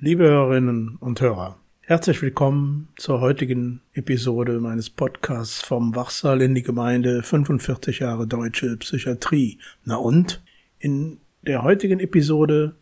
Liebe 0.00 0.24
Hörerinnen 0.24 0.96
und 0.98 1.20
Hörer, 1.20 1.58
herzlich 1.80 2.22
willkommen 2.22 2.88
zur 2.96 3.20
heutigen 3.20 3.82
Episode 3.92 4.60
meines 4.60 4.88
Podcasts 4.88 5.60
vom 5.60 5.94
Wachsaal 5.94 6.40
in 6.40 6.54
die 6.54 6.62
Gemeinde 6.62 7.22
45 7.22 7.98
Jahre 7.98 8.26
deutsche 8.26 8.78
Psychiatrie. 8.78 9.58
Na 9.84 9.96
und? 9.96 10.42
In 10.78 11.20
der 11.42 11.62
heutigen 11.62 12.00
Episode 12.00 12.76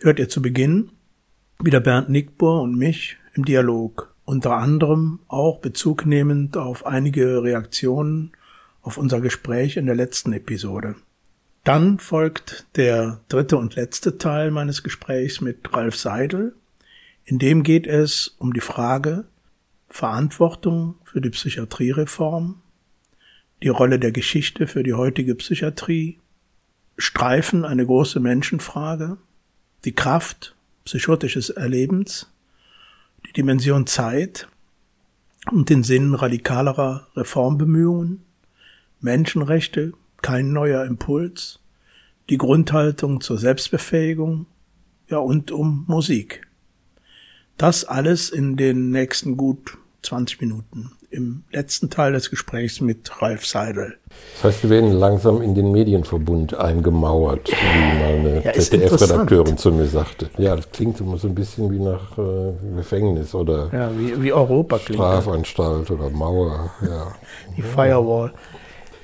hört 0.00 0.18
ihr 0.18 0.28
zu 0.28 0.42
Beginn 0.42 0.90
wieder 1.62 1.80
Bernd 1.80 2.08
Nickbohr 2.08 2.62
und 2.62 2.76
mich 2.76 3.16
im 3.34 3.44
Dialog, 3.44 4.14
unter 4.24 4.56
anderem 4.56 5.20
auch 5.28 5.60
Bezug 5.60 6.04
nehmend 6.04 6.56
auf 6.56 6.84
einige 6.84 7.42
Reaktionen 7.44 8.32
auf 8.88 8.96
unser 8.96 9.20
Gespräch 9.20 9.76
in 9.76 9.84
der 9.84 9.94
letzten 9.94 10.32
Episode. 10.32 10.94
Dann 11.62 11.98
folgt 11.98 12.64
der 12.76 13.20
dritte 13.28 13.58
und 13.58 13.76
letzte 13.76 14.16
Teil 14.16 14.50
meines 14.50 14.82
Gesprächs 14.82 15.42
mit 15.42 15.74
Ralf 15.74 15.94
Seidel. 15.94 16.54
In 17.26 17.38
dem 17.38 17.64
geht 17.64 17.86
es 17.86 18.34
um 18.38 18.54
die 18.54 18.62
Frage 18.62 19.26
Verantwortung 19.90 20.94
für 21.04 21.20
die 21.20 21.28
Psychiatriereform, 21.28 22.62
die 23.62 23.68
Rolle 23.68 23.98
der 23.98 24.10
Geschichte 24.10 24.66
für 24.66 24.82
die 24.82 24.94
heutige 24.94 25.34
Psychiatrie, 25.34 26.18
Streifen 26.96 27.66
eine 27.66 27.84
große 27.84 28.20
Menschenfrage, 28.20 29.18
die 29.84 29.92
Kraft 29.94 30.56
psychotisches 30.86 31.50
Erlebens, 31.50 32.32
die 33.26 33.34
Dimension 33.34 33.86
Zeit 33.86 34.48
und 35.52 35.68
den 35.68 35.82
Sinn 35.82 36.14
radikalerer 36.14 37.06
Reformbemühungen, 37.14 38.24
Menschenrechte, 39.00 39.92
kein 40.22 40.52
neuer 40.52 40.84
Impuls, 40.84 41.60
die 42.30 42.38
Grundhaltung 42.38 43.20
zur 43.20 43.38
Selbstbefähigung, 43.38 44.46
ja 45.08 45.18
und 45.18 45.50
um 45.50 45.84
Musik. 45.86 46.46
Das 47.56 47.84
alles 47.84 48.30
in 48.30 48.56
den 48.56 48.90
nächsten 48.90 49.36
gut 49.36 49.78
20 50.02 50.40
Minuten 50.40 50.92
im 51.10 51.44
letzten 51.50 51.88
Teil 51.88 52.12
des 52.12 52.28
Gesprächs 52.28 52.80
mit 52.80 53.22
Ralf 53.22 53.46
Seidel. 53.46 53.96
Das 54.34 54.44
heißt, 54.44 54.62
wir 54.64 54.70
werden 54.70 54.92
langsam 54.92 55.40
in 55.40 55.54
den 55.54 55.72
Medienverbund 55.72 56.54
eingemauert, 56.54 57.48
wie 57.48 57.98
mal 57.98 58.18
eine 58.18 58.44
ja, 58.44 58.52
ZDF-Redakteurin 58.52 59.56
zu 59.56 59.72
mir 59.72 59.86
sagte. 59.86 60.28
Ja, 60.36 60.54
das 60.54 60.70
klingt 60.70 61.00
immer 61.00 61.16
so 61.16 61.28
ein 61.28 61.34
bisschen 61.34 61.70
wie 61.72 61.78
nach 61.78 62.18
äh, 62.18 62.52
Gefängnis 62.76 63.34
oder 63.34 63.70
ja, 63.72 63.90
wie, 63.98 64.22
wie 64.22 64.32
Europa 64.32 64.78
klingt. 64.78 65.00
Strafanstalt 65.00 65.90
oder 65.90 66.10
Mauer. 66.10 66.70
Ja. 66.82 67.12
Die 67.56 67.62
Firewall. 67.62 68.32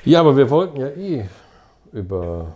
Ja, 0.05 0.21
aber 0.21 0.37
wir 0.37 0.51
wollten 0.51 0.81
ja 0.81 0.89
eh 0.89 1.25
über 1.93 2.55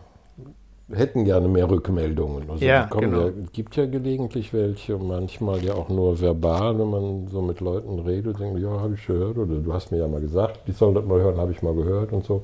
hätten 0.95 1.25
gerne 1.25 1.49
mehr 1.49 1.69
Rückmeldungen. 1.69 2.51
Also 2.51 2.65
ja, 2.65 2.87
genau. 2.87 3.27
ja, 3.27 3.33
gibt 3.53 3.77
ja 3.77 3.87
gelegentlich 3.87 4.53
welche, 4.55 4.97
manchmal 4.97 5.63
ja 5.63 5.75
auch 5.75 5.89
nur 5.89 6.21
verbal, 6.21 6.79
wenn 6.79 6.91
man 6.91 7.29
so 7.29 7.43
mit 7.43 7.61
Leuten 7.61 7.99
redet, 7.99 8.41
denkt, 8.41 8.59
ja, 8.61 8.71
habe 8.71 8.95
ich 8.95 9.07
gehört 9.07 9.37
oder 9.37 9.57
du 9.57 9.73
hast 9.73 9.91
mir 9.91 9.99
ja 9.99 10.09
mal 10.09 10.21
gesagt, 10.21 10.61
die 10.67 10.73
sollen 10.73 10.95
das 10.95 11.05
mal 11.05 11.21
hören, 11.21 11.37
habe 11.37 11.53
ich 11.53 11.63
mal 11.63 11.75
gehört 11.75 12.13
und 12.13 12.25
so. 12.25 12.43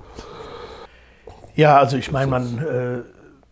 Ja, 1.54 1.78
also 1.78 1.96
ich 1.96 2.10
meine, 2.12 2.30
man, 2.30 2.58
äh, 2.58 2.98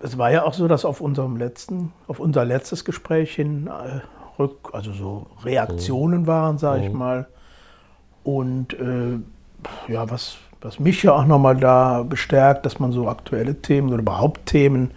es 0.05 0.19
war 0.19 0.31
ja 0.31 0.45
auch 0.45 0.55
so, 0.55 0.69
dass 0.69 0.85
auf 0.85 1.01
unserem 1.01 1.37
letzten, 1.37 1.93
auf 2.07 2.21
unser 2.21 2.45
letztes 2.45 2.85
Gespräch 2.85 3.35
hin 3.35 3.69
äh, 3.69 4.01
rück, 4.39 4.71
also 4.73 4.93
so 4.93 5.27
Reaktionen 5.45 6.23
mhm. 6.23 6.27
waren, 6.27 6.59
sage 6.59 6.85
ich 6.85 6.93
mhm. 6.93 6.99
mal. 6.99 7.27
Und 8.25 8.75
äh, 8.75 9.19
ja, 9.89 10.11
was 10.11 10.37
was 10.63 10.79
mich 10.79 11.03
ja 11.03 11.15
auch 11.15 11.27
nochmal 11.27 11.57
da 11.57 12.03
bestärkt, 12.03 12.65
dass 12.67 12.79
man 12.79 12.93
so 12.93 13.09
aktuelle 13.09 13.57
Themen 13.57 13.89
oder 13.89 13.99
überhaupt 13.99 14.47
Themen 14.47 14.93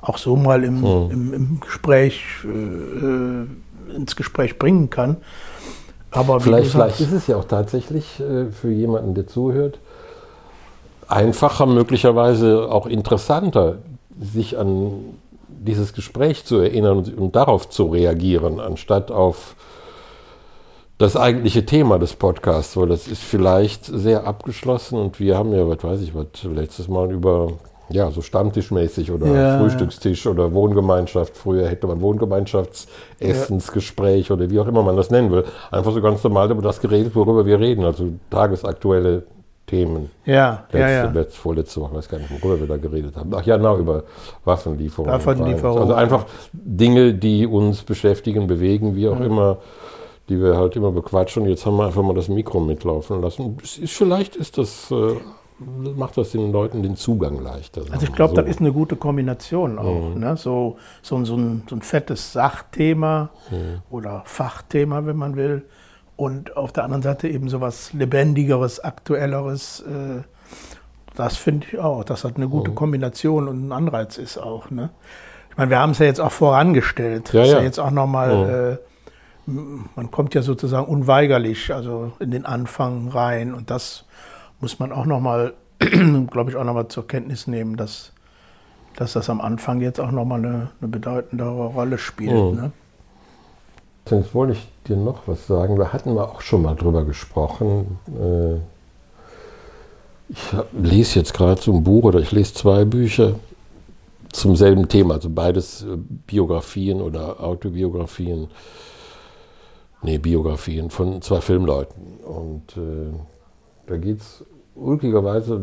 auch 0.00 0.18
so 0.18 0.36
mal 0.36 0.64
im, 0.64 0.80
mhm. 0.80 1.10
im, 1.10 1.34
im, 1.34 1.60
Gespräch, 1.60 2.22
äh, 2.44 3.94
ins 3.94 4.16
Gespräch 4.16 4.58
bringen 4.58 4.88
kann. 4.88 5.18
Aber 6.10 6.40
vielleicht, 6.40 6.72
vielleicht 6.72 7.00
ist 7.00 7.12
es 7.12 7.26
ja 7.26 7.36
auch 7.36 7.44
tatsächlich 7.44 8.18
äh, 8.18 8.46
für 8.50 8.70
jemanden, 8.70 9.14
der 9.14 9.26
zuhört, 9.26 9.78
einfacher, 11.06 11.66
möglicherweise 11.66 12.70
auch 12.70 12.86
interessanter, 12.86 13.76
sich 14.18 14.58
an 14.58 14.92
dieses 15.48 15.92
Gespräch 15.92 16.44
zu 16.44 16.58
erinnern 16.58 16.98
und, 16.98 17.16
und 17.16 17.36
darauf 17.36 17.68
zu 17.68 17.86
reagieren, 17.86 18.58
anstatt 18.58 19.10
auf 19.10 19.54
das 21.00 21.16
eigentliche 21.16 21.64
Thema 21.64 21.98
des 21.98 22.12
Podcasts, 22.12 22.76
weil 22.76 22.88
das 22.88 23.08
ist 23.08 23.22
vielleicht 23.22 23.86
sehr 23.86 24.26
abgeschlossen 24.26 24.98
und 24.98 25.18
wir 25.18 25.38
haben 25.38 25.54
ja, 25.54 25.66
was 25.66 25.82
weiß 25.82 26.02
ich, 26.02 26.14
was 26.14 26.26
letztes 26.44 26.88
Mal 26.88 27.10
über 27.10 27.52
ja, 27.88 28.10
so 28.10 28.20
Stammtischmäßig 28.20 29.10
oder 29.10 29.28
ja. 29.28 29.58
Frühstückstisch 29.58 30.26
oder 30.26 30.52
Wohngemeinschaft. 30.52 31.38
Früher 31.38 31.66
hätte 31.68 31.86
man 31.86 32.02
Wohngemeinschaftsessensgespräch 32.02 34.28
ja. 34.28 34.34
oder 34.34 34.50
wie 34.50 34.60
auch 34.60 34.66
immer 34.66 34.82
man 34.82 34.98
das 34.98 35.10
nennen 35.10 35.30
will. 35.30 35.46
Einfach 35.70 35.92
so 35.92 36.02
ganz 36.02 36.22
normal 36.22 36.50
über 36.50 36.60
das 36.60 36.82
geredet, 36.82 37.16
worüber 37.16 37.46
wir 37.46 37.58
reden, 37.58 37.86
also 37.86 38.10
tagesaktuelle 38.28 39.22
Themen. 39.66 40.10
Ja, 40.26 40.64
letzte, 40.70 40.78
ja, 40.78 40.90
ja. 40.90 41.10
Letzte, 41.10 41.40
vorletzte 41.40 41.80
Woche, 41.80 41.94
weiß 41.94 42.10
gar 42.10 42.18
nicht, 42.18 42.30
worüber 42.30 42.60
wir 42.60 42.66
da 42.66 42.76
geredet 42.76 43.16
haben. 43.16 43.32
Ach 43.34 43.46
ja, 43.46 43.56
genau, 43.56 43.78
über 43.78 44.02
Waffenlieferungen. 44.44 45.14
Waffenlieferungen. 45.14 45.80
Also 45.80 45.94
einfach 45.94 46.26
Dinge, 46.52 47.14
die 47.14 47.46
uns 47.46 47.84
beschäftigen, 47.84 48.46
bewegen, 48.46 48.96
wie 48.96 49.08
auch 49.08 49.18
ja. 49.18 49.24
immer 49.24 49.56
die 50.30 50.40
wir 50.40 50.56
halt 50.56 50.76
immer 50.76 50.92
bequatschen. 50.92 51.44
Jetzt 51.46 51.66
haben 51.66 51.76
wir 51.76 51.86
einfach 51.86 52.02
mal 52.02 52.14
das 52.14 52.28
Mikro 52.28 52.60
mitlaufen 52.60 53.20
lassen. 53.20 53.58
Ist, 53.62 53.92
vielleicht 53.92 54.36
ist 54.36 54.56
das, 54.58 54.90
äh, 54.92 55.16
macht 55.58 56.16
das 56.16 56.30
den 56.30 56.52
Leuten 56.52 56.82
den 56.84 56.96
Zugang 56.96 57.42
leichter. 57.42 57.82
Also 57.90 58.06
ich 58.06 58.12
glaube, 58.12 58.36
so. 58.36 58.40
das 58.40 58.48
ist 58.48 58.60
eine 58.60 58.72
gute 58.72 58.94
Kombination 58.94 59.78
auch. 59.78 60.14
Mhm. 60.14 60.20
Ne? 60.20 60.36
So, 60.36 60.76
so, 61.02 61.22
so, 61.24 61.36
ein, 61.36 61.64
so 61.68 61.74
ein 61.74 61.82
fettes 61.82 62.32
Sachthema 62.32 63.30
mhm. 63.50 63.82
oder 63.90 64.22
Fachthema, 64.24 65.04
wenn 65.04 65.16
man 65.16 65.34
will. 65.34 65.66
Und 66.14 66.56
auf 66.56 66.72
der 66.72 66.84
anderen 66.84 67.02
Seite 67.02 67.28
eben 67.28 67.48
so 67.48 67.60
was 67.60 67.92
Lebendigeres, 67.92 68.78
Aktuelleres. 68.78 69.80
Äh, 69.80 70.22
das 71.16 71.36
finde 71.36 71.66
ich 71.72 71.78
auch, 71.80 72.04
dass 72.04 72.22
das 72.22 72.36
eine 72.36 72.48
gute 72.48 72.70
mhm. 72.70 72.76
Kombination 72.76 73.48
und 73.48 73.66
ein 73.66 73.72
Anreiz 73.72 74.16
ist 74.16 74.38
auch. 74.38 74.70
Ne? 74.70 74.90
Ich 75.50 75.56
meine, 75.56 75.70
wir 75.70 75.80
haben 75.80 75.90
es 75.90 75.98
ja 75.98 76.06
jetzt 76.06 76.20
auch 76.20 76.30
vorangestellt. 76.30 77.32
Ja, 77.32 77.40
das 77.40 77.48
ist 77.48 77.52
ja. 77.52 77.58
ja 77.58 77.64
jetzt 77.64 77.80
auch 77.80 77.90
nochmal 77.90 78.36
mhm. 78.36 78.74
äh, 78.74 78.76
man 79.96 80.10
kommt 80.10 80.34
ja 80.34 80.42
sozusagen 80.42 80.86
unweigerlich 80.86 81.72
also 81.72 82.12
in 82.18 82.30
den 82.30 82.46
Anfang 82.46 83.08
rein 83.08 83.54
und 83.54 83.70
das 83.70 84.04
muss 84.60 84.78
man 84.78 84.92
auch 84.92 85.06
nochmal, 85.06 85.54
glaube 85.78 86.50
ich, 86.50 86.56
auch 86.56 86.64
nochmal 86.64 86.88
zur 86.88 87.06
Kenntnis 87.06 87.46
nehmen, 87.46 87.76
dass, 87.76 88.12
dass 88.96 89.14
das 89.14 89.30
am 89.30 89.40
Anfang 89.40 89.80
jetzt 89.80 90.00
auch 90.00 90.10
nochmal 90.10 90.38
eine, 90.38 90.70
eine 90.80 90.88
bedeutendere 90.88 91.66
Rolle 91.66 91.98
spielt. 91.98 92.32
Mhm. 92.32 92.60
Ne? 92.60 92.72
Jetzt 94.10 94.34
wollte 94.34 94.54
ich 94.54 94.68
dir 94.86 94.96
noch 94.96 95.22
was 95.26 95.46
sagen. 95.46 95.76
Da 95.76 95.92
hatten 95.92 96.14
wir 96.14 96.28
auch 96.28 96.40
schon 96.40 96.62
mal 96.62 96.74
drüber 96.74 97.04
gesprochen. 97.04 97.98
Äh, 98.08 98.56
ich 100.28 100.40
lese 100.72 101.18
jetzt 101.18 101.34
gerade 101.34 101.60
so 101.60 101.72
ein 101.72 101.84
Buch 101.84 102.04
oder 102.04 102.20
ich 102.20 102.32
lese 102.32 102.54
zwei 102.54 102.84
Bücher 102.84 103.34
zum 104.32 104.54
selben 104.56 104.88
Thema, 104.88 105.14
also 105.14 105.28
beides 105.28 105.82
äh, 105.82 105.96
Biografien 105.96 107.00
oder 107.00 107.40
Autobiografien 107.40 108.48
nee, 110.02 110.18
Biografien 110.18 110.90
von 110.90 111.22
zwei 111.22 111.40
Filmleuten. 111.40 112.18
Und 112.24 112.76
äh, 112.76 113.12
da 113.86 113.96
geht 113.96 114.20
es 114.20 114.44
ulkigerweise, 114.74 115.60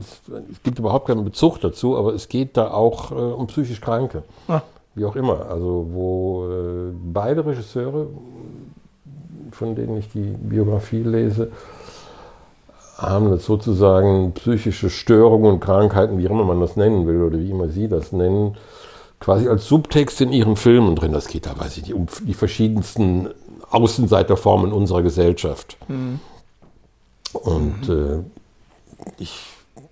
es 0.00 0.62
gibt 0.62 0.78
überhaupt 0.78 1.08
keinen 1.08 1.24
Bezug 1.24 1.60
dazu, 1.60 1.96
aber 1.96 2.14
es 2.14 2.28
geht 2.28 2.56
da 2.56 2.70
auch 2.70 3.10
äh, 3.10 3.14
um 3.14 3.46
psychisch 3.46 3.80
Kranke. 3.80 4.22
Ah. 4.48 4.62
Wie 4.94 5.04
auch 5.04 5.16
immer. 5.16 5.46
Also 5.50 5.86
wo 5.90 6.46
äh, 6.48 6.92
beide 7.12 7.44
Regisseure, 7.44 8.06
von 9.50 9.74
denen 9.74 9.98
ich 9.98 10.10
die 10.10 10.34
Biografie 10.40 11.02
lese, 11.02 11.50
haben 12.96 13.30
das 13.30 13.44
sozusagen 13.44 14.32
psychische 14.32 14.88
Störungen 14.88 15.52
und 15.52 15.60
Krankheiten, 15.60 16.18
wie 16.18 16.24
immer 16.24 16.44
man 16.44 16.60
das 16.60 16.76
nennen 16.76 17.06
will 17.06 17.22
oder 17.22 17.38
wie 17.38 17.50
immer 17.50 17.68
sie 17.68 17.88
das 17.88 18.12
nennen, 18.12 18.56
quasi 19.20 19.48
als 19.48 19.66
Subtext 19.66 20.20
in 20.22 20.32
ihren 20.32 20.56
Filmen 20.56 20.96
drin. 20.96 21.12
Das 21.12 21.28
geht 21.28 21.46
da, 21.46 21.58
weiß 21.58 21.76
ich 21.76 21.82
nicht, 21.84 21.94
um 21.94 22.06
die 22.22 22.34
verschiedensten 22.34 23.28
Außenseiterformen 23.70 24.72
unserer 24.72 25.02
Gesellschaft. 25.02 25.76
Mhm. 25.88 26.20
Und 27.32 27.88
äh, 27.88 28.22
ich 29.18 29.44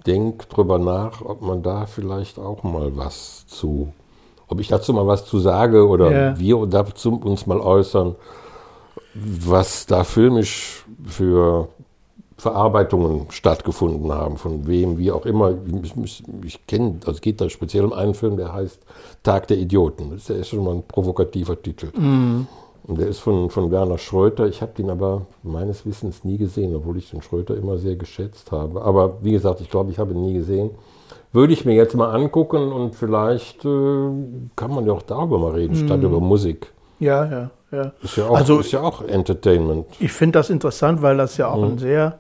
denke 0.06 0.47
drüber 0.47 0.79
nach, 0.79 1.23
ob 1.23 1.43
man 1.43 1.62
da 1.62 1.87
vielleicht 1.87 2.38
auch 2.38 2.62
mal 2.62 2.97
was 2.97 3.47
zu, 3.47 3.93
ob 4.49 4.61
ich 4.61 4.69
dazu 4.69 4.93
mal 4.93 5.06
was 5.06 5.25
zu 5.25 5.38
sage 5.38 5.87
oder 5.87 6.11
ja. 6.11 6.38
wir 6.38 6.67
dazu 6.67 7.17
uns 7.17 7.47
mal 7.47 7.61
äußern, 7.61 8.15
was 9.15 9.87
da 9.87 10.05
filmisch 10.05 10.85
für 11.05 11.69
Verarbeitungen 12.37 13.26
stattgefunden 13.31 14.12
haben, 14.12 14.37
von 14.37 14.67
wem, 14.67 14.99
wie 14.99 15.12
auch 15.12 15.25
immer. 15.25 15.55
Ich, 15.82 16.25
ich 16.44 16.67
kenne, 16.67 16.97
also 17.00 17.12
es 17.12 17.21
geht 17.21 17.41
da 17.41 17.49
speziell 17.49 17.85
um 17.85 17.93
einen 17.93 18.15
Film, 18.15 18.37
der 18.37 18.53
heißt 18.53 18.81
Tag 19.23 19.47
der 19.47 19.56
Idioten. 19.56 20.11
Das 20.11 20.29
ist 20.29 20.37
ja 20.37 20.44
schon 20.44 20.65
mal 20.65 20.75
ein 20.75 20.82
provokativer 20.82 21.61
Titel. 21.61 21.91
Mhm. 21.97 22.47
Und 22.87 22.99
der 22.99 23.09
ist 23.09 23.21
von, 23.21 23.49
von 23.51 23.71
Werner 23.71 23.97
Schröter. 23.99 24.47
Ich 24.47 24.61
habe 24.61 24.73
den 24.77 24.91
aber 24.91 25.23
meines 25.43 25.87
Wissens 25.87 26.23
nie 26.25 26.37
gesehen, 26.37 26.77
obwohl 26.77 26.99
ich 26.99 27.11
den 27.11 27.23
Schröter 27.23 27.57
immer 27.57 27.79
sehr 27.79 27.97
geschätzt 27.97 28.53
habe. 28.53 28.83
Aber 28.83 29.19
wie 29.23 29.33
gesagt, 29.33 29.61
ich 29.63 29.71
glaube, 29.71 29.91
ich 29.91 29.99
habe 29.99 30.13
ihn 30.13 30.21
nie 30.23 30.35
gesehen. 30.35 30.71
Würde 31.33 31.53
ich 31.55 31.65
mir 31.65 31.75
jetzt 31.75 31.97
mal 31.97 32.13
angucken 32.15 32.71
und 32.73 32.95
vielleicht 32.95 33.65
äh, 33.65 33.69
kann 34.55 34.71
man 34.75 34.87
ja 34.87 34.93
auch 34.93 35.03
darüber 35.03 35.39
mal 35.39 35.53
reden, 35.53 35.75
statt 35.75 36.03
über 36.03 36.21
Musik. 36.21 36.73
Ja, 37.01 37.25
ja, 37.25 37.51
ja. 37.73 37.93
Ist 38.03 38.17
ja 38.17 38.27
auch, 38.29 38.37
Also- 38.37 38.61
ist 38.61 38.71
ja 38.73 38.83
auch 38.83 39.03
Entertainment. 39.03 39.87
Ich 39.99 40.13
finde 40.13 40.39
das 40.39 40.51
interessant, 40.51 41.01
weil 41.03 41.17
das 41.17 41.37
ja 41.39 41.49
auch 41.49 41.57
Mhm. 41.57 41.65
ein 41.73 41.79
sehr 41.79 42.19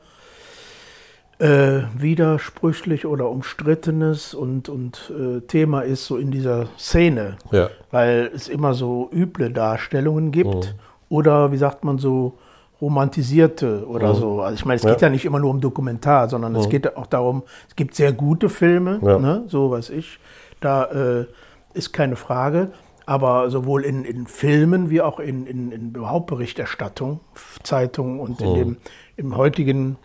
äh, 1.38 1.82
widersprüchlich 1.98 3.06
oder 3.06 3.28
umstrittenes 3.30 4.34
und, 4.34 4.68
und 4.68 5.12
äh, 5.18 5.40
Thema 5.42 5.80
ist 5.82 6.06
so 6.06 6.16
in 6.16 6.30
dieser 6.30 6.66
Szene, 6.78 7.36
Ja. 7.50 7.70
weil 7.90 8.30
es 8.34 8.48
immer 8.48 8.74
so 8.74 9.10
üble 9.12 9.50
Darstellungen 9.50 10.30
gibt 10.30 10.54
Mhm. 10.54 10.62
oder 11.08 11.52
wie 11.52 11.56
sagt 11.56 11.84
man 11.84 11.98
so 11.98 12.34
romantisierte 12.80 13.86
oder 13.86 14.14
so. 14.14 14.42
Also 14.42 14.54
ich 14.56 14.64
meine, 14.64 14.76
es 14.76 14.82
Mhm. 14.82 14.88
Ja. 14.88 14.92
Mhm. 14.92 14.96
geht 14.96 15.02
ja 15.02 15.10
nicht 15.10 15.24
immer 15.24 15.38
nur 15.38 15.50
um 15.50 15.60
Dokumentar, 15.60 16.28
sondern 16.28 16.54
es 16.56 16.68
geht 16.68 16.96
auch 16.96 17.06
darum, 17.06 17.42
es 17.68 17.76
gibt 17.76 17.94
sehr 17.94 18.12
gute 18.12 18.48
Filme, 18.48 19.00
Ja. 19.02 19.18
ne, 19.18 19.44
so 19.48 19.70
weiß 19.70 19.90
ich. 19.90 20.18
Da 20.60 20.84
äh, 20.86 21.26
ist 21.74 21.92
keine 21.92 22.16
Frage. 22.16 22.70
Aber 23.06 23.50
sowohl 23.50 23.82
in, 23.84 24.04
in 24.06 24.26
Filmen 24.26 24.88
wie 24.88 25.02
auch 25.02 25.20
in, 25.20 25.46
in, 25.46 25.72
in 25.72 25.90
überhaupt 25.90 26.26
Berichterstattung, 26.26 27.20
Zeitungen 27.62 28.18
und 28.18 28.40
Mhm. 28.40 28.46
in 28.46 28.54
dem, 28.54 28.76
im 29.18 29.36
heutigen 29.36 29.96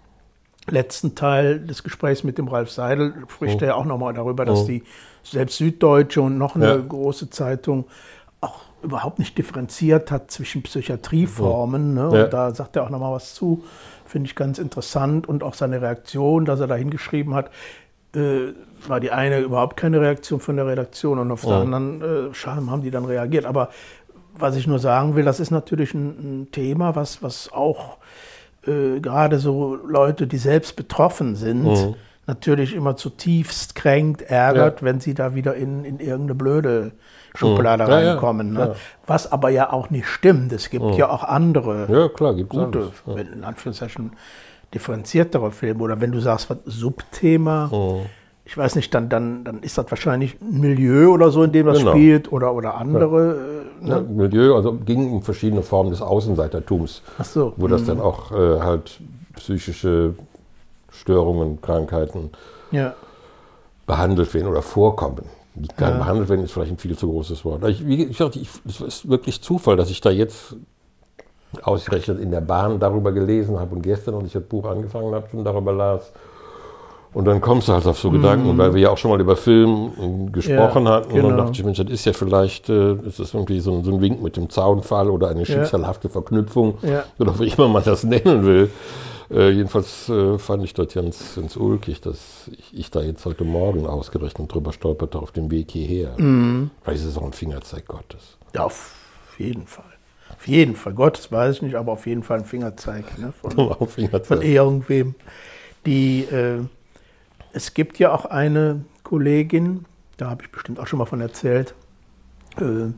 letzten 0.68 1.16
Teil 1.16 1.60
des 1.60 1.84
Gesprächs 1.84 2.24
mit 2.24 2.38
dem 2.38 2.48
Ralf 2.48 2.72
Seidel 2.72 3.14
spricht 3.28 3.62
er 3.62 3.70
ja 3.70 3.76
auch 3.76 3.86
nochmal 3.86 4.14
darüber, 4.14 4.46
dass 4.46 4.66
die 4.66 4.84
selbst 5.24 5.58
Süddeutsche 5.58 6.22
und 6.22 6.38
noch 6.38 6.56
eine 6.56 6.68
Ja. 6.68 6.78
große 6.78 7.30
Zeitung 7.30 7.86
auch 8.42 8.62
überhaupt 8.84 9.20
nicht 9.20 9.38
differenziert 9.38 10.12
hat 10.12 10.32
zwischen 10.32 10.62
Psychiatrieformen. 10.64 11.94
Ne? 11.94 12.10
Ja. 12.14 12.24
Und 12.26 12.34
da 12.34 12.54
sagt 12.54 12.76
er 12.76 12.84
auch 12.84 12.90
nochmal 12.90 13.14
was 13.14 13.34
zu. 13.34 13.64
Finde 14.06 14.28
ich 14.28 14.36
ganz 14.36 14.60
interessant. 14.60 15.28
Und 15.28 15.44
auch 15.44 15.54
seine 15.54 15.82
Reaktion, 15.82 16.46
dass 16.46 16.60
er 16.60 16.68
da 16.68 16.76
hingeschrieben 16.76 17.34
hat, 17.34 17.52
äh, 18.16 18.54
war 18.88 19.00
die 19.00 19.12
eine 19.12 19.40
überhaupt 19.40 19.78
keine 19.78 20.00
Reaktion 20.02 20.40
von 20.40 20.56
der 20.56 20.66
Redaktion 20.68 21.20
und 21.20 21.32
auf 21.32 21.42
der 21.42 21.56
anderen 21.56 22.02
äh, 22.02 22.34
Scham 22.34 22.72
haben 22.72 22.82
die 22.82 22.92
dann 22.92 23.06
reagiert. 23.06 23.46
Aber 23.46 23.70
was 24.38 24.56
ich 24.56 24.68
nur 24.68 24.80
sagen 24.80 25.16
will, 25.16 25.26
das 25.26 25.40
ist 25.40 25.52
natürlich 25.52 25.94
ein, 25.94 26.08
ein 26.44 26.52
Thema, 26.52 26.96
was, 26.96 27.22
was 27.22 27.52
auch 27.52 27.98
äh, 28.68 29.00
gerade 29.00 29.40
so 29.40 29.76
Leute, 29.76 30.28
die 30.28 30.38
selbst 30.38 30.76
betroffen 30.76 31.36
sind, 31.36 31.96
natürlich 32.28 32.76
immer 32.76 32.96
zutiefst 32.96 33.74
kränkt, 33.76 34.22
ärgert, 34.22 34.82
Ja. 34.82 34.86
wenn 34.86 35.00
sie 35.00 35.14
da 35.14 35.34
wieder 35.36 35.56
in, 35.56 35.84
in 35.86 36.00
irgendeine 36.00 36.36
blöde 36.36 36.92
Schublade 37.36 37.84
Ja, 37.86 38.00
ja, 38.02 38.10
reinkommen. 38.12 38.54
ne? 38.54 38.76
Was 39.08 39.32
aber 39.32 39.50
ja 39.50 39.72
auch 39.74 39.90
nicht 39.90 40.08
stimmt. 40.08 40.52
Es 40.52 40.70
gibt 40.70 40.96
ja 40.96 41.10
auch 41.10 41.24
andere 41.24 41.88
Ja, 41.92 42.08
klar, 42.10 42.34
gute, 42.36 42.92
in 43.16 43.44
Anführungszeichen 43.44 44.12
differenziertere 44.74 45.52
Filme 45.52 45.82
oder 45.84 46.00
wenn 46.02 46.12
du 46.12 46.20
sagst, 46.20 46.50
was 46.50 46.58
Subthema, 46.66 47.68
Mhm. 47.72 48.06
Ich 48.50 48.58
weiß 48.58 48.76
nicht, 48.78 48.92
dann, 48.96 49.10
dann, 49.10 49.44
dann 49.44 49.60
ist 49.62 49.78
das 49.78 49.86
wahrscheinlich 49.92 50.36
ein 50.42 50.60
Milieu 50.60 51.10
oder 51.14 51.30
so, 51.30 51.44
in 51.44 51.52
dem 51.52 51.68
das 51.68 51.78
Genau. 51.78 51.92
spielt 51.92 52.32
oder, 52.32 52.52
oder 52.56 52.74
andere. 52.76 53.64
äh, 53.84 53.88
Ja, 53.88 54.00
Ne? 54.00 54.08
Milieu, 54.10 54.56
also 54.56 54.74
ging 54.74 55.12
um 55.14 55.22
verschiedene 55.22 55.62
Formen 55.62 55.92
des 55.92 56.02
Außenseitertums, 56.02 57.04
Ach 57.20 57.26
so. 57.26 57.54
wo 57.58 57.68
das 57.68 57.86
dann 57.86 58.00
auch 58.02 58.32
äh, 58.32 58.60
halt 58.60 59.00
psychische 59.36 60.16
Störungen, 60.92 61.62
Krankheiten 61.62 62.32
Ja, 62.72 62.96
behandelt 63.86 64.34
werden 64.34 64.48
oder 64.48 64.64
vorkommen. 64.64 65.26
Die 65.54 65.68
kann 65.68 65.94
Ja. 65.94 66.00
behandelt 66.00 66.30
werden 66.30 66.44
ist 66.44 66.52
vielleicht 66.52 66.72
ein 66.72 66.78
viel 66.80 66.98
zu 66.98 67.08
großes 67.08 67.46
Wort. 67.46 67.64
Ich, 67.68 67.86
wie 67.86 68.04
gesagt, 68.08 68.36
es 68.36 68.82
ist 68.82 69.08
wirklich 69.08 69.42
Zufall, 69.44 69.76
dass 69.78 69.92
ich 69.92 70.02
da 70.02 70.10
jetzt 70.10 70.56
ausgerechnet 71.62 72.20
in 72.20 72.32
der 72.32 72.42
Bahn 72.42 72.80
darüber 72.80 73.12
gelesen 73.12 73.60
habe 73.60 73.76
und 73.76 73.84
gestern, 73.84 74.16
als 74.16 74.26
ich 74.26 74.34
das 74.34 74.44
Buch 74.44 74.66
angefangen 74.66 75.14
habe, 75.14 75.28
schon 75.30 75.44
darüber 75.44 75.72
las. 75.72 76.12
Und 77.14 77.26
dann 77.26 77.42
kommst 77.42 77.68
du 77.68 77.74
halt 77.74 77.88
auf 77.88 77.98
so 78.00 78.12
Gedanken, 78.12 78.56
weil 78.58 78.74
wir 78.76 78.82
ja 78.82 78.90
auch 78.92 78.98
schon 78.98 79.10
mal 79.10 79.20
über 79.20 79.36
Film 79.36 79.92
äh, 80.28 80.32
gesprochen 80.32 80.84
Mhm. 80.84 80.88
Ja, 80.88 80.94
hatten. 80.94 81.12
Und 81.12 81.18
dann 81.24 81.32
genau. 81.32 81.38
dachte 81.46 81.54
ich, 81.54 81.64
Mensch, 81.64 81.78
das 81.80 81.90
ist 81.90 82.06
ja 82.06 82.14
vielleicht, 82.14 82.70
äh, 82.70 82.94
ist 83.08 83.20
das 83.20 83.34
irgendwie 83.34 83.60
so 83.60 83.74
ein, 83.74 83.84
so 83.84 83.92
ein 83.92 84.02
Wink 84.02 84.22
mit 84.22 84.38
dem 84.38 84.50
Zaunfall 84.50 85.10
oder 85.10 85.30
eine 85.30 85.46
schicksalhafte 85.46 86.08
Verknüpfung 86.10 86.78
Ja. 86.84 87.04
oder 87.18 87.40
wie 87.40 87.48
immer 87.48 87.68
man 87.68 87.84
das 87.84 88.04
nennen 88.06 88.46
will. 88.46 88.70
Äh, 89.32 89.50
jedenfalls 89.52 90.10
äh, 90.10 90.38
fand 90.40 90.64
ich 90.64 90.74
das 90.74 90.94
ganz, 90.94 91.36
ganz 91.36 91.56
ulkig, 91.56 92.02
dass 92.02 92.50
ich, 92.52 92.78
ich 92.78 92.92
da 92.92 93.02
jetzt 93.02 93.26
heute 93.26 93.44
Morgen 93.44 93.86
ausgerechnet 93.88 94.52
drüber 94.54 94.72
stolperte 94.74 95.20
auf 95.20 95.32
dem 95.32 95.52
Weg 95.52 95.72
hierher. 95.72 96.14
Mhm. 96.18 96.72
Vielleicht 96.84 97.02
ist 97.02 97.10
es 97.10 97.18
auch 97.18 97.24
ein 97.26 97.34
Fingerzeig 97.34 97.88
Gottes. 97.88 98.38
ja, 98.56 98.64
auf 98.66 98.94
jeden 99.38 99.66
Fall. 99.68 99.84
Auf 100.36 100.48
jeden 100.48 100.76
Fall. 100.76 100.94
Gott, 100.94 101.18
das 101.18 101.32
weiß 101.32 101.56
ich 101.58 101.62
nicht, 101.64 101.76
aber 101.76 101.92
auf 101.92 102.06
jeden 102.08 102.24
Fall 102.24 102.40
ein 102.40 102.46
Fingerzeig 102.46 103.18
ne, 103.20 103.32
von, 103.40 103.52
Ein 103.58 103.76
von 103.78 103.88
Fingerzeig. 103.88 104.44
irgendwem. 104.44 105.16
Die, 105.86 106.22
äh, 106.24 106.60
es 107.54 107.74
gibt 107.74 108.00
ja 108.00 108.14
auch 108.14 108.26
eine 108.26 108.84
Kollegin, 109.04 109.86
da 110.18 110.30
habe 110.30 110.44
ich 110.44 110.52
bestimmt 110.52 110.80
auch 110.80 110.88
schon 110.88 111.00
mal 111.00 111.06
von 111.06 111.22
erzählt, 111.22 111.74
äh, 112.58 112.92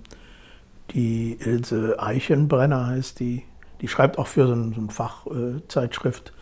die 0.94 1.38
Ilse 1.39 1.98
Eichenbrenner 2.00 2.88
heißt 2.88 3.19
die, 3.19 3.44
die 3.80 3.88
schreibt 3.88 4.18
auch 4.18 4.27
für 4.27 4.48
so, 4.48 4.53
ein, 4.53 4.74
so 4.74 4.81
eine 4.81 4.89
Fachzeitschrift. 4.92 6.33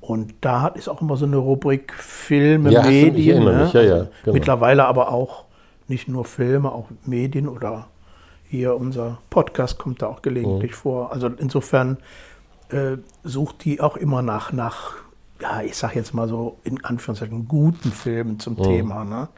Und 0.00 0.34
da 0.40 0.62
hat, 0.62 0.76
ist 0.76 0.88
auch 0.88 1.00
immer 1.00 1.16
so 1.16 1.24
eine 1.26 1.36
Rubrik 1.38 1.92
Filme, 1.94 2.70
Ja, 2.70 2.82
Medien. 2.82 3.44
ne? 3.44 3.64
mich, 3.64 3.72
ja, 3.72 3.82
ja, 3.82 3.94
Also 3.94 4.08
genau. 4.22 4.34
Mittlerweile 4.34 4.84
aber 4.86 5.10
auch 5.10 5.44
nicht 5.88 6.06
nur 6.08 6.24
Filme, 6.24 6.70
auch 6.70 6.88
Medien 7.04 7.48
oder 7.48 7.86
hier 8.48 8.76
unser 8.76 9.18
Podcast 9.30 9.78
kommt 9.78 10.02
da 10.02 10.06
auch 10.06 10.22
gelegentlich 10.22 10.72
Mhm. 10.72 10.76
vor. 10.76 11.12
Also 11.12 11.28
insofern 11.28 11.96
äh, 12.68 12.98
sucht 13.24 13.64
die 13.64 13.80
auch 13.80 13.96
immer 13.96 14.22
nach, 14.22 14.52
nach, 14.52 14.94
ja, 15.40 15.62
ich 15.62 15.76
sag 15.76 15.94
jetzt 15.94 16.14
mal 16.14 16.28
so 16.28 16.58
in 16.64 16.84
Anführungszeichen 16.84 17.46
guten 17.48 17.92
Filmen 17.92 18.40
zum 18.40 18.56
Thema, 18.56 19.04
ne? 19.04 19.28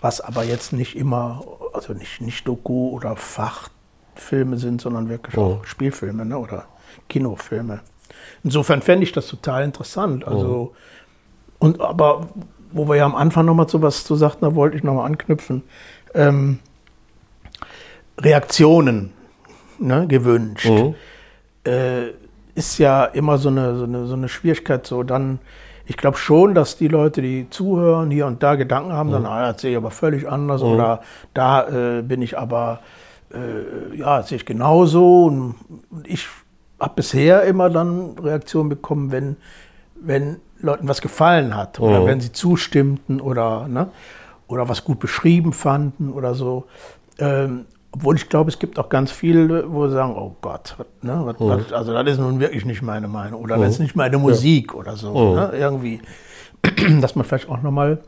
Was 0.00 0.20
aber 0.20 0.44
jetzt 0.44 0.72
nicht 0.72 0.96
immer, 0.96 1.42
also 1.72 1.94
nicht, 1.94 2.20
nicht 2.20 2.46
Doku 2.46 2.90
oder 2.90 3.16
Fachfilme 3.16 4.58
sind, 4.58 4.82
sondern 4.82 5.08
wirklich 5.08 5.38
auch 5.38 5.64
Spielfilme 5.64 6.26
ne? 6.26 6.38
oder 6.38 6.66
Kinofilme. 7.08 7.80
Insofern 8.42 8.82
fände 8.82 9.04
ich 9.04 9.12
das 9.12 9.28
total 9.28 9.64
interessant. 9.64 10.26
Also, 10.26 10.74
und 11.58 11.80
aber, 11.80 12.28
wo 12.70 12.86
wir 12.86 12.96
ja 12.96 13.06
am 13.06 13.14
Anfang 13.14 13.46
nochmal 13.46 13.66
zu 13.66 13.80
was 13.80 14.04
zu 14.04 14.14
sagten, 14.14 14.44
da 14.44 14.54
wollte 14.54 14.76
ich 14.76 14.82
nochmal 14.82 15.06
anknüpfen. 15.06 15.62
Ähm, 16.12 16.58
Reaktionen 18.18 19.10
ne, 19.78 20.06
gewünscht. 20.06 20.70
Äh, 21.64 22.08
ist 22.54 22.78
ja 22.78 23.04
immer 23.04 23.38
so 23.38 23.48
eine, 23.48 23.76
so 23.76 23.84
eine, 23.84 24.06
so 24.06 24.14
eine 24.14 24.28
Schwierigkeit. 24.28 24.86
So 24.86 25.02
dann, 25.02 25.38
ich 25.86 25.96
glaube 25.96 26.16
schon, 26.16 26.54
dass 26.54 26.76
die 26.76 26.88
Leute, 26.88 27.20
die 27.22 27.48
zuhören, 27.50 28.10
hier 28.10 28.26
und 28.26 28.42
da 28.42 28.54
Gedanken 28.54 28.92
haben, 28.92 29.10
dann, 29.10 29.26
ah, 29.26 29.52
das 29.52 29.62
sehe 29.62 29.72
ich 29.72 29.76
aber 29.76 29.90
völlig 29.90 30.28
anders 30.28 30.62
oder 30.62 31.00
da 31.34 31.98
äh, 31.98 32.02
bin 32.02 32.22
ich 32.22 32.38
aber, 32.38 32.80
äh, 33.32 33.96
ja, 33.96 34.18
das 34.18 34.28
sehe 34.28 34.36
ich 34.36 34.46
genauso. 34.46 35.26
Und, 35.26 35.54
und 35.90 36.08
ich 36.08 36.28
habe 36.80 36.94
bisher 36.96 37.42
immer 37.42 37.70
dann 37.70 38.18
Reaktionen 38.18 38.68
bekommen, 38.68 39.10
wenn, 39.10 39.36
wenn 39.96 40.36
Leuten 40.60 40.88
was 40.88 41.00
gefallen 41.00 41.56
hat 41.56 41.80
oder 41.80 42.06
wenn 42.06 42.20
sie 42.20 42.32
zustimmten 42.32 43.20
oder, 43.20 43.68
ne, 43.68 43.88
oder 44.46 44.68
was 44.68 44.84
gut 44.84 45.00
beschrieben 45.00 45.52
fanden 45.52 46.12
oder 46.12 46.34
so. 46.34 46.64
Ähm, 47.18 47.66
obwohl 47.94 48.16
ich 48.16 48.28
glaube, 48.28 48.50
es 48.50 48.58
gibt 48.58 48.78
auch 48.80 48.88
ganz 48.88 49.12
viele, 49.12 49.72
wo 49.72 49.86
sie 49.86 49.94
sagen, 49.94 50.14
oh 50.16 50.34
Gott, 50.40 50.76
ne, 51.02 51.20
was, 51.24 51.36
was, 51.38 51.72
also 51.72 51.92
das 51.92 52.06
ist 52.08 52.18
nun 52.18 52.40
wirklich 52.40 52.64
nicht 52.64 52.82
meine 52.82 53.06
Meinung 53.06 53.40
oder 53.40 53.56
das 53.56 53.74
ist 53.74 53.78
nicht 53.78 53.94
meine 53.94 54.18
Musik 54.18 54.74
oder 54.74 54.96
so. 54.96 55.34
Ne, 55.34 55.52
irgendwie, 55.56 56.00
dass 57.00 57.14
man 57.14 57.24
vielleicht 57.24 57.48
auch 57.48 57.62
nochmal 57.62 58.00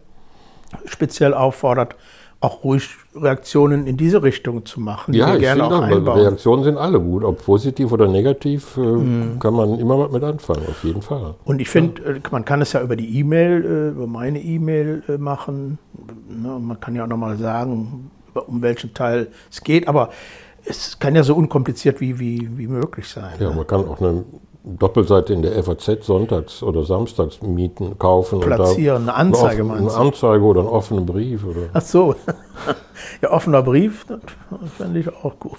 speziell 0.86 1.34
auffordert, 1.34 1.94
auch 2.40 2.64
ruhig 2.64 2.90
Reaktionen 3.14 3.86
in 3.86 3.96
diese 3.96 4.22
Richtung 4.22 4.66
zu 4.66 4.80
machen, 4.80 5.14
Ja, 5.14 5.34
ich 5.34 5.40
gerne 5.40 5.64
auch 5.64 5.80
einbauen. 5.80 6.18
Reaktionen 6.18 6.64
sind 6.64 6.76
alle 6.76 7.00
gut. 7.00 7.24
Ob 7.24 7.42
positiv 7.44 7.92
oder 7.92 8.08
negativ, 8.08 8.76
äh, 8.76 8.80
Mhm. 8.80 9.38
kann 9.38 9.54
man 9.54 9.78
immer 9.78 9.98
was 9.98 10.10
mit 10.12 10.22
anfangen, 10.22 10.62
auf 10.68 10.82
jeden 10.84 11.00
Fall. 11.00 11.34
Und 11.44 11.60
ich 11.60 11.70
finde, 11.70 12.02
äh, 12.02 12.20
man 12.30 12.44
kann 12.44 12.60
es 12.60 12.72
ja 12.72 12.82
über 12.82 12.96
die 12.96 13.20
E-Mail, 13.20 13.64
äh, 13.64 13.88
über 13.96 14.06
meine 14.06 14.40
E-Mail 14.40 15.02
äh, 15.08 15.16
machen. 15.16 15.78
Ne, 16.28 16.58
Man 16.60 16.78
kann 16.80 16.94
ja 16.96 17.04
auch 17.04 17.08
nochmal 17.08 17.36
sagen, 17.38 18.10
um 18.36 18.62
welchen 18.62 18.94
Teil 18.94 19.28
es 19.50 19.62
geht. 19.62 19.88
Aber 19.88 20.10
es 20.64 20.98
kann 20.98 21.14
ja 21.14 21.22
so 21.22 21.34
unkompliziert 21.34 22.00
wie, 22.00 22.18
wie, 22.18 22.48
wie 22.58 22.66
möglich 22.66 23.08
sein. 23.08 23.34
Ja, 23.38 23.50
ne? 23.50 23.56
man 23.56 23.66
kann 23.66 23.88
auch 23.88 24.00
eine 24.00 24.24
Doppelseite 24.64 25.32
in 25.32 25.42
der 25.42 25.62
FAZ 25.62 26.04
sonntags 26.04 26.62
oder 26.62 26.84
samstags 26.84 27.40
mieten, 27.40 27.98
kaufen. 27.98 28.40
Platzieren, 28.40 29.02
eine 29.02 29.14
Anzeige 29.14 29.62
off- 29.62 29.68
meinst 29.68 29.94
du? 29.94 29.98
Eine 29.98 30.06
Anzeige 30.08 30.44
oder 30.44 30.60
einen 30.60 30.68
offenen 30.68 31.06
Brief. 31.06 31.44
Oder 31.44 31.68
Ach 31.72 31.82
so. 31.82 32.16
ja, 33.22 33.30
offener 33.30 33.62
Brief, 33.62 34.06
das 34.06 34.18
fände 34.76 35.00
ich 35.00 35.08
auch 35.08 35.38
gut. 35.38 35.58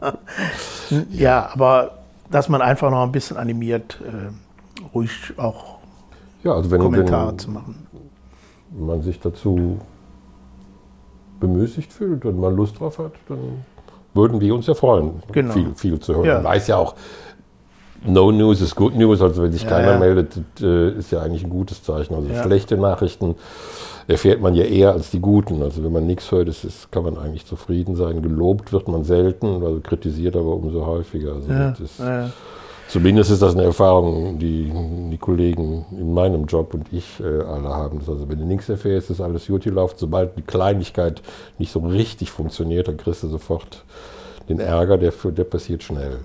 ja, 1.10 1.50
aber 1.52 1.98
dass 2.30 2.48
man 2.48 2.62
einfach 2.62 2.90
noch 2.90 3.02
ein 3.04 3.12
bisschen 3.12 3.36
animiert, 3.36 4.00
äh, 4.04 4.86
ruhig 4.92 5.34
auch 5.36 5.78
ja, 6.42 6.54
also 6.54 6.70
wenn, 6.70 6.80
Kommentare 6.80 7.32
wenn 7.32 7.38
zu 7.38 7.50
machen. 7.50 7.86
man 8.78 9.02
sich 9.02 9.20
dazu 9.20 9.78
bemüßigt 11.40 11.92
fühlt 11.92 12.24
und 12.24 12.38
man 12.38 12.54
Lust 12.54 12.78
drauf 12.78 12.98
hat, 12.98 13.12
dann 13.28 13.38
würden 14.14 14.40
wir 14.40 14.54
uns 14.54 14.66
ja 14.66 14.74
freuen, 14.74 15.22
Genau. 15.32 15.52
viel, 15.52 15.74
viel 15.74 16.00
zu 16.00 16.14
hören. 16.14 16.24
Ja. 16.26 16.34
Man 16.36 16.44
weiß 16.44 16.66
ja 16.68 16.76
auch, 16.76 16.94
no 18.04 18.30
news 18.32 18.60
is 18.60 18.74
good 18.74 18.94
news. 18.96 19.20
Also 19.22 19.42
wenn 19.42 19.52
sich 19.52 19.62
Ja, 19.62 19.70
keiner 19.70 19.92
ja. 19.92 19.98
meldet, 19.98 20.36
äh, 20.60 20.90
ist 20.92 21.10
ja 21.12 21.20
eigentlich 21.20 21.44
ein 21.44 21.50
gutes 21.50 21.82
Zeichen. 21.82 22.14
Also 22.14 22.28
Ja. 22.28 22.42
schlechte 22.42 22.76
Nachrichten 22.76 23.34
erfährt 24.08 24.40
man 24.40 24.54
ja 24.54 24.64
eher 24.64 24.92
als 24.92 25.10
die 25.10 25.20
guten. 25.20 25.62
Also 25.62 25.84
wenn 25.84 25.92
man 25.92 26.06
nichts 26.06 26.30
hört, 26.32 26.48
ist, 26.48 26.64
ist, 26.64 26.90
kann 26.90 27.04
man 27.04 27.16
eigentlich 27.18 27.46
zufrieden 27.46 27.94
sein. 27.96 28.22
Gelobt 28.22 28.72
wird 28.72 28.88
man 28.88 29.04
selten, 29.04 29.46
also 29.64 29.80
kritisiert 29.80 30.34
aber 30.36 30.54
umso 30.54 30.84
häufiger. 30.86 31.34
Also 31.34 31.48
Zumindest 32.90 33.30
ist 33.30 33.40
das 33.40 33.54
eine 33.54 33.62
Erfahrung, 33.62 34.40
die 34.40 34.72
die 35.10 35.18
Kollegen 35.18 35.86
in 35.92 36.12
meinem 36.12 36.46
Job 36.46 36.74
und 36.74 36.92
ich 36.92 37.20
äh, 37.20 37.42
alle 37.42 37.68
haben. 37.68 38.00
Also 38.00 38.28
wenn 38.28 38.40
du 38.40 38.44
nichts 38.44 38.68
erfährst, 38.68 39.10
ist 39.10 39.20
alles 39.20 39.46
gut 39.46 39.62
gelaufen. 39.62 39.94
Sobald 39.96 40.36
die 40.36 40.42
Kleinigkeit 40.42 41.22
nicht 41.58 41.70
so 41.70 41.78
richtig 41.78 42.32
funktioniert, 42.32 42.88
dann 42.88 42.96
kriegst 42.96 43.22
du 43.22 43.28
sofort 43.28 43.84
den 44.48 44.58
Ärger, 44.58 44.98
der, 44.98 45.12
der 45.12 45.44
passiert 45.44 45.84
schnell. 45.84 46.18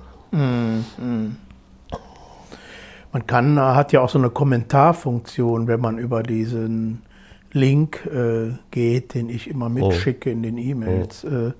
Man 3.11 3.27
kann, 3.27 3.59
hat 3.59 3.93
ja 3.93 4.01
auch 4.01 4.09
so 4.09 4.17
eine 4.17 4.31
Kommentarfunktion, 4.31 5.67
wenn 5.67 5.79
man 5.79 5.99
über 5.99 6.23
diesen 6.23 7.03
Link 7.51 8.07
äh, 8.07 8.53
geht, 8.71 9.13
den 9.13 9.29
ich 9.29 9.47
immer 9.51 9.69
mitschicke 9.69 10.31
in 10.31 10.41
den 10.41 10.57
E-Mails. 10.57 11.23
Äh, 11.25 11.51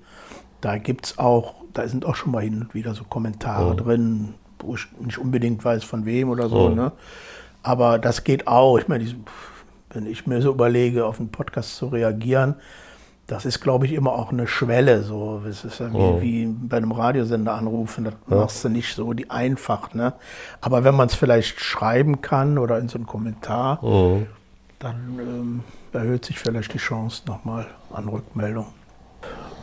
da 0.60 0.78
gibt's 0.78 1.16
auch, 1.16 1.54
da 1.74 1.86
sind 1.86 2.04
auch 2.04 2.16
schon 2.16 2.32
mal 2.32 2.42
hin 2.42 2.60
und 2.60 2.74
wieder 2.74 2.92
so 2.94 3.04
Kommentare 3.04 3.76
drin, 3.76 4.34
wo 4.66 4.74
ich 4.74 4.86
nicht 5.00 5.18
unbedingt 5.18 5.64
weiß 5.64 5.84
von 5.84 6.04
wem 6.04 6.28
oder 6.30 6.48
so. 6.48 6.68
Ne? 6.74 6.92
Aber 7.62 7.98
das 7.98 8.24
geht 8.24 8.46
auch. 8.46 8.78
Ich 8.78 8.88
meine, 8.88 9.04
diesen- 9.04 9.24
wenn 9.90 10.06
ich 10.06 10.26
mir 10.26 10.42
so 10.42 10.50
überlege, 10.50 11.06
auf 11.06 11.18
einen 11.20 11.30
Podcast 11.30 11.76
zu 11.76 11.86
reagieren, 11.86 12.56
das 13.28 13.44
ist, 13.44 13.60
glaube 13.60 13.86
ich, 13.86 13.92
immer 13.92 14.12
auch 14.12 14.30
eine 14.30 14.46
Schwelle. 14.46 15.02
So, 15.02 15.42
es 15.48 15.64
ist 15.64 15.80
ja 15.80 15.92
wie, 16.20 16.22
wie 16.22 16.46
bei 16.46 16.76
einem 16.76 16.92
Radiosender 16.92 17.54
anrufen, 17.54 18.04
das 18.04 18.14
machst 18.26 18.64
du 18.64 18.68
nicht 18.68 18.94
so 18.94 19.12
die 19.14 19.30
einfach. 19.30 19.94
Ne? 19.94 20.12
Aber 20.60 20.84
wenn 20.84 20.94
man 20.94 21.08
es 21.08 21.14
vielleicht 21.16 21.60
schreiben 21.60 22.20
kann 22.20 22.56
oder 22.58 22.78
in 22.78 22.88
so 22.88 22.98
einen 22.98 23.06
Kommentar, 23.06 23.80
dann 24.78 25.18
ähm, 25.18 25.60
erhöht 25.92 26.24
sich 26.24 26.38
vielleicht 26.38 26.72
die 26.74 26.78
Chance 26.78 27.22
nochmal 27.26 27.66
an 27.92 28.06
Rückmeldung. 28.08 28.66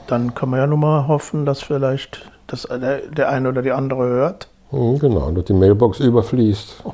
Dann 0.08 0.34
kann 0.36 0.50
man 0.50 0.60
ja 0.60 0.68
nur 0.68 0.78
mal 0.80 1.08
hoffen, 1.08 1.46
dass 1.46 1.62
vielleicht 1.62 2.30
das, 2.48 2.64
der, 2.64 2.98
der 3.08 3.30
eine 3.30 3.48
oder 3.50 3.62
die 3.62 3.72
andere 3.72 4.04
hört. 4.08 4.50
Mhm, 4.74 5.00
Genau, 5.00 5.28
und 5.28 5.48
die 5.48 5.54
Mailbox 5.54 6.00
überfließt. 6.00 6.84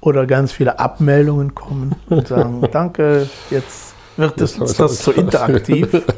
Oder 0.00 0.26
ganz 0.26 0.52
viele 0.52 0.78
Abmeldungen 0.78 1.54
kommen 1.54 1.94
und 2.08 2.28
sagen, 2.28 2.62
danke, 2.72 3.28
jetzt 3.50 3.94
wird 4.16 4.40
es 4.40 4.58
uns 4.58 4.76
das 4.76 5.02
so 5.04 5.12
interaktiv. 5.12 6.02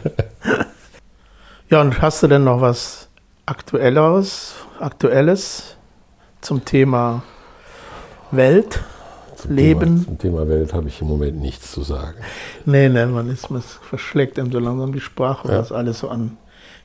Ja, 1.70 1.80
und 1.82 2.02
hast 2.02 2.20
du 2.20 2.26
denn 2.26 2.42
noch 2.42 2.60
was 2.60 3.08
Aktuelleres, 3.46 4.54
Aktuelles 4.80 5.76
zum 6.40 6.64
Thema 6.64 7.22
Welt, 8.32 8.80
Zum 9.36 9.54
Leben? 9.54 9.80
Thema, 9.84 10.04
zum 10.04 10.18
Thema 10.18 10.48
Welt 10.48 10.74
habe 10.74 10.88
ich 10.88 11.00
im 11.00 11.06
Moment 11.06 11.38
nichts 11.40 11.70
zu 11.70 11.82
sagen. 11.82 12.16
Nee, 12.64 12.88
nee, 12.88 13.06
man 13.06 13.30
ist, 13.30 13.52
man 13.52 13.62
verschlägt 13.62 14.40
einem 14.40 14.50
so 14.50 14.58
langsam 14.58 14.92
die 14.92 14.98
Sprache, 15.00 15.46
Ja. 15.46 15.58
das 15.58 15.70
alles 15.70 16.00
so 16.00 16.08
an 16.08 16.38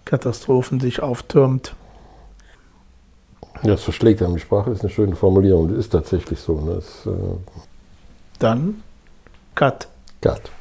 Katastrophen 0.05 0.79
sich 0.79 1.01
auftürmt. 1.01 1.74
Ja, 3.64 3.72
das 3.72 3.84
verschlägt 3.84 4.22
einem 4.22 4.36
die 4.36 4.42
Sprache, 4.42 4.72
ist 4.72 4.82
eine 4.82 4.90
schöne 4.90 5.16
Formulierung. 5.16 5.70
Das 5.70 5.78
ist 5.78 5.90
tatsächlich 5.90 6.40
so. 6.40 6.60
Ne? 6.62 6.76
Das, 6.76 7.06
äh, 7.06 7.12
Dann 8.40 8.84
Cut. 9.56 9.88
Cut. 10.22 10.52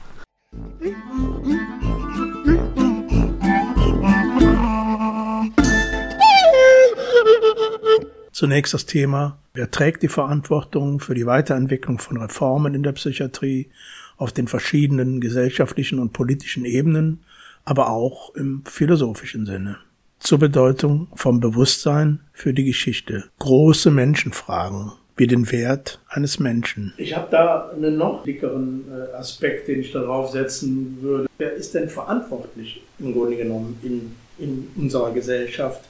Zunächst 8.31 8.75
das 8.75 8.87
Thema, 8.87 9.39
wer 9.53 9.71
trägt 9.71 10.03
die 10.03 10.09
Verantwortung 10.09 11.01
für 11.01 11.15
die 11.15 11.27
Weiterentwicklung 11.27 11.99
von 11.99 12.17
Reformen 12.17 12.75
in 12.75 12.83
der 12.83 12.93
Psychiatrie 12.93 13.71
auf 14.17 14.33
den 14.33 14.49
verschiedenen 14.49 15.21
gesellschaftlichen 15.21 15.99
und 15.99 16.13
politischen 16.13 16.65
Ebenen, 16.65 17.25
aber 17.65 17.91
auch 17.91 18.35
im 18.35 18.63
philosophischen 18.65 19.47
Sinne. 19.47 19.79
Zur 20.25 20.39
Bedeutung 20.39 21.09
vom 21.17 21.39
Bewusstsein 21.39 22.21
für 22.33 22.55
die 22.55 22.65
Geschichte. 22.65 23.25
Große 23.41 23.91
Menschenfragen 23.91 24.93
wie 25.19 25.27
den 25.27 25.53
Wert 25.53 26.01
eines 26.09 26.41
Menschen. 26.41 26.95
Ich 26.97 27.15
habe 27.15 27.29
da 27.31 27.69
einen 27.69 27.99
noch 27.99 28.25
dickeren 28.25 28.87
äh, 28.91 29.15
Aspekt, 29.15 29.69
den 29.69 29.81
ich 29.81 29.93
darauf 29.93 30.31
setzen 30.31 30.97
würde. 31.03 31.29
Wer 31.37 31.53
ist 31.53 31.75
denn 31.75 31.91
verantwortlich 31.91 32.83
im 32.99 33.13
Grunde 33.13 33.37
genommen 33.37 33.79
in, 33.83 34.17
in 34.39 34.71
unserer 34.77 35.13
Gesellschaft 35.13 35.83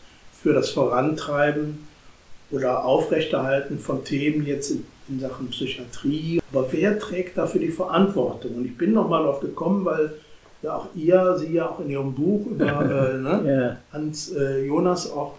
für 0.43 0.53
das 0.53 0.71
Vorantreiben 0.71 1.87
oder 2.51 2.85
Aufrechterhalten 2.85 3.79
von 3.79 4.03
Themen 4.03 4.45
jetzt 4.45 4.73
in, 4.73 4.85
in 5.11 5.21
Sachen 5.21 5.51
Psychiatrie. 5.51 6.41
Aber 6.53 6.73
wer 6.73 6.99
trägt 6.99 7.39
dafür 7.39 7.61
die 7.61 7.71
Verantwortung? 7.71 8.57
Und 8.57 8.65
ich 8.65 8.77
bin 8.77 8.95
nochmal 8.95 9.23
darauf 9.23 9.39
gekommen, 9.39 9.85
weil 9.85 10.13
ja 10.65 10.77
auch 10.77 10.89
ihr, 10.95 11.37
Sie 11.39 11.53
ja 11.53 11.69
auch 11.69 11.81
in 11.81 11.91
Ihrem 11.91 12.15
Buch 12.15 12.47
über 12.47 12.67
äh, 13.15 13.19
ne, 13.19 13.43
Ja. 13.47 13.77
Hans 13.93 14.33
äh, 14.33 14.67
Jonas 14.67 15.11
auch, 15.11 15.35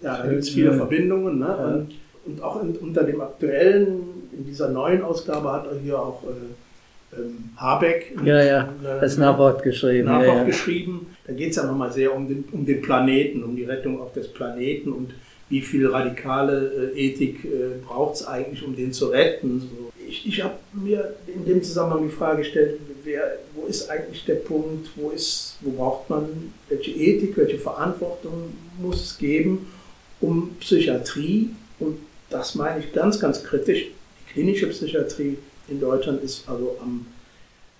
ja, 0.00 0.18
da 0.18 0.26
gibt 0.26 0.42
es 0.42 0.50
viele. 0.50 0.72
Verbindungen. 0.72 1.38
Ne? 1.38 1.46
Ja. 1.46 1.64
Und, 1.66 1.94
und 2.26 2.42
auch 2.42 2.62
in, 2.62 2.74
unter 2.76 3.04
dem 3.04 3.20
aktuellen, 3.20 4.00
in 4.32 4.46
dieser 4.46 4.68
neuen 4.68 5.02
Ausgabe 5.02 5.52
hat 5.52 5.66
er 5.66 5.78
hier 5.78 5.98
auch 5.98 6.22
äh, 6.24 7.16
ähm, 7.16 7.50
Habeck 7.56 8.16
Ja, 8.24 8.42
ja, 8.42 8.62
äh, 8.62 9.00
das 9.00 9.16
Nachwort 9.16 9.62
geschrieben. 9.62 10.08
Nachwort 10.08 10.38
ja. 10.38 10.44
geschrieben. 10.44 11.06
Da 11.26 11.32
geht 11.32 11.50
es 11.50 11.56
ja 11.56 11.64
nochmal 11.64 11.92
sehr 11.92 12.14
um 12.14 12.26
den, 12.26 12.44
um 12.52 12.64
den 12.64 12.80
Planeten, 12.82 13.44
um 13.44 13.56
die 13.56 13.64
Rettung 13.64 14.00
auch 14.00 14.12
des 14.12 14.28
Planeten 14.28 14.92
und 14.92 15.12
wie 15.48 15.60
viel 15.60 15.86
radikale 15.86 16.92
äh, 16.94 17.06
Ethik 17.06 17.44
äh, 17.44 17.48
braucht 17.86 18.16
es 18.16 18.26
eigentlich, 18.26 18.64
um 18.64 18.74
den 18.74 18.92
zu 18.92 19.06
retten. 19.06 19.60
So. 19.60 19.92
Ich, 20.08 20.26
ich 20.26 20.42
habe 20.42 20.54
mir 20.72 21.14
in 21.32 21.44
dem 21.44 21.62
Zusammenhang 21.62 22.02
die 22.04 22.14
Frage 22.14 22.38
gestellt, 22.38 22.80
wer, 23.04 23.38
wo 23.66 23.70
ist 23.70 23.90
eigentlich 23.90 24.24
der 24.24 24.36
Punkt, 24.36 24.90
wo, 24.96 25.10
ist, 25.10 25.56
wo 25.60 25.70
braucht 25.70 26.08
man, 26.08 26.52
welche 26.68 26.92
Ethik, 26.92 27.36
welche 27.36 27.58
Verantwortung 27.58 28.52
muss 28.80 29.02
es 29.02 29.18
geben, 29.18 29.72
um 30.20 30.54
Psychiatrie, 30.60 31.50
und 31.78 31.98
das 32.30 32.54
meine 32.54 32.80
ich 32.80 32.92
ganz, 32.92 33.18
ganz 33.20 33.42
kritisch, 33.42 33.86
die 33.86 34.32
klinische 34.32 34.68
Psychiatrie 34.68 35.38
in 35.68 35.80
Deutschland 35.80 36.22
ist 36.22 36.48
also 36.48 36.76
am 36.80 37.06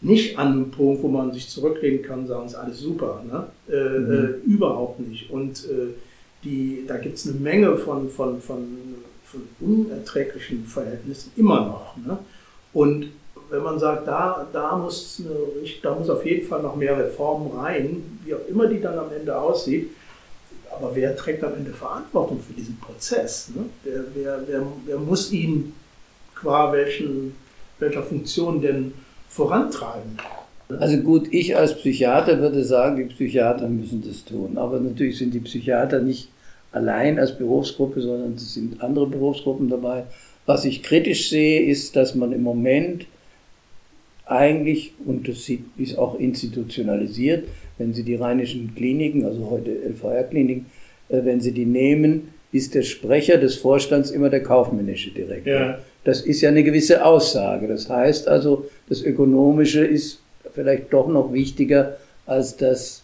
nicht 0.03 0.39
an 0.39 0.53
einem 0.53 0.71
Punkt, 0.71 1.03
wo 1.03 1.09
man 1.09 1.33
sich 1.33 1.49
zurücklehnen 1.49 2.03
kann 2.03 2.21
und 2.21 2.29
sagen, 2.29 2.47
ist 2.47 2.55
alles 2.55 2.81
super. 2.81 3.25
Ne? 3.27 3.47
Äh, 3.67 3.77
äh, 3.77 4.41
überhaupt 4.45 5.01
nicht. 5.01 5.31
Und 5.31 5.65
äh, 5.65 5.95
die, 6.45 6.85
da 6.87 6.99
gibt 6.99 7.17
es 7.17 7.27
eine 7.27 7.41
Menge 7.41 7.79
von, 7.79 8.11
von, 8.11 8.41
von, 8.43 8.67
von 9.25 9.41
unerträglichen 9.59 10.67
Verhältnissen 10.67 11.33
immer 11.37 11.65
noch. 11.65 11.97
Ne? 11.97 12.19
Und 12.75 13.09
wenn 13.51 13.63
man 13.63 13.79
sagt, 13.79 14.09
da, 14.09 14.47
da, 14.53 14.77
muss 14.77 15.21
eine, 15.21 15.69
da 15.83 15.95
muss 15.95 16.11
auf 16.11 16.25
jeden 16.25 16.47
Fall 16.47 16.63
noch 16.63 16.77
mehr 16.77 16.99
Reformen 16.99 17.57
rein, 17.59 18.19
wie 18.25 18.35
auch 18.35 18.47
immer 18.49 18.67
die 18.67 18.81
dann 18.81 18.99
am 18.99 19.13
Ende 19.13 19.39
aussieht, 19.39 19.91
aber 20.71 20.95
wer 20.95 21.17
trägt 21.17 21.43
am 21.45 21.55
Ende 21.55 21.71
Verantwortung 21.71 22.41
für 22.41 22.53
diesen 22.53 22.79
Prozess? 22.79 23.51
Ne? 23.55 23.65
Wer, 23.85 24.05
wer, 24.15 24.41
wer, 24.47 24.63
wer 24.85 24.99
muss 24.99 25.33
ihn 25.33 25.73
qua 26.35 26.73
welchen, 26.73 27.35
welcher 27.79 28.03
Funktion 28.03 28.61
denn 28.61 28.93
vorantreiben? 29.29 30.19
Also 30.81 30.97
gut, 30.99 31.29
ich 31.31 31.57
als 31.57 31.77
Psychiater 31.77 32.41
würde 32.41 32.65
sagen, 32.65 32.97
die 32.97 33.05
Psychiater 33.05 33.69
müssen 33.69 34.03
das 34.07 34.25
tun. 34.25 34.59
Aber 34.59 34.81
natürlich 34.81 35.19
sind 35.19 35.33
die 35.33 35.41
Psychiater 35.41 36.01
nicht 36.01 36.29
allein 36.73 37.19
als 37.19 37.39
Berufsgruppe, 37.39 38.01
sondern 38.03 38.35
es 38.35 38.55
sind 38.55 38.83
andere 38.83 39.07
Berufsgruppen 39.07 39.69
dabei. 39.69 40.05
Was 40.45 40.65
ich 40.65 40.83
kritisch 40.83 41.31
sehe, 41.31 41.63
ist, 41.63 41.97
dass 41.97 42.15
man 42.15 42.33
im 42.33 42.43
Moment 42.43 43.07
eigentlich, 44.27 44.93
und 45.05 45.29
das 45.29 45.49
ist 45.79 45.99
auch 45.99 46.19
institutionalisiert, 46.19 47.49
wenn 47.79 47.95
Sie 47.95 48.03
die 48.03 48.17
rheinischen 48.17 48.75
Kliniken, 48.75 49.25
also 49.25 49.51
heute 49.51 49.71
LVR-Kliniken, 49.71 50.67
äh, 51.09 51.25
wenn 51.25 51.41
Sie 51.41 51.53
die 51.53 51.67
nehmen, 51.67 52.29
ist 52.53 52.75
der 52.75 52.83
Sprecher 52.83 53.39
des 53.39 53.57
Vorstands 53.57 54.11
immer 54.11 54.31
der 54.31 54.43
kaufmännische 54.43 55.11
Direktor. 55.11 55.53
Ja. 55.53 55.79
Das 56.05 56.21
ist 56.21 56.41
ja 56.41 56.49
eine 56.49 56.65
gewisse 56.65 57.05
Aussage. 57.05 57.69
Das 57.69 57.89
heißt 57.89 58.29
also, 58.29 58.69
das 58.89 59.03
Ökonomische 59.03 59.85
ist 59.85 60.21
vielleicht 60.55 60.93
doch 60.93 61.09
noch 61.09 61.33
wichtiger 61.33 61.97
als 62.25 62.57
das, 62.57 63.03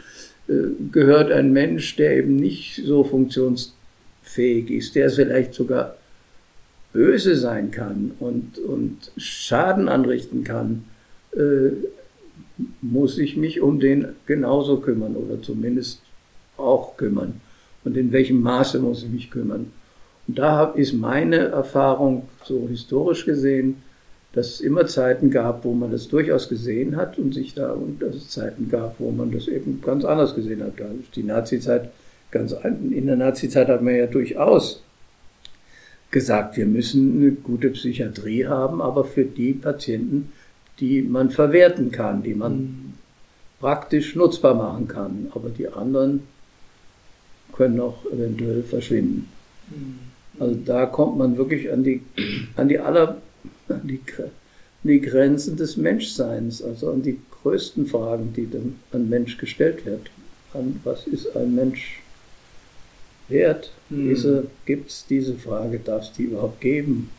äh, 0.48 0.68
gehört 0.92 1.32
ein 1.32 1.52
Mensch, 1.52 1.96
der 1.96 2.16
eben 2.16 2.36
nicht 2.36 2.82
so 2.84 3.02
funktionsfähig 3.02 4.70
ist, 4.70 4.94
der 4.94 5.10
vielleicht 5.10 5.52
sogar 5.52 5.96
böse 6.92 7.34
sein 7.34 7.72
kann 7.72 8.12
und, 8.20 8.58
und 8.58 9.10
Schaden 9.16 9.88
anrichten 9.88 10.44
kann, 10.44 10.84
äh, 11.32 11.70
muss 12.80 13.18
ich 13.18 13.36
mich 13.36 13.60
um 13.60 13.80
den 13.80 14.06
genauso 14.26 14.78
kümmern 14.78 15.16
oder 15.16 15.42
zumindest 15.42 16.00
auch 16.58 16.96
kümmern. 16.96 17.40
Und 17.84 17.96
in 17.96 18.12
welchem 18.12 18.40
Maße 18.40 18.78
muss 18.78 19.02
ich 19.02 19.10
mich 19.10 19.30
kümmern? 19.30 19.72
Und 20.26 20.38
da 20.38 20.64
ist 20.64 20.92
meine 20.92 21.36
Erfahrung 21.36 22.28
so 22.44 22.66
historisch 22.68 23.25
gesehen, 23.25 23.82
dass 24.32 24.48
es 24.48 24.60
immer 24.60 24.86
Zeiten 24.86 25.30
gab, 25.30 25.64
wo 25.64 25.72
man 25.72 25.90
das 25.90 26.08
durchaus 26.08 26.48
gesehen 26.48 26.96
hat 26.96 27.18
und 27.18 27.32
sich 27.32 27.54
da, 27.54 27.72
und 27.72 28.02
dass 28.02 28.16
es 28.16 28.28
Zeiten 28.28 28.68
gab, 28.68 28.96
wo 28.98 29.10
man 29.10 29.30
das 29.30 29.48
eben 29.48 29.80
ganz 29.80 30.04
anders 30.04 30.34
gesehen 30.34 30.62
hat. 30.62 30.78
Da 30.78 30.84
ist 30.84 31.16
die 31.16 31.22
Nazizeit 31.22 31.90
ganz, 32.30 32.54
in 32.64 33.06
der 33.06 33.16
Nazizeit 33.16 33.68
hat 33.68 33.82
man 33.82 33.96
ja 33.96 34.06
durchaus 34.06 34.82
gesagt, 36.10 36.56
wir 36.56 36.66
müssen 36.66 37.20
eine 37.20 37.32
gute 37.32 37.70
Psychiatrie 37.70 38.46
haben, 38.46 38.82
aber 38.82 39.04
für 39.04 39.25
die 39.25 39.52
Patienten, 39.52 40.32
die 40.80 41.02
man 41.02 41.30
verwerten 41.30 41.90
kann, 41.90 42.22
die 42.22 42.34
man 42.34 42.52
mhm. 42.52 42.94
praktisch 43.60 44.14
nutzbar 44.16 44.54
machen 44.54 44.88
kann. 44.88 45.28
Aber 45.34 45.48
die 45.48 45.68
anderen 45.68 46.25
können 47.56 47.80
auch 47.80 48.04
eventuell 48.06 48.62
verschwinden. 48.62 49.28
Mhm. 49.70 49.98
Also 50.38 50.54
da 50.64 50.86
kommt 50.86 51.16
man 51.16 51.36
wirklich 51.36 51.72
an 51.72 51.82
die, 51.82 52.02
an 52.56 52.68
die 52.68 52.78
aller 52.78 53.16
an 53.68 53.80
die, 53.84 54.00
die 54.82 55.00
Grenzen 55.00 55.56
des 55.56 55.76
Menschseins, 55.76 56.62
also 56.62 56.90
an 56.90 57.02
die 57.02 57.18
größten 57.42 57.86
Fragen, 57.86 58.32
die 58.34 58.46
dem 58.46 58.76
an 58.92 59.08
Mensch 59.08 59.38
gestellt 59.38 59.84
wird. 59.86 60.10
An 60.52 60.80
was 60.84 61.06
ist 61.06 61.35
ein 61.37 61.54
Mensch 61.54 62.00
wert? 63.28 63.70
Hm. 63.88 64.46
Gibt 64.64 64.90
es 64.90 65.07
diese 65.09 65.35
Frage, 65.35 65.78
darf 65.78 66.04
es 66.04 66.12
die 66.12 66.24
überhaupt 66.24 66.61
geben? 66.61 67.11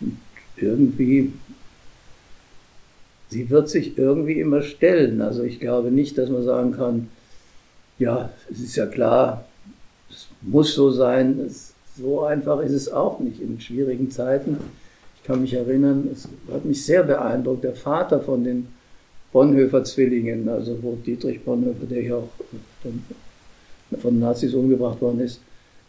Und 0.00 0.18
irgendwie, 0.56 1.32
sie 3.28 3.50
wird 3.50 3.68
sich 3.68 3.98
irgendwie 3.98 4.40
immer 4.40 4.62
stellen. 4.62 5.20
Also 5.20 5.42
ich 5.42 5.60
glaube 5.60 5.90
nicht, 5.90 6.18
dass 6.18 6.30
man 6.30 6.44
sagen 6.44 6.72
kann, 6.72 7.08
ja, 7.98 8.30
es 8.50 8.60
ist 8.60 8.76
ja 8.76 8.86
klar, 8.86 9.44
es 10.10 10.28
muss 10.42 10.74
so 10.74 10.90
sein. 10.90 11.40
Es, 11.40 11.72
so 11.98 12.24
einfach 12.24 12.60
ist 12.60 12.72
es 12.72 12.92
auch 12.92 13.20
nicht 13.20 13.40
in 13.40 13.58
schwierigen 13.58 14.10
Zeiten 14.10 14.58
kann 15.26 15.42
mich 15.42 15.54
erinnern, 15.54 16.08
es 16.12 16.28
hat 16.52 16.64
mich 16.64 16.84
sehr 16.84 17.02
beeindruckt, 17.02 17.64
der 17.64 17.74
Vater 17.74 18.20
von 18.20 18.44
den 18.44 18.68
Bonhoeffer 19.32 19.82
Zwillingen, 19.82 20.48
also 20.48 20.78
wo 20.80 20.96
Dietrich 21.04 21.42
Bonhoeffer, 21.42 21.86
der 21.86 22.02
ja 22.02 22.14
auch 22.16 22.28
von 23.98 24.18
Nazis 24.18 24.54
umgebracht 24.54 25.00
worden 25.00 25.20
ist, 25.20 25.40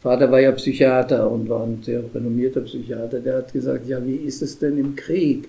Vater 0.01 0.31
war 0.31 0.39
ja 0.39 0.51
Psychiater 0.51 1.29
und 1.29 1.47
war 1.49 1.63
ein 1.63 1.81
sehr 1.83 2.03
renommierter 2.13 2.61
Psychiater, 2.61 3.19
der 3.19 3.37
hat 3.37 3.53
gesagt, 3.53 3.87
ja, 3.87 4.03
wie 4.03 4.15
ist 4.15 4.41
es 4.41 4.57
denn 4.57 4.77
im 4.77 4.95
Krieg? 4.95 5.47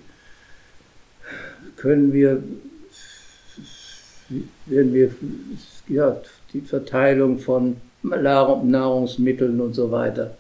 Können 1.77 2.13
wir, 2.13 2.43
wenn 4.67 4.93
wir, 4.93 5.11
ja, 5.89 6.21
die 6.53 6.61
Verteilung 6.61 7.39
von 7.39 7.77
Nahrungsmitteln 8.03 9.61
und 9.61 9.75
so 9.75 9.91
weiter, 9.91 10.37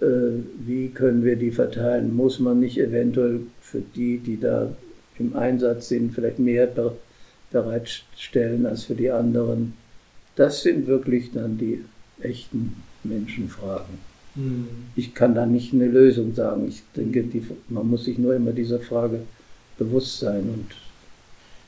äh, 0.00 0.04
wie 0.66 0.88
können 0.88 1.24
wir 1.24 1.36
die 1.36 1.50
verteilen? 1.50 2.14
Muss 2.14 2.38
man 2.38 2.60
nicht 2.60 2.78
eventuell 2.78 3.40
für 3.60 3.80
die, 3.80 4.18
die 4.18 4.38
da 4.38 4.68
im 5.18 5.36
Einsatz 5.36 5.88
sind, 5.88 6.14
vielleicht 6.14 6.38
mehr 6.38 6.68
bereitstellen 7.50 8.66
als 8.66 8.84
für 8.84 8.94
die 8.94 9.10
anderen? 9.10 9.74
Das 10.36 10.62
sind 10.62 10.86
wirklich 10.86 11.32
dann 11.32 11.58
die 11.58 11.84
echten 12.20 12.82
Menschenfragen. 13.04 13.98
Mhm. 14.34 14.68
Ich 14.96 15.14
kann 15.14 15.34
da 15.34 15.46
nicht 15.46 15.72
eine 15.72 15.86
Lösung 15.86 16.34
sagen. 16.34 16.68
Ich 16.68 16.82
denke, 16.96 17.22
die, 17.22 17.42
man 17.68 17.88
muss 17.88 18.04
sich 18.04 18.18
nur 18.18 18.34
immer 18.34 18.52
dieser 18.52 18.80
Frage 18.80 19.20
bewusst 19.78 20.20
sein 20.20 20.42
und 20.42 20.66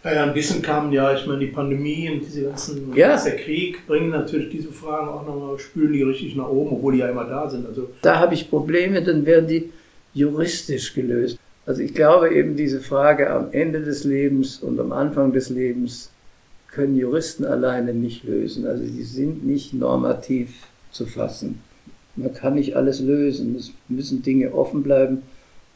ja, 0.04 0.12
ja, 0.12 0.22
ein 0.24 0.34
bisschen 0.34 0.60
kam 0.60 0.92
ja, 0.92 1.14
ich 1.14 1.26
meine, 1.26 1.40
die 1.40 1.46
Pandemie 1.46 2.10
und 2.10 2.20
diese 2.20 2.44
ganzen, 2.44 2.94
ja. 2.94 3.16
der 3.16 3.36
Krieg 3.36 3.86
bringen 3.86 4.10
natürlich 4.10 4.50
diese 4.50 4.70
Fragen 4.70 5.08
auch 5.08 5.26
nochmal, 5.26 5.58
spülen 5.58 5.94
die 5.94 6.02
richtig 6.02 6.36
nach 6.36 6.48
oben, 6.48 6.76
obwohl 6.76 6.92
die 6.92 6.98
ja 6.98 7.08
immer 7.08 7.24
da 7.24 7.48
sind. 7.48 7.66
Also 7.66 7.88
da 8.02 8.18
habe 8.20 8.34
ich 8.34 8.50
Probleme, 8.50 9.02
dann 9.02 9.24
werden 9.24 9.48
die 9.48 9.72
juristisch 10.12 10.92
gelöst. 10.92 11.38
Also 11.64 11.80
ich 11.80 11.94
glaube 11.94 12.34
eben 12.34 12.54
diese 12.54 12.80
Frage 12.80 13.30
am 13.30 13.48
Ende 13.52 13.80
des 13.80 14.04
Lebens 14.04 14.58
und 14.58 14.78
am 14.78 14.92
Anfang 14.92 15.32
des 15.32 15.48
Lebens 15.48 16.10
können 16.70 16.96
Juristen 16.96 17.46
alleine 17.46 17.94
nicht 17.94 18.24
lösen. 18.24 18.66
Also 18.66 18.84
die 18.84 19.04
sind 19.04 19.46
nicht 19.46 19.72
normativ 19.72 20.50
zu 20.90 21.06
fassen. 21.06 21.60
Man 22.16 22.34
kann 22.34 22.54
nicht 22.54 22.76
alles 22.76 23.00
lösen. 23.00 23.56
Es 23.56 23.72
müssen 23.88 24.22
Dinge 24.22 24.52
offen 24.52 24.82
bleiben 24.82 25.22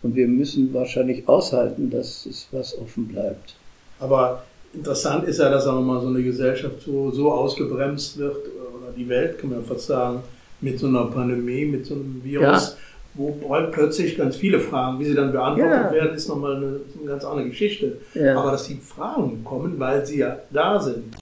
und 0.02 0.14
wir 0.14 0.28
müssen 0.28 0.74
wahrscheinlich 0.74 1.28
aushalten, 1.28 1.88
dass 1.88 2.26
es 2.26 2.48
was 2.52 2.78
offen 2.78 3.08
bleibt. 3.08 3.57
Aber 4.00 4.44
interessant 4.72 5.24
ist 5.24 5.38
ja, 5.38 5.50
dass 5.50 5.66
auch 5.66 5.74
nochmal 5.74 6.00
so 6.00 6.08
eine 6.08 6.22
Gesellschaft 6.22 6.82
so, 6.84 7.10
so 7.10 7.32
ausgebremst 7.32 8.18
wird, 8.18 8.36
oder 8.36 8.92
die 8.96 9.08
Welt, 9.08 9.38
kann 9.38 9.50
man 9.50 9.64
fast 9.64 9.86
sagen, 9.86 10.22
mit 10.60 10.78
so 10.78 10.86
einer 10.86 11.04
Pandemie, 11.04 11.64
mit 11.64 11.86
so 11.86 11.94
einem 11.94 12.20
Virus, 12.22 12.76
ja. 12.76 12.76
wo 13.14 13.32
plötzlich 13.72 14.16
ganz 14.16 14.36
viele 14.36 14.60
Fragen, 14.60 14.98
wie 14.98 15.04
sie 15.04 15.14
dann 15.14 15.32
beantwortet 15.32 15.86
ja. 15.86 15.92
werden, 15.92 16.14
ist 16.14 16.28
nochmal 16.28 16.56
eine, 16.56 16.80
eine 16.98 17.06
ganz 17.06 17.24
andere 17.24 17.48
Geschichte. 17.48 17.98
Ja. 18.14 18.40
Aber 18.40 18.52
dass 18.52 18.66
die 18.66 18.76
Fragen 18.76 19.44
kommen, 19.44 19.78
weil 19.78 20.04
sie 20.04 20.18
ja 20.18 20.38
da 20.50 20.80
sind. 20.80 21.14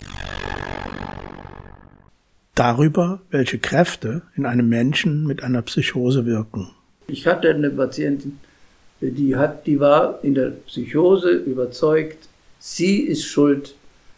Darüber, 2.54 3.20
welche 3.30 3.58
Kräfte 3.58 4.22
in 4.34 4.46
einem 4.46 4.68
Menschen 4.68 5.26
mit 5.26 5.42
einer 5.42 5.60
Psychose 5.60 6.24
wirken. 6.24 6.70
Ich 7.06 7.26
hatte 7.26 7.50
eine 7.50 7.68
Patientin, 7.68 8.38
die, 9.00 9.36
hat, 9.36 9.66
die 9.66 9.78
war 9.78 10.20
in 10.22 10.34
der 10.34 10.52
Psychose 10.66 11.32
überzeugt, 11.32 12.28
Sie 12.68 12.98
ist 12.98 13.24
schuld 13.24 13.76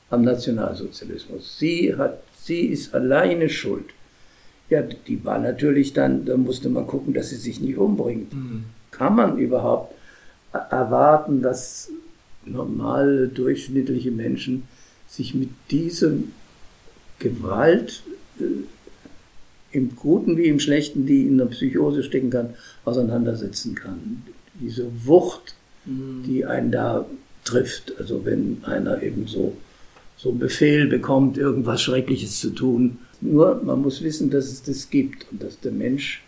am 0.09 0.23
Nationalsozialismus. 0.23 1.59
Sie, 1.59 1.95
hat, 1.95 2.23
sie 2.35 2.63
ist 2.63 2.95
alleine 2.95 3.51
schuld. 3.51 3.85
Ja, 4.71 4.81
die 4.81 5.23
war 5.23 5.39
natürlich 5.39 5.93
dann, 5.93 6.25
da 6.25 6.35
musste 6.39 6.71
man 6.71 6.87
gucken, 6.87 7.13
dass 7.13 7.29
sie 7.29 7.37
sich 7.37 7.61
nicht 7.61 7.77
umbringt. 7.77 8.33
Mhm. 8.33 8.65
Kann 8.91 9.17
man 9.17 9.37
überhaupt 9.37 9.95
erwarten, 10.53 11.43
dass 11.43 11.91
normale, 12.47 13.29
durchschnittliche 13.29 14.13
Menschen 14.13 14.63
sich 15.07 15.35
mit 15.35 15.51
diesem 15.71 16.33
Gewalt 17.19 18.03
äh, 18.41 18.45
im 19.73 19.95
Guten 19.95 20.39
wie 20.39 20.47
im 20.47 20.59
Schlechten, 20.59 21.05
die 21.05 21.27
in 21.27 21.37
der 21.37 21.47
Psychose 21.47 22.03
stecken 22.03 22.31
kann, 22.31 22.55
auseinandersetzen 22.87 23.75
kann. 23.75 24.23
Diese 24.55 24.87
Wucht, 25.05 25.55
mhm. 25.85 26.23
die 26.27 26.47
einen 26.47 26.73
da 26.73 27.05
trifft. 27.45 27.93
Also 27.99 28.25
wenn 28.25 28.63
einer 28.65 29.03
eben 29.03 29.27
so, 29.27 29.57
so 30.17 30.31
einen 30.31 30.39
Befehl 30.39 30.87
bekommt, 30.87 31.39
irgendwas 31.39 31.83
Schreckliches 31.83 32.41
zu 32.41 32.51
tun. 32.51 32.99
Nur 33.21 33.61
man 33.65 33.83
muss 33.83 34.03
wissen, 34.03 34.31
dass 34.31 34.47
es 34.47 34.63
das 34.63 34.91
gibt 34.91 35.27
und 35.31 35.43
dass 35.43 35.59
der 35.61 35.73
Mensch 35.73 36.23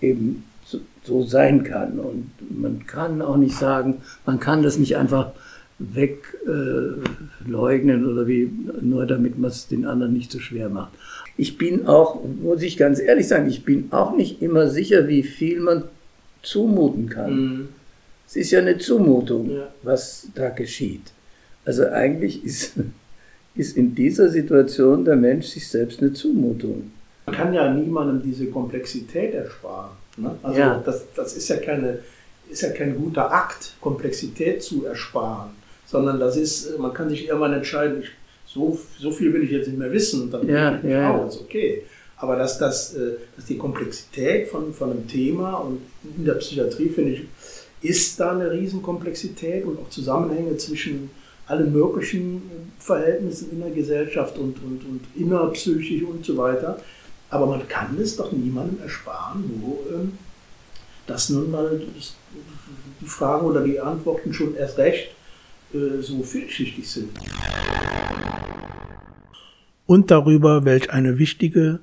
eben 0.00 0.44
so, 0.64 0.80
so 1.04 1.22
sein 1.24 1.64
kann. 1.64 1.98
Und 1.98 2.30
man 2.50 2.86
kann 2.86 3.20
auch 3.22 3.36
nicht 3.36 3.56
sagen, 3.56 4.02
man 4.26 4.40
kann 4.40 4.62
das 4.62 4.78
nicht 4.78 4.96
einfach 4.96 5.32
wegleugnen 5.78 8.04
äh, 8.04 8.06
oder 8.06 8.26
wie, 8.26 8.50
nur 8.80 9.06
damit 9.06 9.38
man 9.38 9.50
es 9.50 9.68
den 9.68 9.86
anderen 9.86 10.12
nicht 10.12 10.30
so 10.30 10.38
schwer 10.38 10.68
macht. 10.68 10.92
Ich 11.36 11.56
bin 11.58 11.86
auch, 11.86 12.20
muss 12.42 12.62
ich 12.62 12.76
ganz 12.76 13.00
ehrlich 13.00 13.28
sagen, 13.28 13.48
ich 13.48 13.64
bin 13.64 13.88
auch 13.90 14.16
nicht 14.16 14.42
immer 14.42 14.68
sicher, 14.68 15.08
wie 15.08 15.22
viel 15.22 15.60
man 15.60 15.84
zumuten 16.42 17.08
kann. 17.08 17.34
Mhm. 17.34 17.68
Es 18.32 18.36
ist 18.36 18.50
ja 18.52 18.60
eine 18.60 18.78
Zumutung, 18.78 19.50
ja. 19.50 19.68
was 19.82 20.26
da 20.34 20.48
geschieht. 20.48 21.02
Also 21.66 21.84
eigentlich 21.84 22.42
ist, 22.42 22.72
ist 23.54 23.76
in 23.76 23.94
dieser 23.94 24.30
Situation 24.30 25.04
der 25.04 25.16
Mensch 25.16 25.48
sich 25.48 25.68
selbst 25.68 26.00
eine 26.00 26.14
Zumutung. 26.14 26.92
Man 27.26 27.36
kann 27.36 27.52
ja 27.52 27.70
niemandem 27.70 28.22
diese 28.22 28.46
Komplexität 28.46 29.34
ersparen. 29.34 29.90
Ne? 30.16 30.34
Also 30.42 30.58
ja. 30.58 30.82
das, 30.82 31.04
das 31.14 31.36
ist, 31.36 31.46
ja 31.48 31.58
keine, 31.58 31.98
ist 32.50 32.62
ja 32.62 32.70
kein 32.70 32.96
guter 32.96 33.30
Akt, 33.30 33.74
Komplexität 33.82 34.62
zu 34.62 34.86
ersparen, 34.86 35.50
sondern 35.84 36.18
das 36.18 36.38
ist, 36.38 36.78
man 36.78 36.94
kann 36.94 37.10
sich 37.10 37.28
irgendwann 37.28 37.52
entscheiden, 37.52 38.00
ich, 38.00 38.08
so, 38.46 38.80
so 38.98 39.10
viel 39.10 39.34
will 39.34 39.42
ich 39.42 39.50
jetzt 39.50 39.66
nicht 39.68 39.78
mehr 39.78 39.92
wissen 39.92 40.22
und 40.22 40.30
dann 40.30 40.48
ja, 40.48 40.78
ich 40.82 40.88
ja. 40.88 41.14
aus, 41.14 41.38
okay. 41.38 41.82
Aber 42.16 42.36
dass, 42.36 42.56
das, 42.56 42.94
äh, 42.94 43.16
dass 43.36 43.44
die 43.44 43.58
Komplexität 43.58 44.48
von, 44.48 44.72
von 44.72 44.90
einem 44.90 45.06
Thema 45.06 45.56
und 45.56 45.82
in 46.16 46.24
der 46.24 46.34
Psychiatrie, 46.34 46.88
finde 46.88 47.12
ich, 47.12 47.24
ist 47.82 48.20
da 48.20 48.32
eine 48.32 48.50
Riesenkomplexität 48.50 49.64
und 49.64 49.78
auch 49.78 49.90
Zusammenhänge 49.90 50.56
zwischen 50.56 51.10
allen 51.46 51.72
möglichen 51.72 52.42
Verhältnissen 52.78 53.50
in 53.52 53.60
der 53.60 53.70
Gesellschaft 53.70 54.38
und, 54.38 54.62
und, 54.62 54.84
und 54.84 55.00
innerpsychisch 55.14 56.02
und 56.02 56.24
so 56.24 56.36
weiter. 56.36 56.78
Aber 57.30 57.46
man 57.46 57.66
kann 57.68 57.98
es 58.00 58.16
doch 58.16 58.30
niemandem 58.32 58.80
ersparen, 58.82 59.44
wo 59.60 59.80
ähm, 59.92 60.12
das 61.06 61.30
nun 61.30 61.50
mal 61.50 61.80
die 63.00 63.06
Fragen 63.06 63.46
oder 63.46 63.64
die 63.64 63.80
Antworten 63.80 64.32
schon 64.32 64.54
erst 64.54 64.78
recht 64.78 65.08
äh, 65.74 66.00
so 66.00 66.22
vielschichtig 66.22 66.88
sind. 66.88 67.10
Und 69.86 70.10
darüber, 70.10 70.64
welch 70.64 70.90
eine 70.90 71.18
wichtige 71.18 71.80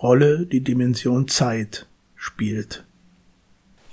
Rolle 0.00 0.46
die 0.46 0.62
Dimension 0.62 1.28
Zeit 1.28 1.86
spielt. 2.14 2.84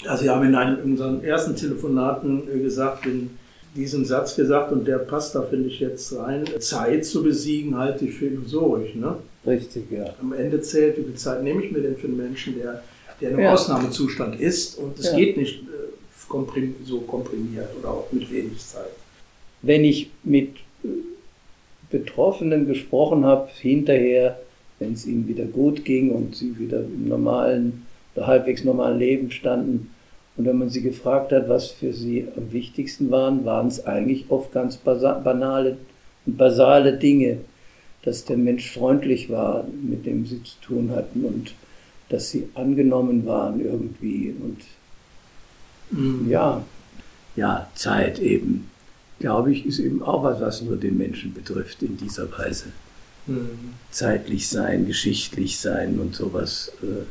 Also 0.06 0.24
Sie 0.24 0.30
haben 0.30 0.46
in, 0.46 0.56
einem, 0.56 0.84
in 0.84 0.92
unseren 0.92 1.24
ersten 1.24 1.56
Telefonaten 1.56 2.44
äh, 2.54 2.60
gesagt, 2.60 3.06
in 3.06 3.32
diesen 3.76 4.06
Satz 4.06 4.36
gesagt, 4.36 4.72
und 4.72 4.88
der 4.88 4.98
passt 4.98 5.36
da, 5.36 5.44
finde 5.44 5.70
ich, 5.70 5.80
jetzt 5.80 6.16
rein, 6.16 6.46
Zeit 6.60 7.06
zu 7.06 7.24
besiegen 7.24 7.78
halte 7.78 8.06
ich 8.06 8.16
für 8.16 8.26
illusorisch. 8.26 8.96
Ne? 8.96 9.16
Richtig, 9.46 9.92
ja. 9.92 10.14
Am 10.22 10.34
Ende 10.34 10.62
zählt, 10.62 10.98
wie 10.98 11.04
viel 11.04 11.16
Zeit 11.16 11.44
nehme 11.44 11.64
ich 11.64 11.72
mir 11.72 11.82
denn 11.82 11.96
für 11.96 12.08
einen 12.08 12.18
Menschen, 12.18 12.56
der, 12.58 12.84
der 13.22 13.30
in 13.30 13.36
einem 13.36 13.46
ja. 13.46 13.54
Ausnahmezustand 13.54 14.40
ist, 14.40 14.78
und 14.78 15.00
es 15.00 15.06
ja. 15.06 15.16
geht 15.16 15.38
nicht 15.38 15.62
äh, 15.62 15.88
komprim 16.28 16.76
so 16.86 17.00
komprimiert 17.02 17.70
oder 17.80 17.92
auch 17.92 18.12
mit 18.12 18.32
wenig 18.32 18.58
Zeit. 18.60 18.92
Wenn 19.62 19.84
ich 19.84 20.12
mit 20.24 20.56
äh, 20.84 20.88
Betroffenen 21.90 22.68
gesprochen 22.68 23.26
habe, 23.26 23.50
hinterher, 23.60 24.40
wenn 24.80 24.94
es 24.94 25.06
ihnen 25.06 25.28
wieder 25.28 25.46
gut 25.46 25.86
ging 25.86 26.12
und 26.12 26.36
sie 26.36 26.58
wieder 26.60 26.80
im 26.80 27.08
normalen, 27.08 27.87
halbwegs 28.25 28.63
normalen 28.63 28.97
Leben 28.97 29.32
standen, 29.32 29.91
und 30.38 30.45
wenn 30.45 30.58
man 30.60 30.69
sie 30.69 30.84
gefragt 30.84 31.32
hat, 31.32 31.49
was 31.49 31.71
für 31.71 31.93
sie 31.93 32.27
am 32.38 32.51
wichtigsten 32.53 33.10
waren, 33.10 33.43
waren 33.43 33.67
es 33.67 33.86
eigentlich 33.86 34.25
oft 34.30 34.51
ganz 34.51 34.77
banale 34.77 35.77
und 36.25 36.38
basale 36.38 36.95
Dinge, 36.97 37.39
dass 38.03 38.23
der 38.23 38.38
Mensch 38.38 38.71
freundlich 38.71 39.32
war, 39.32 39.65
mit 39.82 40.06
dem 40.06 40.27
sie 40.27 40.43
zu 40.43 40.56
tun 40.62 40.91
hatten 40.95 41.25
und 41.25 41.56
dass 42.10 42.30
sie 42.30 42.47
angenommen 42.53 43.25
waren 43.25 43.60
irgendwie 43.60 44.34
und 44.39 44.62
mhm. 45.89 46.30
ja, 46.30 46.63
ja, 47.36 47.67
Zeit 47.73 48.19
eben, 48.19 48.69
glaube 49.19 49.51
ich, 49.51 49.65
ist 49.65 49.80
eben 49.80 50.03
auch 50.03 50.23
was, 50.23 50.39
was 50.39 50.62
nur 50.62 50.77
den 50.77 50.97
Menschen 50.97 51.34
betrifft 51.34 51.82
in 51.82 51.97
dieser 51.97 52.32
Weise. 52.38 52.67
Mhm. 53.25 53.73
Zeitlich 53.89 54.47
sein, 54.47 54.86
geschichtlich 54.86 55.58
sein 55.58 55.99
und 55.99 56.15
sowas. 56.15 56.71
Äh. 56.84 57.06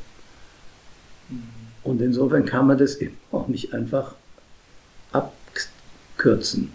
Und 1.82 2.00
insofern 2.02 2.44
kann 2.44 2.66
man 2.66 2.78
das 2.78 2.96
eben 2.96 3.16
auch 3.30 3.48
nicht 3.48 3.72
einfach 3.72 4.14
abkürzen. 5.12 6.72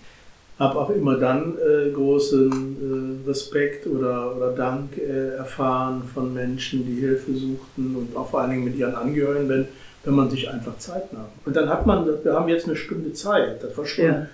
Habe 0.57 0.79
auch 0.79 0.89
immer 0.91 1.17
dann 1.17 1.55
äh, 1.57 1.91
großen 1.91 3.21
äh, 3.25 3.27
Respekt 3.27 3.87
oder, 3.87 4.35
oder 4.35 4.51
Dank 4.51 4.95
äh, 4.97 5.35
erfahren 5.35 6.03
von 6.13 6.33
Menschen, 6.33 6.85
die 6.85 7.01
Hilfe 7.01 7.33
suchten 7.33 7.95
und 7.95 8.15
auch 8.15 8.29
vor 8.29 8.41
allen 8.41 8.51
Dingen 8.51 8.65
mit 8.65 8.75
ihren 8.75 8.93
Angehörigen, 8.93 9.49
wenn, 9.49 9.67
wenn 10.03 10.13
man 10.13 10.29
sich 10.29 10.49
einfach 10.49 10.77
Zeit 10.77 11.11
nahm. 11.13 11.25
Und 11.45 11.55
dann 11.55 11.67
hat 11.67 11.87
man, 11.87 12.05
wir 12.23 12.33
haben 12.33 12.47
jetzt 12.47 12.67
eine 12.67 12.75
Stunde 12.75 13.11
Zeit. 13.13 13.63
Das 13.63 13.75
war 13.75 13.85
schon, 13.85 14.05
ja. 14.05 14.27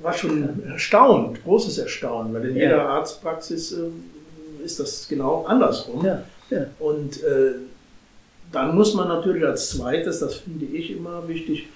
war 0.00 0.12
schon 0.12 0.42
ja. 0.64 0.72
erstaunt, 0.72 1.42
großes 1.42 1.78
Erstaunen, 1.78 2.32
weil 2.32 2.44
in 2.44 2.56
ja. 2.56 2.62
jeder 2.62 2.88
Arztpraxis 2.88 3.72
äh, 3.72 4.64
ist 4.64 4.78
das 4.78 5.08
genau 5.08 5.44
andersrum. 5.44 6.04
Und 6.78 7.22
äh, 7.24 7.54
dann 8.54 8.74
muss 8.74 8.94
man 8.94 9.08
natürlich 9.08 9.44
als 9.44 9.70
zweites, 9.70 10.20
das 10.20 10.36
finde 10.36 10.66
ich 10.66 10.90
immer 10.90 11.26
wichtig, 11.28 11.66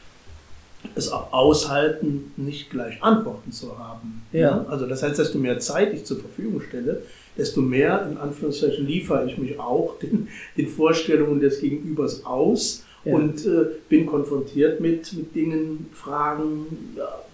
es 0.94 1.10
auch 1.10 1.32
aushalten, 1.32 2.32
nicht 2.36 2.70
gleich 2.70 3.02
Antworten 3.02 3.50
zu 3.52 3.78
haben. 3.78 4.22
Ja. 4.32 4.64
Also 4.68 4.86
das 4.86 5.02
heißt, 5.02 5.18
desto 5.18 5.38
mehr 5.38 5.58
Zeit 5.58 5.92
ich 5.92 6.04
zur 6.04 6.20
Verfügung 6.20 6.60
stelle, 6.60 7.02
desto 7.36 7.60
mehr, 7.60 8.06
in 8.10 8.16
Anführungszeichen, 8.16 8.86
liefere 8.86 9.26
ich 9.26 9.38
mich 9.38 9.58
auch 9.58 9.98
den, 10.02 10.28
den 10.56 10.68
Vorstellungen 10.68 11.40
des 11.40 11.60
Gegenübers 11.60 12.24
aus 12.24 12.84
ja. 13.04 13.14
und 13.14 13.44
äh, 13.44 13.66
bin 13.88 14.06
konfrontiert 14.06 14.80
mit, 14.80 15.12
mit 15.12 15.34
Dingen, 15.34 15.88
Fragen, 15.92 16.66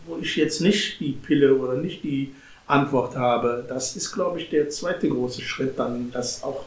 wo 0.06 0.18
ich 0.20 0.36
jetzt 0.36 0.60
nicht 0.60 1.00
die 1.00 1.12
Pille 1.12 1.54
oder 1.54 1.74
nicht 1.74 2.02
die 2.02 2.34
Antwort 2.66 3.16
habe. 3.16 3.64
Das 3.68 3.94
ist, 3.96 4.12
glaube 4.12 4.40
ich, 4.40 4.48
der 4.48 4.70
zweite 4.70 5.08
große 5.08 5.42
Schritt, 5.42 5.78
dann 5.78 6.10
das 6.12 6.42
auch 6.42 6.64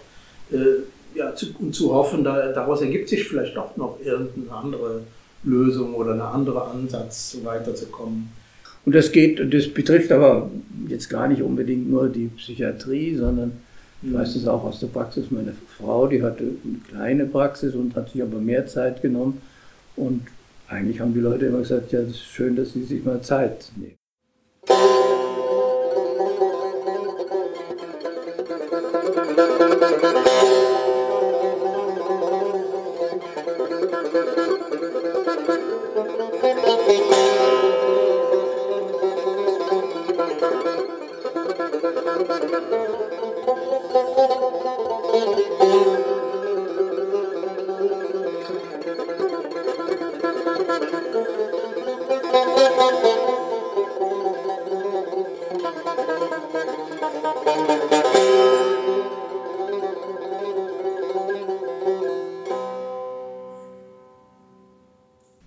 äh, 0.52 0.84
ja, 1.17 1.36
zu, 1.36 1.47
und 1.60 1.73
zu 1.73 1.93
hoffen, 1.93 2.23
da, 2.23 2.51
daraus 2.51 2.82
ergibt 2.82 3.10
sich 3.10 3.27
vielleicht 3.27 3.56
doch 3.58 3.75
noch 3.75 3.99
irgendeine 4.03 4.51
andere 4.51 5.01
Lösung 5.43 5.93
oder 5.95 6.13
ein 6.13 6.21
anderer 6.21 6.71
Ansatz, 6.71 7.38
weiterzukommen. 7.43 8.30
Und 8.86 8.95
das 8.95 9.12
geht, 9.12 9.53
das 9.53 9.67
betrifft 9.67 10.12
aber 10.12 10.49
jetzt 10.88 11.10
gar 11.10 11.27
nicht 11.27 11.41
unbedingt 11.41 11.89
nur 11.89 12.08
die 12.08 12.27
Psychiatrie, 12.27 13.15
sondern 13.15 13.51
ich 14.01 14.13
weiß 14.13 14.36
es 14.36 14.47
auch 14.47 14.63
aus 14.63 14.80
der 14.80 14.88
Praxis. 14.88 15.32
Meine 15.32 15.53
Frau, 15.77 16.08
die 16.08 16.21
hatte 16.21 16.43
eine 16.43 16.80
kleine 16.89 17.25
Praxis 17.25 17.73
und 17.73 17.95
hat 17.95 18.12
sich 18.12 18.21
aber 18.21 18.39
mehr 18.39 18.65
Zeit 18.67 19.01
genommen. 19.01 19.41
Und 19.95 20.21
eigentlich 20.67 20.99
haben 20.99 21.13
die 21.13 21.19
Leute 21.19 21.47
immer 21.47 21.60
gesagt, 21.60 21.91
ja, 21.91 21.99
es 21.99 22.12
ist 22.12 22.23
schön, 22.23 22.56
dass 22.56 22.73
sie 22.73 22.84
sich 22.84 23.03
mal 23.03 23.21
Zeit 23.21 23.71
nehmen. 23.75 23.97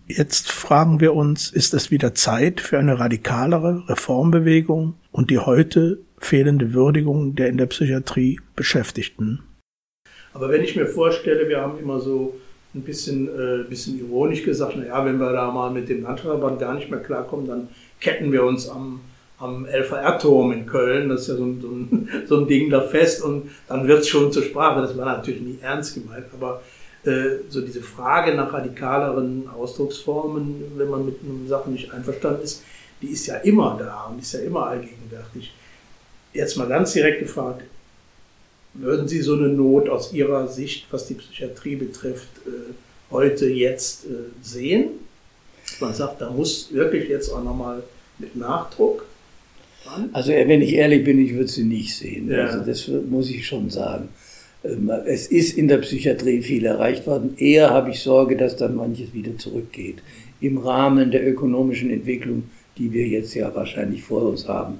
Jetzt 0.06 0.50
fragen 0.50 1.00
wir 1.00 1.14
uns, 1.14 1.50
ist 1.50 1.72
es 1.72 1.90
wieder 1.90 2.14
Zeit 2.14 2.60
für 2.60 2.78
eine 2.78 2.98
radikalere 2.98 3.88
Reformbewegung 3.88 4.94
und 5.12 5.30
die 5.30 5.38
heute 5.38 6.00
fehlende 6.18 6.74
Würdigung 6.74 7.36
der 7.36 7.48
in 7.48 7.56
der 7.56 7.66
Psychiatrie 7.66 8.40
Beschäftigten? 8.56 9.42
Aber 10.32 10.50
wenn 10.50 10.62
ich 10.62 10.76
mir 10.76 10.86
vorstelle, 10.86 11.48
wir 11.48 11.60
haben 11.60 11.78
immer 11.78 12.00
so 12.00 12.34
ein 12.74 12.82
bisschen, 12.82 13.28
äh, 13.28 13.64
bisschen 13.68 13.98
ironisch 13.98 14.44
gesagt, 14.44 14.76
naja, 14.76 15.04
wenn 15.04 15.18
wir 15.18 15.32
da 15.32 15.50
mal 15.50 15.70
mit 15.70 15.88
dem 15.88 16.02
Landesverband 16.02 16.60
gar 16.60 16.74
nicht 16.74 16.90
mehr 16.90 17.00
klarkommen, 17.00 17.46
dann 17.46 17.68
ketten 17.98 18.30
wir 18.30 18.44
uns 18.44 18.68
am, 18.68 19.00
am 19.38 19.66
LVR-Turm 19.66 20.52
in 20.52 20.66
Köln, 20.66 21.08
das 21.08 21.22
ist 21.22 21.28
ja 21.28 21.36
so 21.36 21.44
ein, 21.44 21.60
so 21.60 21.68
ein, 21.68 22.08
so 22.28 22.40
ein 22.40 22.46
Ding 22.46 22.70
da 22.70 22.80
fest 22.82 23.22
und 23.24 23.50
dann 23.68 23.88
wird 23.88 24.00
es 24.00 24.08
schon 24.08 24.30
zur 24.32 24.44
Sprache. 24.44 24.82
Das 24.82 24.96
war 24.96 25.06
natürlich 25.06 25.40
nie 25.40 25.58
ernst 25.60 25.94
gemeint, 25.94 26.26
aber 26.32 26.62
äh, 27.04 27.38
so 27.48 27.60
diese 27.60 27.82
Frage 27.82 28.34
nach 28.34 28.52
radikaleren 28.52 29.48
Ausdrucksformen, 29.48 30.72
wenn 30.76 30.90
man 30.90 31.06
mit 31.06 31.16
einer 31.22 31.48
Sache 31.48 31.70
nicht 31.70 31.92
einverstanden 31.92 32.42
ist, 32.42 32.62
die 33.02 33.08
ist 33.08 33.26
ja 33.26 33.36
immer 33.36 33.76
da 33.78 34.08
und 34.10 34.20
ist 34.20 34.32
ja 34.32 34.40
immer 34.40 34.66
allgegenwärtig. 34.66 35.52
Jetzt 36.32 36.56
mal 36.56 36.68
ganz 36.68 36.92
direkt 36.92 37.20
gefragt, 37.20 37.62
würden 38.74 39.08
Sie 39.08 39.20
so 39.20 39.34
eine 39.34 39.48
Not 39.48 39.88
aus 39.88 40.12
Ihrer 40.12 40.48
Sicht, 40.48 40.86
was 40.90 41.06
die 41.06 41.14
Psychiatrie 41.14 41.76
betrifft, 41.76 42.28
äh, 42.46 42.72
heute 43.10 43.46
jetzt 43.46 44.04
äh, 44.04 44.08
sehen? 44.42 44.90
Man 45.80 45.94
sagt, 45.94 46.20
da 46.20 46.30
muss 46.30 46.72
wirklich 46.72 47.08
jetzt 47.08 47.30
auch 47.30 47.42
nochmal 47.42 47.82
mit 48.18 48.36
Nachdruck 48.36 49.04
ran? 49.84 50.10
Also 50.12 50.32
wenn 50.32 50.62
ich 50.62 50.74
ehrlich 50.74 51.04
bin, 51.04 51.24
ich 51.24 51.34
würde 51.34 51.48
sie 51.48 51.64
nicht 51.64 51.96
sehen. 51.96 52.30
Ja. 52.30 52.46
Also 52.46 52.64
das 52.64 52.88
muss 53.08 53.30
ich 53.30 53.46
schon 53.46 53.70
sagen. 53.70 54.08
Ähm, 54.64 54.90
es 55.06 55.26
ist 55.26 55.56
in 55.56 55.68
der 55.68 55.78
Psychiatrie 55.78 56.42
viel 56.42 56.64
erreicht 56.64 57.06
worden. 57.06 57.34
Eher 57.38 57.70
habe 57.70 57.90
ich 57.90 58.00
Sorge, 58.00 58.36
dass 58.36 58.56
dann 58.56 58.76
manches 58.76 59.12
wieder 59.12 59.36
zurückgeht. 59.38 59.98
Im 60.40 60.58
Rahmen 60.58 61.10
der 61.10 61.26
ökonomischen 61.26 61.90
Entwicklung, 61.90 62.44
die 62.78 62.92
wir 62.92 63.06
jetzt 63.06 63.34
ja 63.34 63.54
wahrscheinlich 63.54 64.02
vor 64.02 64.22
uns 64.22 64.48
haben. 64.48 64.78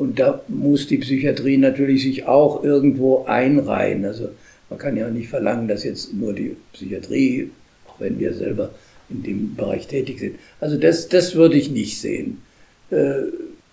Und 0.00 0.18
da 0.18 0.40
muss 0.48 0.86
die 0.86 0.96
Psychiatrie 0.96 1.58
natürlich 1.58 2.04
sich 2.04 2.26
auch 2.26 2.64
irgendwo 2.64 3.24
einreihen. 3.26 4.06
Also 4.06 4.30
man 4.70 4.78
kann 4.78 4.96
ja 4.96 5.10
nicht 5.10 5.28
verlangen, 5.28 5.68
dass 5.68 5.84
jetzt 5.84 6.14
nur 6.14 6.32
die 6.32 6.56
Psychiatrie, 6.72 7.50
auch 7.86 8.00
wenn 8.00 8.18
wir 8.18 8.32
selber 8.32 8.70
in 9.10 9.22
dem 9.22 9.54
Bereich 9.56 9.88
tätig 9.88 10.20
sind. 10.20 10.36
Also 10.58 10.78
das, 10.78 11.10
das 11.10 11.34
würde 11.34 11.58
ich 11.58 11.70
nicht 11.70 12.00
sehen. 12.00 12.40
Äh, 12.88 13.24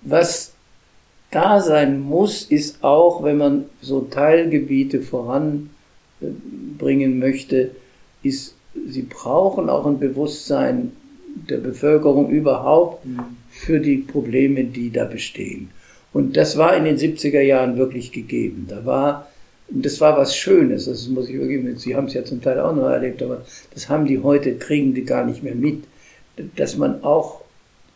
was 0.01 0.51
da 1.31 1.61
sein 1.61 2.01
muss, 2.01 2.43
ist 2.43 2.83
auch, 2.83 3.23
wenn 3.23 3.37
man 3.37 3.63
so 3.81 4.01
Teilgebiete 4.01 5.01
voranbringen 5.03 5.69
möchte, 7.19 7.71
ist, 8.21 8.53
sie 8.85 9.03
brauchen 9.03 9.69
auch 9.69 9.85
ein 9.85 9.99
Bewusstsein 9.99 10.91
der 11.49 11.59
Bevölkerung 11.59 12.29
überhaupt 12.29 13.05
mhm. 13.05 13.21
für 13.49 13.79
die 13.79 13.99
Probleme, 13.99 14.65
die 14.65 14.91
da 14.91 15.05
bestehen. 15.05 15.69
Und 16.13 16.37
das 16.37 16.57
war 16.57 16.75
in 16.75 16.85
den 16.85 16.97
70er 16.97 17.41
Jahren 17.41 17.77
wirklich 17.77 18.11
gegeben. 18.11 18.65
Da 18.69 18.85
war, 18.85 19.27
das 19.69 19.99
war 20.01 20.17
was 20.17 20.35
Schönes, 20.35 20.85
das 20.85 21.07
muss 21.07 21.29
ich 21.29 21.37
wirklich, 21.37 21.79
Sie 21.79 21.95
haben 21.95 22.07
es 22.07 22.13
ja 22.13 22.23
zum 22.23 22.41
Teil 22.41 22.59
auch 22.59 22.75
noch 22.75 22.89
erlebt, 22.89 23.21
aber 23.21 23.43
das 23.73 23.89
haben 23.89 24.05
die 24.05 24.19
heute, 24.19 24.55
kriegen 24.55 24.93
die 24.93 25.03
gar 25.03 25.25
nicht 25.25 25.43
mehr 25.43 25.55
mit, 25.55 25.83
dass 26.55 26.77
man 26.77 27.03
auch 27.03 27.41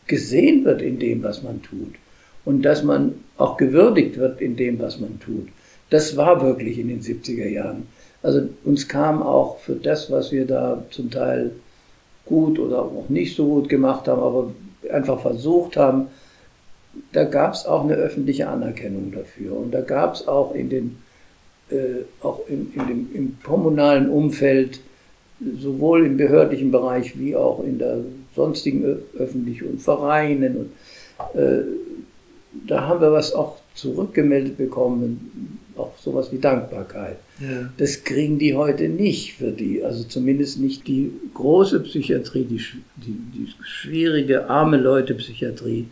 gesehen 0.08 0.66
wird 0.66 0.82
in 0.82 1.00
dem, 1.00 1.24
was 1.24 1.42
man 1.44 1.62
tut. 1.62 1.96
Und 2.44 2.64
dass 2.64 2.84
man 2.84 3.16
auch 3.38 3.58
gewürdigt 3.58 4.18
wird 4.18 4.42
in 4.42 4.56
dem, 4.56 4.80
was 4.80 5.00
man 5.00 5.20
tut. 5.20 5.48
Das 5.90 6.18
war 6.18 6.42
wirklich 6.42 6.80
in 6.80 6.88
den 6.88 7.02
70er 7.02 7.48
Jahren. 7.48 7.88
Also 8.24 8.50
uns 8.64 8.88
kam 8.88 9.22
auch 9.22 9.60
für 9.60 9.76
das, 9.76 10.12
was 10.12 10.32
wir 10.32 10.46
da 10.46 10.84
zum 10.90 11.10
Teil 11.10 11.52
gut 12.26 12.60
oder 12.60 12.84
auch 12.84 13.10
nicht 13.10 13.36
so 13.36 13.46
gut 13.46 13.70
gemacht 13.70 14.08
haben, 14.08 14.22
aber 14.22 14.52
einfach 14.92 15.22
versucht 15.22 15.78
haben, 15.78 16.08
da 17.12 17.24
gab 17.24 17.54
es 17.54 17.66
auch 17.66 17.84
eine 17.84 17.96
öffentliche 17.96 18.48
Anerkennung 18.48 19.12
dafür. 19.12 19.58
Und 19.58 19.72
da 19.72 19.82
gab 19.82 20.16
es 20.16 20.28
auch 20.28 20.54
in 20.54 20.70
den, 20.70 20.98
äh, 21.70 22.04
auch 22.22 22.42
in, 22.48 22.72
in 22.74 22.88
dem, 22.88 23.10
im 23.14 23.38
kommunalen 23.44 24.10
Umfeld, 24.10 24.80
sowohl 25.60 26.06
im 26.06 26.18
behördlichen 26.18 26.72
Bereich 26.72 27.18
wie 27.18 27.36
auch 27.36 27.64
in 27.64 27.80
der 27.80 28.00
sonstigen 28.36 29.00
öffentlichen 29.18 29.70
und 29.70 29.82
Vereinen. 29.82 30.58
Und, 30.58 31.40
äh, 31.40 31.64
da 32.68 32.88
haben 32.88 33.02
wir 33.02 33.12
was 33.12 33.34
auch 33.34 33.58
zurückgemeldet 33.76 34.58
bekommen, 34.58 35.60
auch 35.78 35.98
sowas 35.98 36.32
wie 36.32 36.38
Dankbarkeit. 36.38 37.18
Ja. 37.40 37.70
Das 37.78 38.04
kriegen 38.04 38.38
die 38.38 38.54
heute 38.56 38.90
nicht 38.90 39.34
für 39.34 39.52
die, 39.52 39.84
also 39.84 40.04
zumindest 40.04 40.60
nicht 40.60 40.86
die 40.88 41.12
große 41.34 41.80
Psychiatrie, 41.80 42.44
die, 42.44 42.60
die, 42.98 43.18
die 43.34 43.54
schwierige, 43.64 44.50
arme 44.50 44.78
Leute 44.78 45.16
Psychiatrie 45.16 45.88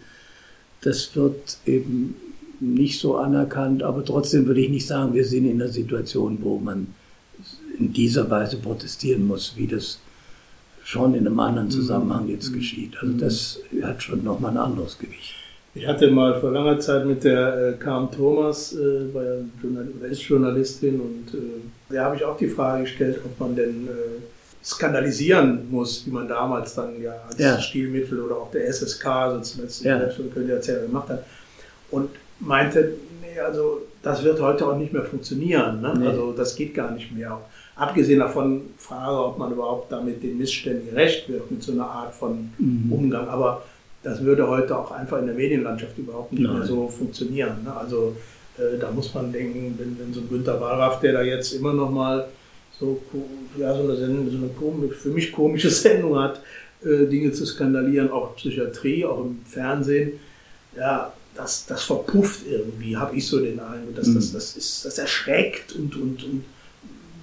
das 0.81 1.15
wird 1.15 1.57
eben 1.65 2.15
nicht 2.59 2.99
so 2.99 3.17
anerkannt, 3.17 3.83
aber 3.83 4.03
trotzdem 4.03 4.45
würde 4.45 4.61
ich 4.61 4.69
nicht 4.69 4.87
sagen, 4.87 5.13
wir 5.13 5.25
sind 5.25 5.45
in 5.45 5.61
einer 5.61 5.71
Situation, 5.71 6.39
wo 6.41 6.59
man 6.59 6.87
in 7.77 7.93
dieser 7.93 8.29
Weise 8.29 8.57
protestieren 8.57 9.25
muss, 9.25 9.53
wie 9.55 9.67
das 9.67 9.99
schon 10.83 11.13
in 11.13 11.25
einem 11.25 11.39
anderen 11.39 11.69
Zusammenhang 11.69 12.27
jetzt 12.27 12.51
mhm. 12.51 12.55
geschieht. 12.55 12.93
Also 13.01 13.13
das 13.13 13.59
hat 13.81 14.03
schon 14.03 14.23
nochmal 14.23 14.51
ein 14.51 14.57
anderes 14.57 14.97
Gewicht. 14.97 15.35
Ich 15.75 15.87
hatte 15.87 16.09
mal 16.09 16.39
vor 16.41 16.51
langer 16.51 16.79
Zeit 16.79 17.05
mit 17.05 17.23
der 17.23 17.77
äh, 17.79 18.07
Thomas, 18.15 18.73
äh, 18.73 19.13
war 19.13 19.23
ja 19.23 20.09
ist 20.09 20.23
Journalistin, 20.23 20.99
und 20.99 21.33
äh, 21.33 21.93
da 21.93 22.05
habe 22.05 22.15
ich 22.15 22.25
auch 22.25 22.37
die 22.37 22.47
Frage 22.47 22.83
gestellt, 22.83 23.19
ob 23.23 23.39
man 23.39 23.55
denn 23.55 23.87
äh, 23.87 24.21
skandalisieren 24.63 25.69
muss, 25.71 26.05
wie 26.05 26.11
man 26.11 26.27
damals 26.27 26.75
dann 26.75 27.01
ja 27.01 27.13
als 27.27 27.39
ja. 27.39 27.59
Stilmittel 27.59 28.21
oder 28.21 28.35
auch 28.35 28.51
der 28.51 28.67
SSK, 28.71 29.03
sonst 29.31 29.57
letztlich 29.57 29.87
ja. 29.87 29.97
erzählen, 29.97 30.81
gemacht 30.85 31.09
hat. 31.09 31.23
Und 31.91 32.09
meinte, 32.39 32.93
nee, 33.21 33.39
also 33.39 33.81
das 34.01 34.23
wird 34.23 34.39
heute 34.41 34.67
auch 34.67 34.77
nicht 34.77 34.93
mehr 34.93 35.03
funktionieren. 35.03 35.81
Ne? 35.81 35.93
Nee. 35.97 36.07
Also 36.07 36.33
das 36.33 36.55
geht 36.55 36.73
gar 36.73 36.91
nicht 36.91 37.11
mehr. 37.11 37.39
Abgesehen 37.75 38.19
davon 38.19 38.61
frage, 38.77 39.23
ob 39.23 39.37
man 39.37 39.53
überhaupt 39.53 39.91
damit 39.91 40.21
den 40.21 40.37
Missständen 40.37 40.89
gerecht 40.89 41.29
wird, 41.29 41.49
mit 41.49 41.63
so 41.63 41.71
einer 41.71 41.85
Art 41.85 42.13
von 42.13 42.51
mhm. 42.57 42.91
Umgang. 42.91 43.27
Aber 43.29 43.63
das 44.03 44.21
würde 44.21 44.47
heute 44.47 44.77
auch 44.77 44.91
einfach 44.91 45.19
in 45.19 45.25
der 45.25 45.35
Medienlandschaft 45.35 45.97
überhaupt 45.97 46.33
nicht 46.33 46.43
Nein. 46.43 46.59
mehr 46.59 46.67
so 46.67 46.87
funktionieren. 46.87 47.63
Ne? 47.63 47.73
Also 47.73 48.15
äh, 48.57 48.77
da 48.77 48.91
muss 48.91 49.13
man 49.13 49.31
denken, 49.31 49.75
wenn, 49.77 49.97
wenn 49.97 50.13
so 50.13 50.21
ein 50.21 50.29
Günter 50.29 50.59
Wallraff, 50.59 50.99
der 50.99 51.13
da 51.13 51.21
jetzt 51.21 51.53
immer 51.53 51.73
noch 51.73 51.89
mal 51.89 52.27
so, 52.79 53.01
ja, 53.57 53.75
so 53.75 53.83
eine, 53.83 53.95
Sendung, 53.95 54.29
so 54.29 54.37
eine 54.37 54.47
komisch, 54.47 54.95
für 54.97 55.09
mich 55.09 55.31
komische 55.31 55.69
Sendung 55.69 56.17
hat, 56.17 56.41
äh, 56.83 57.05
Dinge 57.05 57.31
zu 57.31 57.45
skandalieren, 57.45 58.11
auch 58.11 58.35
Psychiatrie, 58.35 59.05
auch 59.05 59.25
im 59.25 59.41
Fernsehen. 59.45 60.13
Ja, 60.77 61.13
das, 61.35 61.65
das 61.65 61.83
verpufft 61.83 62.41
irgendwie, 62.49 62.97
habe 62.97 63.15
ich 63.15 63.27
so 63.27 63.39
den 63.39 63.59
Eindruck. 63.59 63.95
Dass, 63.95 64.07
mhm. 64.07 64.15
das, 64.15 64.31
das, 64.31 64.57
ist, 64.57 64.85
das 64.85 64.97
erschreckt 64.97 65.75
und, 65.75 65.95
und, 65.95 66.23
und 66.23 66.43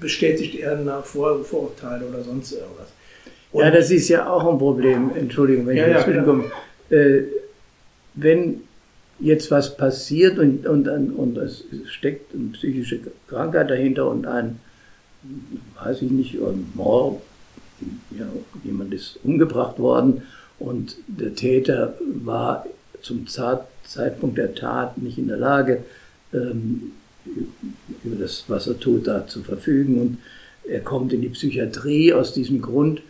bestätigt 0.00 0.54
eher 0.54 1.02
Vor 1.02 1.42
Vorurteile 1.44 2.06
oder 2.06 2.22
sonst 2.22 2.52
irgendwas. 2.52 2.88
Und 3.52 3.62
ja, 3.62 3.70
das 3.70 3.90
ist 3.90 4.08
ja 4.08 4.28
auch 4.28 4.46
ein 4.46 4.58
Problem, 4.58 5.12
Entschuldigung, 5.14 5.66
wenn 5.66 5.76
ja, 5.76 5.86
ich 5.86 5.94
ja, 5.94 6.04
zwischenkomme. 6.04 6.44
Äh, 6.90 7.22
wenn 8.14 8.62
jetzt 9.18 9.50
was 9.50 9.76
passiert 9.76 10.38
und, 10.38 10.66
und, 10.66 10.88
und 10.88 11.38
es 11.38 11.64
steckt 11.86 12.34
eine 12.34 12.48
psychische 12.52 13.00
Krankheit 13.28 13.70
dahinter 13.70 14.08
und 14.08 14.26
ein 14.26 14.60
weiß 15.82 16.02
ich 16.02 16.10
nicht, 16.10 16.36
Mord, 16.74 17.20
ja, 18.18 18.26
jemand 18.64 18.94
ist 18.94 19.18
umgebracht 19.22 19.78
worden 19.78 20.22
und 20.58 20.96
der 21.06 21.34
Täter 21.34 21.94
war 22.24 22.66
zum 23.02 23.26
Zeitpunkt 23.26 24.38
der 24.38 24.54
Tat 24.54 24.98
nicht 24.98 25.18
in 25.18 25.28
der 25.28 25.36
Lage, 25.36 25.84
ähm, 26.32 26.92
über 28.04 28.16
das, 28.16 28.44
was 28.48 28.66
er 28.66 28.78
tut, 28.78 29.06
da 29.06 29.26
zu 29.26 29.42
verfügen 29.42 30.00
und 30.00 30.18
er 30.68 30.80
kommt 30.80 31.12
in 31.12 31.20
die 31.20 31.28
Psychiatrie 31.28 32.12
aus 32.12 32.32
diesem 32.32 32.60
Grund. 32.60 33.02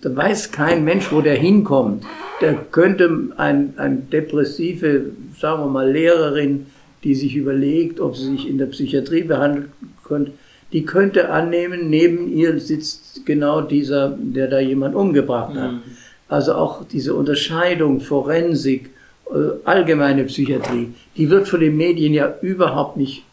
Da 0.00 0.14
weiß 0.14 0.52
kein 0.52 0.84
Mensch, 0.84 1.10
wo 1.12 1.20
der 1.20 1.34
hinkommt. 1.34 2.04
Der 2.40 2.54
könnte 2.54 3.32
ein, 3.36 3.74
ein 3.76 4.08
depressive, 4.10 5.10
sagen 5.38 5.62
wir 5.62 5.68
mal, 5.68 5.90
Lehrerin, 5.90 6.66
die 7.02 7.14
sich 7.14 7.34
überlegt, 7.34 8.00
ob 8.00 8.16
sie 8.16 8.30
sich 8.36 8.48
in 8.48 8.58
der 8.58 8.66
Psychiatrie 8.66 9.22
behandeln 9.22 9.72
könnte, 10.04 10.32
die 10.72 10.84
könnte 10.84 11.30
annehmen, 11.30 11.90
neben 11.90 12.32
ihr 12.32 12.58
sitzt 12.60 13.26
genau 13.26 13.60
dieser, 13.60 14.16
der 14.16 14.48
da 14.48 14.60
jemand 14.60 14.94
umgebracht 14.94 15.54
hat. 15.56 15.72
Mhm. 15.72 15.82
Also 16.28 16.54
auch 16.54 16.84
diese 16.84 17.14
Unterscheidung 17.14 18.00
Forensik, 18.00 18.90
äh, 19.30 19.34
allgemeine 19.64 20.24
Psychiatrie, 20.24 20.88
die 21.16 21.30
wird 21.30 21.48
von 21.48 21.60
den 21.60 21.76
Medien 21.76 22.14
ja 22.14 22.34
überhaupt 22.40 22.96
nicht 22.96 23.24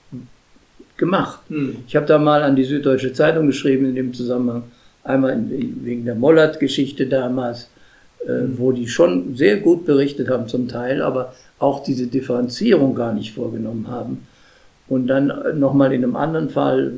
gemacht. 0.98 1.40
Mhm. 1.50 1.78
Ich 1.88 1.96
habe 1.96 2.08
da 2.08 2.18
mal 2.18 2.42
an 2.42 2.56
die 2.56 2.64
Süddeutsche 2.64 3.14
Zeitung 3.14 3.48
geschrieben 3.48 3.86
in 3.86 3.96
dem 3.96 4.14
Zusammenhang, 4.14 4.64
einmal 5.04 5.40
wegen 5.48 6.06
der 6.06 6.16
Mollert-Geschichte 6.16 7.06
damals, 7.06 7.70
äh, 8.28 8.32
mhm. 8.32 8.58
wo 8.58 8.72
die 8.72 8.88
schon 8.88 9.36
sehr 9.36 9.58
gut 9.58 9.86
berichtet 9.86 10.30
haben 10.30 10.48
zum 10.48 10.68
Teil, 10.68 11.04
aber 11.04 11.34
auch 11.60 11.84
diese 11.84 12.08
Differenzierung 12.08 12.96
gar 12.96 13.14
nicht 13.14 13.34
vorgenommen 13.34 13.88
haben. 13.88 14.28
Und 14.90 15.08
dann 15.08 15.60
nochmal 15.60 15.94
in 15.94 16.04
einem 16.04 16.16
anderen 16.16 16.50
Fall 16.50 16.94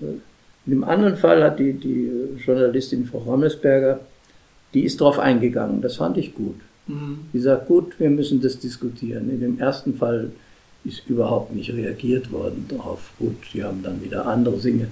in 0.00 0.72
dem 0.72 0.84
anderen 0.84 1.16
Fall 1.16 1.42
hat 1.42 1.58
die, 1.58 1.72
die 1.72 2.10
Journalistin 2.44 3.06
Frau 3.06 3.18
Rommelsberger, 3.18 4.00
die 4.74 4.84
ist 4.84 5.00
darauf 5.00 5.18
eingegangen. 5.18 5.80
Das 5.80 5.96
fand 5.96 6.16
ich 6.16 6.34
gut. 6.34 6.56
Mhm. 6.86 7.20
Die 7.32 7.40
sagt, 7.40 7.66
gut, 7.66 7.98
wir 7.98 8.10
müssen 8.10 8.40
das 8.40 8.58
diskutieren. 8.58 9.30
In 9.30 9.40
dem 9.40 9.58
ersten 9.58 9.96
Fall 9.96 10.30
ist 10.84 11.08
überhaupt 11.08 11.54
nicht 11.54 11.72
reagiert 11.72 12.30
worden 12.32 12.66
darauf. 12.68 13.10
Gut, 13.18 13.36
die 13.52 13.64
haben 13.64 13.82
dann 13.82 14.02
wieder 14.02 14.26
andere 14.26 14.58
Dinge. 14.58 14.88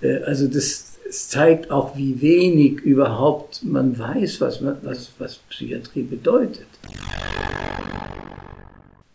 Äh, 0.00 0.18
also 0.22 0.46
das, 0.46 0.98
das 1.06 1.28
zeigt 1.28 1.70
auch, 1.70 1.96
wie 1.96 2.20
wenig 2.20 2.80
überhaupt 2.80 3.62
man 3.64 3.98
weiß, 3.98 4.40
was, 4.40 4.62
was, 4.82 5.12
was 5.18 5.36
Psychiatrie 5.50 6.02
bedeutet. 6.02 6.66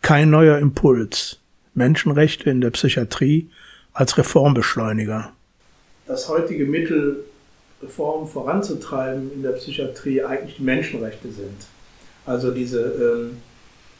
Kein 0.02 0.30
neuer 0.30 0.58
Impuls. 0.58 1.38
Menschenrechte 1.74 2.50
in 2.50 2.60
der 2.60 2.72
Psychiatrie 2.72 3.50
als 3.94 4.18
Reformbeschleuniger. 4.18 5.32
Das 6.08 6.28
heutige 6.30 6.66
Mittel, 6.66 7.24
Reformen 7.82 8.28
voranzutreiben 8.28 9.32
in 9.34 9.42
der 9.44 9.52
Psychiatrie 9.52 10.24
eigentlich 10.24 10.58
die 10.58 10.64
Menschenrechte 10.64 11.32
sind. 11.32 11.66
Also 12.26 12.52
diese, 12.52 12.82
ähm, 12.82 13.38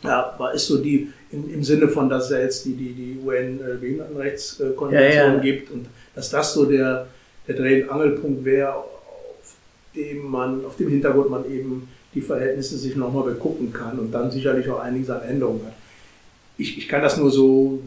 ja, 0.04 0.38
ist 0.54 0.68
so 0.68 0.78
die, 0.78 1.12
in, 1.32 1.52
im 1.54 1.64
Sinne 1.64 1.88
von, 1.88 2.10
dass 2.10 2.26
es 2.26 2.32
ja 2.32 2.40
jetzt 2.40 2.66
die, 2.66 2.74
die, 2.74 2.94
die 2.94 3.20
UN-Behindertenrechtskonvention 3.26 5.14
Ja, 5.14 5.34
ja. 5.34 5.40
gibt 5.40 5.72
und 5.72 5.88
dass 6.16 6.30
das 6.30 6.54
so 6.54 6.66
der, 6.66 7.08
der 7.48 7.56
Dreh- 7.56 7.84
und 7.84 7.90
Angelpunkt 7.90 8.46
wäre, 8.46 8.76
auf 8.76 9.56
dem 9.96 10.30
man, 10.30 10.66
auf 10.66 10.76
dem 10.78 10.90
Hintergrund 10.90 11.30
man 11.32 11.46
eben 11.52 11.88
die 12.14 12.22
Verhältnisse 12.22 12.78
sich 12.78 12.96
nochmal 12.96 13.24
begucken 13.24 13.72
kann 13.74 13.98
und 13.98 14.12
dann 14.12 14.30
sicherlich 14.32 14.70
auch 14.70 14.80
einiges 14.80 15.10
an 15.10 15.22
Änderungen 15.22 15.66
hat. 15.66 15.74
Ich, 16.58 16.78
ich 16.78 16.88
kann 16.88 17.02
das 17.02 17.18
nur 17.18 17.32
so, 17.32 17.82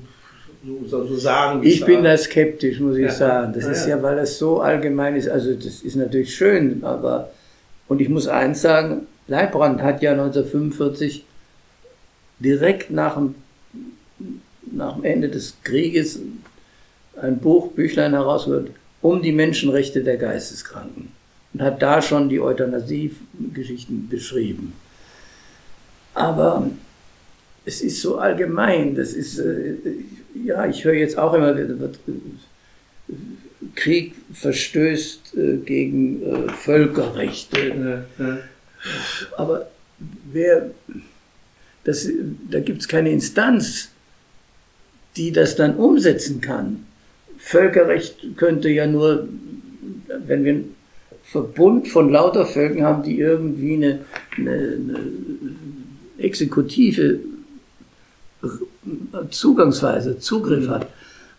so, 0.66 0.86
so, 0.86 1.06
so 1.06 1.16
sagen. 1.16 1.62
wie 1.62 1.68
Ich 1.68 1.84
bin 1.84 2.04
da 2.04 2.16
skeptisch, 2.16 2.80
muss 2.80 2.96
ich 2.96 3.04
Ja. 3.04 3.10
sagen. 3.12 3.52
Das 3.52 3.64
Ja, 3.64 3.70
ist 3.70 3.86
ja. 3.86 4.02
weil 4.02 4.16
das 4.16 4.38
so 4.38 4.60
allgemein 4.60 5.16
ist. 5.16 5.28
Also 5.28 5.54
das 5.54 5.82
ist 5.82 5.96
natürlich 5.96 6.34
schön, 6.34 6.82
aber 6.84 7.30
und 7.88 8.00
ich 8.00 8.08
muss 8.08 8.26
eins 8.28 8.62
sagen, 8.62 9.06
Leibbrand 9.28 9.82
hat 9.82 10.02
ja 10.02 10.12
1945 10.12 11.24
direkt 12.38 12.90
nach 12.90 13.14
dem, 13.14 13.34
nach 14.72 14.94
dem 14.96 15.04
Ende 15.04 15.28
des 15.28 15.54
Krieges 15.64 16.18
ein 17.20 17.38
Buch, 17.38 17.72
Büchlein 17.72 18.12
herausgehört, 18.12 18.70
um 19.02 19.22
die 19.22 19.32
Menschenrechte 19.32 20.02
der 20.02 20.16
Geisteskranken. 20.16 21.12
Und 21.52 21.62
hat 21.62 21.80
da 21.82 22.02
schon 22.02 22.28
die 22.28 22.40
Euthanasie-Geschichten 22.40 24.08
beschrieben. 24.08 24.72
Aber 26.14 26.68
es 27.64 27.80
ist 27.80 28.00
so 28.00 28.18
allgemein, 28.18 28.94
das 28.94 29.12
ist, 29.12 29.38
äh, 29.38 29.74
ja, 30.44 30.66
ich 30.66 30.84
höre 30.84 30.94
jetzt 30.94 31.18
auch 31.18 31.34
immer, 31.34 31.56
äh, 31.56 31.66
Krieg 33.74 34.14
verstößt 34.32 35.36
äh, 35.36 35.56
gegen 35.64 36.22
äh, 36.22 36.48
Völkerrechte. 36.52 37.58
Ja, 38.18 38.24
ja. 38.24 38.38
Aber 39.36 39.70
wer, 40.32 40.70
das, 41.84 42.08
da 42.50 42.60
gibt 42.60 42.82
es 42.82 42.88
keine 42.88 43.10
Instanz, 43.10 43.90
die 45.16 45.32
das 45.32 45.56
dann 45.56 45.76
umsetzen 45.76 46.40
kann. 46.40 46.86
Völkerrecht 47.38 48.36
könnte 48.36 48.68
ja 48.68 48.86
nur, 48.86 49.28
wenn 50.26 50.44
wir 50.44 50.52
einen 50.52 50.74
Verbund 51.24 51.88
von 51.88 52.10
lauter 52.10 52.46
Völkern 52.46 52.84
haben, 52.84 53.02
die 53.02 53.18
irgendwie 53.18 53.74
eine, 53.74 54.00
eine, 54.36 54.52
eine 54.52 55.00
Exekutive 56.18 57.20
Zugangsweise, 59.30 60.18
Zugriff 60.18 60.68
hat. 60.68 60.86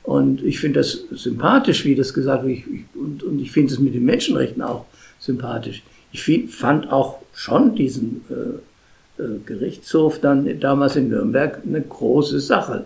Und 0.04 0.44
ich 0.44 0.60
finde 0.60 0.82
das 0.82 1.04
sympathisch, 1.12 1.84
wie 1.86 1.96
das 1.96 2.14
gesagt 2.14 2.46
wird. 2.46 2.60
Ich, 2.60 2.68
ich, 2.68 2.86
und, 2.94 3.24
und 3.24 3.40
ich 3.40 3.52
finde 3.52 3.74
es 3.74 3.80
mit 3.80 3.96
den 3.96 4.06
Menschenrechten 4.06 4.62
auch 4.62 4.86
sympathisch. 5.20 5.84
Ich 6.12 6.24
find, 6.24 6.52
fand 6.52 6.92
auch 6.92 7.20
schon 7.34 7.76
diesen 7.76 8.22
äh, 8.30 9.22
äh, 9.22 9.40
Gerichtshof 9.46 10.20
dann 10.20 10.60
damals 10.60 10.96
in 10.96 11.10
Nürnberg 11.10 11.62
eine 11.66 11.82
große 11.82 12.40
Sache. 12.40 12.86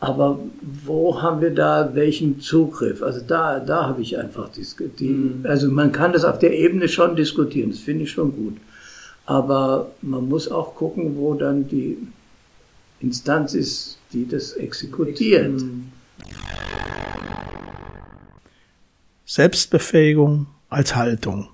Aber 0.00 0.38
wo 0.62 1.20
haben 1.20 1.40
wir 1.40 1.50
da 1.50 1.90
welchen 1.94 2.40
Zugriff? 2.40 3.02
Also 3.02 3.20
da, 3.26 3.58
da 3.58 3.86
habe 3.86 4.02
ich 4.02 4.16
einfach 4.16 4.48
die, 4.50 4.64
die, 4.98 5.34
also 5.44 5.68
man 5.68 5.90
kann 5.90 6.12
das 6.12 6.24
auf 6.24 6.38
der 6.38 6.56
Ebene 6.56 6.88
schon 6.88 7.16
diskutieren, 7.16 7.70
das 7.70 7.80
finde 7.80 8.04
ich 8.04 8.10
schon 8.12 8.32
gut. 8.32 8.56
Aber 9.26 9.90
man 10.00 10.28
muss 10.28 10.50
auch 10.50 10.74
gucken, 10.74 11.16
wo 11.16 11.34
dann 11.34 11.68
die 11.68 11.98
Instanz 13.00 13.54
ist, 13.54 13.98
die 14.12 14.26
das 14.26 14.52
exekutiert. 14.54 15.60
Selbstbefähigung 19.26 20.46
als 20.68 20.96
Haltung. 20.96 21.48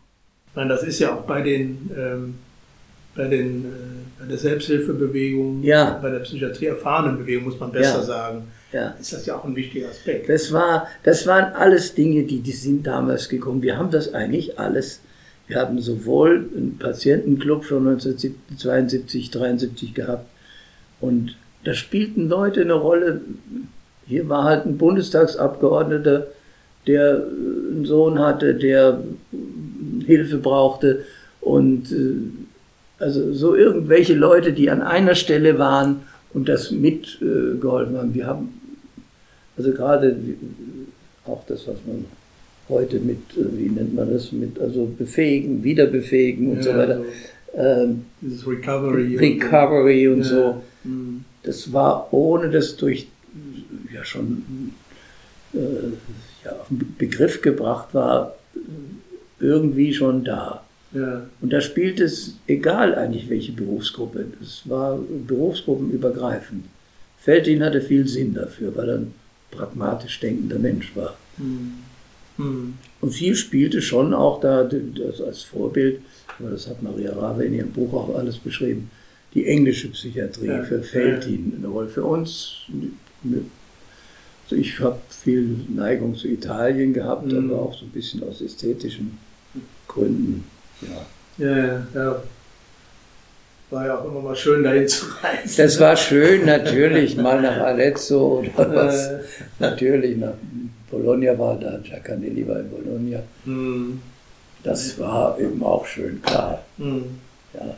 Meine, 0.54 0.70
das 0.70 0.82
ist 0.84 1.00
ja 1.00 1.14
auch 1.14 1.22
bei 1.22 1.42
den, 1.42 1.90
ähm, 1.96 2.34
bei 3.16 3.26
den, 3.28 3.64
äh, 3.64 3.68
bei 4.20 4.26
der 4.26 4.38
Selbsthilfebewegung, 4.38 5.62
Ja. 5.62 5.98
bei 6.00 6.10
der 6.10 6.20
Psychiatrie 6.20 6.66
erfahrenen 6.66 7.18
Bewegung, 7.18 7.44
muss 7.44 7.58
man 7.58 7.72
besser 7.72 7.98
Ja. 7.98 8.02
sagen, 8.02 8.42
Ja. 8.72 8.88
ist 9.00 9.12
das 9.12 9.26
ja 9.26 9.36
auch 9.36 9.44
ein 9.44 9.56
wichtiger 9.56 9.88
Aspekt. 9.88 10.28
Das, 10.28 10.52
war, 10.52 10.86
das 11.02 11.26
waren 11.26 11.52
alles 11.54 11.94
Dinge, 11.94 12.22
die, 12.24 12.40
die 12.40 12.52
sind 12.52 12.86
damals 12.86 13.28
gekommen. 13.28 13.62
Wir 13.62 13.76
haben 13.76 13.90
das 13.90 14.14
eigentlich 14.14 14.58
alles. 14.58 15.00
Wir 15.46 15.58
haben 15.58 15.80
sowohl 15.80 16.48
einen 16.56 16.78
Patientenclub 16.78 17.64
schon 17.64 17.86
1972, 17.86 19.30
73 19.30 19.92
gehabt 19.94 20.26
und 21.04 21.36
da 21.64 21.74
spielten 21.74 22.28
Leute 22.28 22.62
eine 22.62 22.74
Rolle. 22.74 23.20
Hier 24.06 24.28
war 24.28 24.44
halt 24.44 24.66
ein 24.66 24.76
Bundestagsabgeordneter, 24.78 26.26
der 26.86 27.16
äh, 27.16 27.74
einen 27.74 27.84
Sohn 27.84 28.18
hatte, 28.18 28.54
der 28.54 29.00
äh, 29.32 30.04
Hilfe 30.04 30.38
brauchte 30.38 31.04
und 31.40 31.90
äh, 31.92 33.02
also 33.02 33.32
so 33.32 33.54
irgendwelche 33.54 34.14
Leute, 34.14 34.52
die 34.52 34.70
an 34.70 34.82
einer 34.82 35.14
Stelle 35.14 35.58
waren 35.58 36.02
und 36.32 36.48
das 36.48 36.70
mitgeholfen 36.70 37.96
haben. 37.98 38.14
Wir 38.14 38.26
haben 38.26 38.48
also 39.56 39.72
gerade 39.72 40.16
auch 41.26 41.44
das, 41.46 41.66
was 41.66 41.76
man 41.86 42.04
heute 42.68 42.98
mit, 43.00 43.18
wie 43.36 43.68
nennt 43.68 43.94
man 43.94 44.12
das, 44.12 44.32
mit 44.32 44.58
also 44.60 44.86
befähigen, 44.98 45.62
wiederbefähigen 45.64 46.50
und 46.52 46.62
so 46.62 46.70
Ja, 46.70 46.78
weiter. 46.78 47.00
Ähm, 47.56 48.04
Dieses 48.20 48.46
Recovery. 48.46 49.16
Recovery 49.16 50.08
und 50.08 50.18
Ja. 50.18 50.24
so. 50.24 50.62
Mhm. 50.84 51.24
Das 51.42 51.72
war 51.72 52.12
ohne 52.12 52.50
das 52.50 52.76
durch 52.76 53.08
ja 53.92 54.04
schon 54.04 54.72
äh, 55.52 55.58
ja, 56.44 56.52
auf 56.52 56.68
den 56.68 56.94
Begriff 56.98 57.42
gebracht 57.42 57.88
war, 57.92 58.36
irgendwie 59.40 59.92
schon 59.92 60.24
da. 60.24 60.64
Ja. 60.92 61.26
Und 61.40 61.52
da 61.52 61.60
spielt 61.60 62.00
es 62.00 62.36
egal 62.46 62.94
eigentlich 62.94 63.28
welche 63.28 63.52
Berufsgruppe. 63.52 64.26
Das 64.40 64.62
war 64.68 64.98
berufsgruppenübergreifend. 65.26 66.66
Feldin 67.18 67.64
hatte 67.64 67.80
viel 67.80 68.06
Sinn 68.06 68.34
dafür, 68.34 68.76
weil 68.76 68.88
er 68.88 68.98
ein 68.98 69.14
pragmatisch 69.50 70.20
denkender 70.20 70.58
Mensch 70.58 70.94
war. 70.94 71.16
Mhm. 71.38 71.72
Mhm. 72.36 72.74
Und 73.00 73.12
viel 73.12 73.34
spielte 73.34 73.82
schon 73.82 74.14
auch 74.14 74.40
da 74.40 74.64
das 74.64 75.20
als 75.20 75.42
Vorbild, 75.42 76.00
aber 76.38 76.50
das 76.50 76.68
hat 76.68 76.82
Maria 76.82 77.12
Rave 77.12 77.44
in 77.44 77.54
ihrem 77.54 77.70
Buch 77.70 77.92
auch 77.92 78.14
alles 78.16 78.38
beschrieben, 78.38 78.90
die 79.34 79.46
englische 79.46 79.88
Psychiatrie 79.88 80.46
Ja, 80.46 80.62
für 80.62 80.82
Feldin 80.82 81.54
eine 81.58 81.68
Rolle. 81.68 81.88
Für 81.88 82.04
uns, 82.04 82.56
also 84.44 84.56
ich 84.56 84.78
habe 84.80 84.98
viel 85.10 85.56
Neigung 85.74 86.14
zu 86.16 86.28
Italien 86.28 86.92
gehabt, 86.92 87.26
Mhm. 87.32 87.50
aber 87.50 87.62
auch 87.62 87.74
so 87.74 87.84
ein 87.84 87.90
bisschen 87.90 88.22
aus 88.22 88.40
ästhetischen 88.40 89.18
Gründen. 89.88 90.44
Ja. 90.82 91.06
Ja, 91.46 91.56
ja, 91.56 91.86
ja. 91.94 92.22
War 93.70 93.86
ja 93.86 93.98
auch 93.98 94.04
immer 94.04 94.20
mal 94.20 94.36
schön, 94.36 94.62
dahin 94.62 94.86
zu 94.86 95.06
reisen. 95.22 95.54
Das 95.56 95.80
war 95.80 95.96
schön, 95.96 96.44
natürlich, 96.44 97.16
mal 97.26 97.40
nach 97.42 97.56
Arezzo 97.56 98.44
oder 98.56 98.72
was. 98.74 99.06
Äh, 99.08 99.18
Natürlich, 99.58 100.16
nach 100.18 100.34
Bologna 100.90 101.36
war 101.38 101.58
da, 101.58 101.78
Giacanelli 101.78 102.46
war 102.46 102.60
in 102.60 102.70
Bologna. 102.70 103.22
mhm. 103.46 104.00
Das 104.62 104.98
war 104.98 105.38
eben 105.40 105.62
auch 105.62 105.84
schön, 105.86 106.22
klar. 106.22 106.64
Mhm. 106.78 107.04
Ja. 107.54 107.74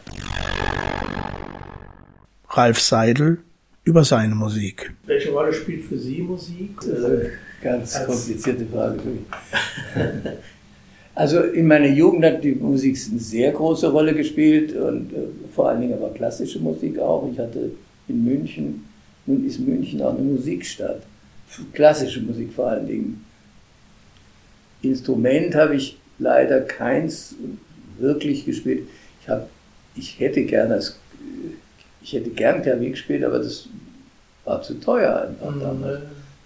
Ralf 2.51 2.81
Seidel 2.81 3.39
über 3.85 4.05
seine 4.05 4.35
Musik. 4.35 4.93
Welche 5.07 5.31
Rolle 5.31 5.53
spielt 5.53 5.85
für 5.85 5.99
Sie 5.99 6.23
Musik? 6.23 6.71
Äh, 6.85 7.29
Ganz 7.63 7.97
Als- 7.97 8.07
komplizierte 8.07 8.67
Frage 8.67 9.01
für 9.01 9.09
mich. 9.09 10.35
Also 11.15 11.41
in 11.41 11.67
meiner 11.67 11.89
Jugend 11.89 12.25
hat 12.25 12.45
die 12.45 12.53
Musik 12.55 12.97
eine 13.11 13.19
sehr 13.19 13.51
große 13.53 13.91
Rolle 13.91 14.15
gespielt 14.15 14.75
und 14.77 15.13
äh, 15.13 15.17
vor 15.55 15.69
allen 15.71 15.81
Dingen 15.81 15.95
aber 15.95 16.13
klassische 16.13 16.59
Musik 16.59 16.99
auch. 16.99 17.29
Ich 17.33 17.39
hatte 17.39 17.71
in 18.09 18.23
München, 18.25 18.85
nun 19.25 19.47
ist 19.47 19.59
München 19.59 20.03
auch 20.03 20.13
eine 20.15 20.23
Musikstadt. 20.23 21.03
Klassische 21.73 22.21
Musik 22.21 22.53
vor 22.53 22.67
allen 22.69 22.87
Dingen. 22.87 23.25
Instrument 24.83 25.55
habe 25.55 25.77
ich 25.77 25.97
leider 26.19 26.61
keins 26.61 27.35
wirklich 27.99 28.45
gespielt. 28.45 28.83
Ich, 29.23 29.29
hab, 29.29 29.49
ich 29.95 30.21
hätte 30.21 30.45
gerne 30.45 30.75
das, 30.77 30.99
ich 32.07 32.13
hätte 32.13 32.31
gern 32.31 32.63
Klavier 32.63 32.91
gespielt, 32.91 33.25
aber 33.25 33.39
das 33.41 33.69
war 34.45 34.63
zu 34.63 34.75
teuer 34.75 35.29
einfach 35.29 35.53
Mhm. 35.57 35.61
damals. 35.61 35.99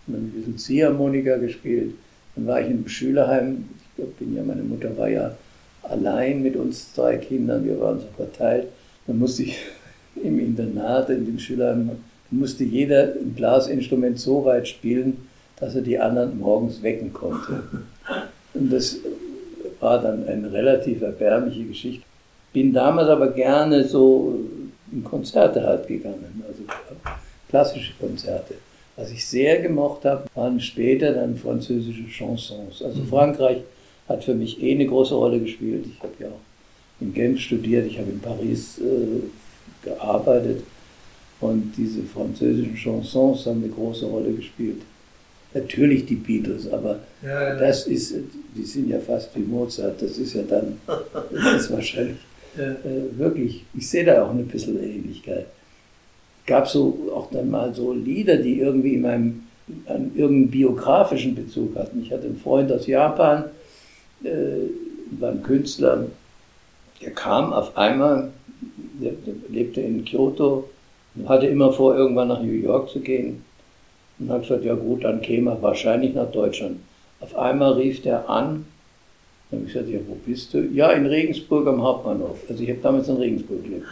Und 0.06 0.14
dann 0.14 0.22
ein 0.22 0.30
bisschen 0.30 0.56
Ziehharmonika 0.56 1.36
gespielt. 1.36 1.92
Dann 2.34 2.46
war 2.46 2.60
ich 2.62 2.66
einem 2.68 2.88
Schülerheim. 2.88 3.66
Ich 3.78 3.96
glaub, 3.96 4.18
bin 4.18 4.34
ja, 4.34 4.42
meine 4.42 4.62
Mutter 4.62 4.96
war 4.96 5.10
ja 5.10 5.32
allein 5.82 6.42
mit 6.42 6.56
uns 6.56 6.94
zwei 6.94 7.18
Kindern. 7.18 7.66
Wir 7.66 7.78
waren 7.78 8.00
so 8.00 8.06
verteilt. 8.16 8.68
Dann 9.06 9.18
musste 9.18 9.42
ich 9.42 9.58
im 10.24 10.38
Internat, 10.40 11.10
in 11.10 11.26
dem 11.26 11.38
Schülerheim, 11.38 11.90
musste 12.30 12.64
jeder 12.64 13.12
ein 13.20 13.34
Blasinstrument 13.34 14.18
so 14.18 14.42
weit 14.46 14.66
spielen, 14.66 15.18
dass 15.58 15.74
er 15.74 15.82
die 15.82 15.98
anderen 15.98 16.38
morgens 16.38 16.82
wecken 16.82 17.12
konnte. 17.12 17.64
Und 18.54 18.72
das 18.72 18.96
war 19.80 20.00
dann 20.00 20.26
eine 20.26 20.50
relativ 20.50 21.02
erbärmliche 21.02 21.64
Geschichte. 21.64 22.04
Bin 22.54 22.72
damals 22.72 23.08
aber 23.08 23.28
gerne 23.28 23.84
so 23.84 24.40
in 24.92 25.04
Konzerte 25.04 25.62
halt 25.62 25.86
gegangen, 25.86 26.42
also 26.46 26.62
klassische 27.48 27.92
Konzerte. 27.98 28.54
Was 28.96 29.10
ich 29.10 29.24
sehr 29.24 29.60
gemocht 29.62 30.04
habe, 30.04 30.24
waren 30.34 30.60
später 30.60 31.12
dann 31.12 31.36
französische 31.36 32.08
Chansons. 32.08 32.82
Also 32.82 33.02
Frankreich 33.04 33.58
hat 34.08 34.24
für 34.24 34.34
mich 34.34 34.62
eh 34.62 34.72
eine 34.72 34.86
große 34.86 35.14
Rolle 35.14 35.40
gespielt. 35.40 35.86
Ich 35.86 36.02
habe 36.02 36.12
ja 36.18 36.26
auch 36.28 36.40
in 37.00 37.14
Genf 37.14 37.40
studiert, 37.40 37.86
ich 37.86 37.98
habe 37.98 38.10
in 38.10 38.20
Paris 38.20 38.78
äh, 38.78 39.86
gearbeitet 39.88 40.64
und 41.40 41.72
diese 41.76 42.02
französischen 42.02 42.76
Chansons 42.76 43.46
haben 43.46 43.62
eine 43.62 43.72
große 43.72 44.04
Rolle 44.04 44.32
gespielt. 44.32 44.82
Natürlich 45.54 46.06
die 46.06 46.16
Beatles, 46.16 46.70
aber 46.70 47.00
ja, 47.22 47.48
ja. 47.48 47.58
das 47.58 47.86
ist, 47.86 48.14
die 48.54 48.62
sind 48.62 48.88
ja 48.88 49.00
fast 49.00 49.34
wie 49.34 49.40
Mozart, 49.40 50.00
das 50.00 50.18
ist 50.18 50.34
ja 50.34 50.42
dann, 50.42 50.78
das 50.86 51.62
ist 51.62 51.72
wahrscheinlich. 51.72 52.18
Äh, 52.56 53.18
wirklich, 53.18 53.64
ich 53.74 53.88
sehe 53.88 54.04
da 54.04 54.24
auch 54.24 54.30
ein 54.30 54.46
bisschen 54.46 54.82
Ähnlichkeit. 54.82 55.46
Gab 56.46 56.68
so 56.68 57.10
auch 57.14 57.30
dann 57.30 57.50
mal 57.50 57.74
so 57.74 57.92
Lieder, 57.92 58.36
die 58.36 58.58
irgendwie 58.58 58.94
in 58.94 59.02
meinem, 59.02 59.42
an 59.86 60.12
irgendeinen 60.14 60.50
biografischen 60.50 61.34
Bezug 61.34 61.76
hatten. 61.76 62.02
Ich 62.02 62.12
hatte 62.12 62.24
einen 62.24 62.40
Freund 62.40 62.72
aus 62.72 62.86
Japan, 62.86 63.44
äh, 64.24 64.68
beim 65.12 65.42
Künstler, 65.42 66.06
der 67.00 67.12
kam 67.12 67.52
auf 67.52 67.76
einmal, 67.76 68.30
der, 69.00 69.12
der 69.12 69.34
lebte 69.48 69.80
in 69.80 70.04
Kyoto, 70.04 70.68
hatte 71.26 71.46
immer 71.46 71.72
vor, 71.72 71.96
irgendwann 71.96 72.28
nach 72.28 72.42
New 72.42 72.52
York 72.52 72.90
zu 72.90 73.00
gehen 73.00 73.44
und 74.18 74.30
hat 74.30 74.42
gesagt, 74.42 74.64
ja 74.64 74.74
gut, 74.74 75.04
dann 75.04 75.20
käme 75.20 75.52
er 75.52 75.62
wahrscheinlich 75.62 76.14
nach 76.14 76.30
Deutschland. 76.30 76.78
Auf 77.20 77.36
einmal 77.36 77.74
rief 77.74 78.02
der 78.02 78.28
an, 78.28 78.66
dann 79.50 79.60
habe 79.60 79.68
ich 79.68 79.72
gesagt, 79.72 79.90
ja, 79.90 79.98
wo 80.06 80.14
bist 80.14 80.54
du? 80.54 80.60
Ja, 80.72 80.92
in 80.92 81.06
Regensburg 81.06 81.66
am 81.66 81.82
Hauptbahnhof. 81.82 82.38
Also 82.48 82.62
ich 82.62 82.70
habe 82.70 82.80
damals 82.80 83.08
in 83.08 83.16
Regensburg 83.16 83.64
gelebt. 83.64 83.86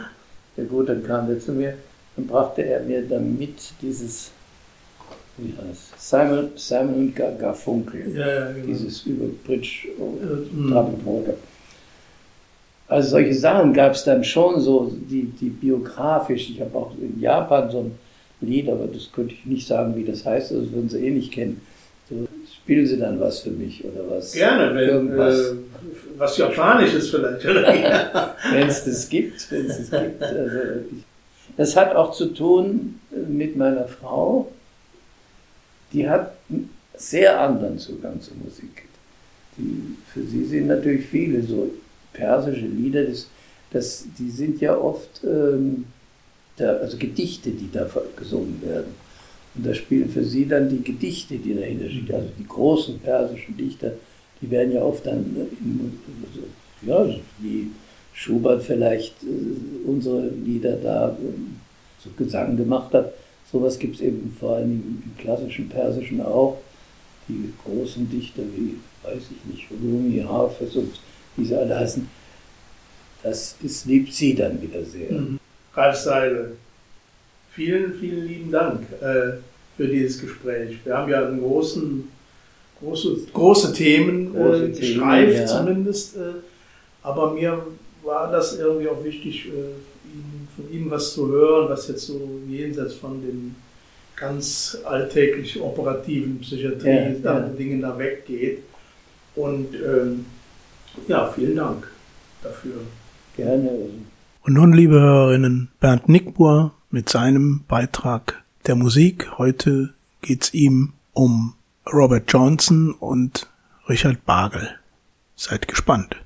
Ja 0.57 0.65
gut, 0.65 0.89
dann 0.89 1.05
kam 1.05 1.27
der 1.27 1.41
zu 1.41 1.53
mir, 1.53 1.75
dann 2.17 2.27
brachte 2.27 2.63
er 2.63 2.83
mir 2.83 3.03
damit 3.03 3.73
dieses, 3.81 4.31
wie 5.37 5.53
heißt 5.53 5.95
Simon, 5.97 6.51
Simon 6.57 6.95
und 6.95 7.17
Gar 7.17 7.33
Garfunkel, 7.33 8.15
ja, 8.15 8.27
ja, 8.27 8.53
genau. 8.53 8.67
dieses 8.67 9.03
über 9.07 9.27
Bridge 9.45 9.89
und 9.99 10.71
Trappenbrote. 10.71 11.35
Also 12.89 13.11
solche 13.11 13.35
Sachen 13.35 13.73
gab 13.75 13.93
es 13.93 14.05
dann 14.05 14.25
schon 14.25 14.61
so, 14.61 14.91
die, 14.91 15.25
die 15.25 15.51
biografisch, 15.51 16.51
ich 16.51 16.61
habe 16.61 16.77
auch 16.77 16.93
in 17.01 17.21
Japan 17.21 17.71
so 17.71 17.81
ein 17.81 17.99
Lied, 18.41 18.69
aber 18.69 18.87
das 18.87 19.13
könnte 19.13 19.35
ich 19.35 19.45
nicht 19.45 19.67
sagen, 19.67 19.95
wie 19.95 20.05
das 20.05 20.25
heißt, 20.25 20.53
das 20.53 20.73
würden 20.73 20.89
Sie 20.89 21.07
eh 21.07 21.11
nicht 21.11 21.33
kennen. 21.33 21.61
So, 22.09 22.27
spielen 22.69 22.87
Sie 22.87 22.99
dann 22.99 23.19
was 23.19 23.41
für 23.41 23.51
mich 23.51 23.83
oder 23.83 24.11
was? 24.11 24.33
Gerne, 24.33 24.75
wenn 24.75 24.89
Irgendwas. 24.91 25.53
Äh, 25.53 25.55
was 26.19 26.37
Japanisches 26.37 27.09
vielleicht. 27.09 27.43
wenn 28.53 28.69
es 28.69 28.85
das 28.85 29.09
gibt, 29.09 29.51
wenn 29.51 29.65
es 29.65 29.89
das 29.89 30.03
gibt. 30.03 30.23
Also, 30.23 30.59
das 31.57 31.77
hat 31.77 31.97
auch 31.97 32.13
zu 32.13 32.27
tun 32.27 33.01
mit 33.27 33.57
meiner 33.57 33.89
Frau. 33.89 34.53
Die 35.95 36.07
hat 36.07 36.35
einen 36.51 36.69
sehr 36.95 37.41
anderen 37.41 37.79
Zugang 37.79 38.21
zur 38.21 38.37
Musik. 38.37 38.85
Die, 39.57 39.97
für 40.13 40.23
sie 40.25 40.45
sind 40.45 40.67
natürlich 40.67 41.07
viele 41.07 41.43
so 41.43 41.73
persische 42.13 42.67
Lieder, 42.67 43.05
das, 43.05 43.29
das, 43.71 44.05
die 44.19 44.31
sind 44.31 44.61
ja 44.61 44.77
oft 44.77 45.23
ähm, 45.25 45.87
da, 46.59 46.75
also 46.77 46.99
Gedichte, 46.99 47.51
die 47.51 47.71
da 47.73 47.89
gesungen 48.15 48.61
werden. 48.61 49.08
Und 49.59 49.67
da 49.67 49.75
spielen 49.75 50.09
für 50.09 50.25
sie 50.25 50.47
dann 50.47 50.69
die 50.69 50.83
Gedichte, 50.83 51.37
die 51.37 51.53
dahinter 51.55 51.91
stehen. 51.91 52.15
Also 52.15 52.29
die 52.39 52.47
großen 52.47 53.01
persischen 53.01 53.57
Dichter, 53.57 53.93
die 54.41 54.49
werden 54.51 54.73
ja 54.73 54.83
oft 54.83 55.05
dann, 55.05 55.19
in, 55.61 55.99
also, 56.25 56.47
ja, 56.83 57.21
wie 57.41 57.71
Schubert 58.15 58.63
vielleicht 58.63 59.15
äh, 59.25 59.89
unsere 59.89 60.29
Lieder 60.29 60.77
da 60.77 61.09
äh, 61.09 62.03
so 62.03 62.11
Gesang 62.17 62.57
gemacht 62.57 62.95
hat. 62.95 63.13
Sowas 63.51 63.79
gibt 63.81 63.97
es 63.97 64.01
eben 64.01 64.35
vor 64.39 64.57
allem 64.57 64.71
im, 64.71 65.03
im, 65.05 65.17
klassischen 65.19 65.69
Persischen 65.69 66.21
auch. 66.21 66.59
Die 67.29 67.53
großen 67.65 68.09
Dichter 68.09 68.43
wie, 68.57 68.77
weiß 69.03 69.23
ich 69.23 69.53
nicht, 69.53 69.69
Rumi, 69.71 70.21
Hafez 70.21 70.77
und 70.77 71.01
wie 71.37 71.45
sie 71.45 71.57
alle 71.57 71.77
heißen. 71.77 72.09
Das 73.25 73.57
ist, 73.63 73.87
liebt 73.87 74.15
sie 74.15 74.35
dann 74.35 74.63
wieder 74.63 74.85
sehr. 74.85 75.13
Mhm. 75.13 75.41
Ralf 75.75 75.97
Seile, 75.97 76.53
vielen, 77.59 77.93
vielen 77.95 78.25
lieben 78.25 78.53
Dank 78.53 78.83
äh, 79.01 79.39
für 79.77 79.89
dieses 79.89 80.21
Gespräch. 80.21 80.79
Wir 80.85 80.97
haben 80.97 81.11
ja 81.11 81.27
einen 81.27 81.41
großen, 81.41 82.09
große, 82.81 83.17
große 83.33 83.73
Themen 83.73 84.29
äh, 84.29 84.39
große 84.39 84.65
äh, 84.65 84.69
gestreift 84.69 85.33
Themen, 85.33 85.41
ja. 85.41 85.47
zumindest, 85.47 86.17
äh, 86.17 86.21
aber 87.03 87.35
mir 87.35 87.67
war 88.05 88.31
das 88.31 88.57
irgendwie 88.57 88.89
auch 88.89 89.03
wichtig, 89.03 89.49
äh, 89.49 89.51
von 90.55 90.73
Ihnen 90.73 90.89
was 90.89 91.15
zu 91.15 91.29
hören, 91.29 91.69
was 91.69 91.89
jetzt 91.89 92.07
so 92.07 92.21
jenseits 92.49 92.95
von 92.95 93.21
den 93.21 93.57
ganz 94.15 94.79
alltäglich 94.85 95.61
operativen 95.61 96.39
Psychiatrie 96.39 97.21
ja, 97.23 97.41
ja. 97.41 97.41
Dingen 97.41 97.81
da 97.81 97.99
weggeht. 97.99 98.61
Und 99.35 99.75
ähm, 99.75 100.27
ja, 101.07 101.27
vielen 101.29 101.57
Dank 101.57 101.89
dafür. 102.43 102.81
Gerne. 103.37 103.71
Und 104.45 104.55
nun, 104.55 104.73
liebe 104.73 104.99
Hörerinnen, 105.01 105.69
Bernd 105.81 106.09
Nickbohr 106.09 106.73
mit 106.91 107.09
seinem 107.09 107.65
Beitrag 107.69 108.43
der 108.67 108.75
Musik. 108.75 109.39
Heute 109.39 109.95
geht's 110.23 110.55
ihm 110.55 110.95
um 111.13 111.55
Robert 111.93 112.33
Johnson 112.33 112.93
und 112.93 113.47
Richard 113.89 114.25
Bagel. 114.25 114.79
Seid 115.37 115.69
gespannt. 115.69 116.17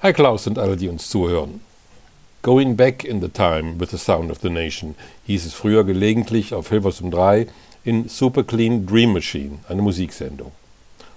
Hi 0.00 0.12
Klaus 0.12 0.46
und 0.46 0.58
alle, 0.58 0.76
die 0.76 0.88
uns 0.88 1.08
zuhören. 1.08 1.60
Going 2.42 2.76
Back 2.76 3.04
in 3.04 3.20
the 3.20 3.28
Time 3.28 3.80
with 3.80 3.90
the 3.90 3.98
Sound 3.98 4.30
of 4.30 4.38
the 4.40 4.50
Nation 4.50 4.94
hieß 5.26 5.44
es 5.46 5.54
früher 5.54 5.84
gelegentlich 5.84 6.54
auf 6.54 6.68
Hilversum 6.68 7.10
3 7.10 7.48
in 7.84 8.08
Super 8.08 8.44
Clean 8.44 8.86
Dream 8.86 9.12
Machine, 9.12 9.58
eine 9.68 9.82
Musiksendung. 9.82 10.52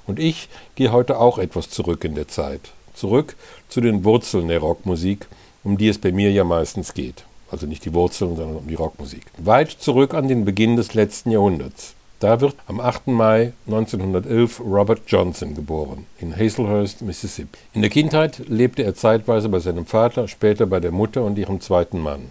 Und 0.08 0.18
ich 0.18 0.50
gehe 0.76 0.92
heute 0.92 1.20
auch 1.20 1.38
etwas 1.38 1.70
zurück 1.70 2.04
in 2.04 2.16
der 2.16 2.28
Zeit. 2.28 2.72
Zurück 2.96 3.36
zu 3.70 3.80
den 3.80 4.04
Wurzeln 4.04 4.48
der 4.48 4.60
Rockmusik 4.60 5.28
um 5.64 5.78
die 5.78 5.90
es 5.90 6.00
bei 6.00 6.12
mir 6.12 6.32
ja 6.32 6.44
meistens 6.44 6.96
geht. 6.96 7.24
Also 7.52 7.68
nicht 7.68 7.86
die 7.86 7.94
Wurzeln, 7.94 8.36
sondern 8.38 8.58
um 8.58 8.68
die 8.68 8.76
Rockmusik. 8.76 9.26
Weit 9.38 9.70
zurück 9.72 10.14
an 10.14 10.28
den 10.28 10.46
Beginn 10.46 10.78
des 10.78 10.94
letzten 10.94 11.32
Jahrhunderts. 11.32 11.96
Da 12.22 12.40
wird 12.40 12.56
am 12.68 12.80
8. 12.80 13.08
Mai 13.08 13.52
1911 13.66 14.60
Robert 14.60 15.02
Johnson 15.08 15.56
geboren, 15.56 16.06
in 16.20 16.36
Hazelhurst, 16.36 17.02
Mississippi. 17.02 17.58
In 17.74 17.82
der 17.82 17.90
Kindheit 17.90 18.48
lebte 18.48 18.84
er 18.84 18.94
zeitweise 18.94 19.50
bei 19.50 19.60
seinem 19.60 19.88
Vater, 19.88 20.28
später 20.28 20.68
bei 20.68 20.80
der 20.80 20.92
Mutter 20.92 21.24
und 21.24 21.38
ihrem 21.38 21.60
zweiten 21.62 22.00
Mann. 22.00 22.28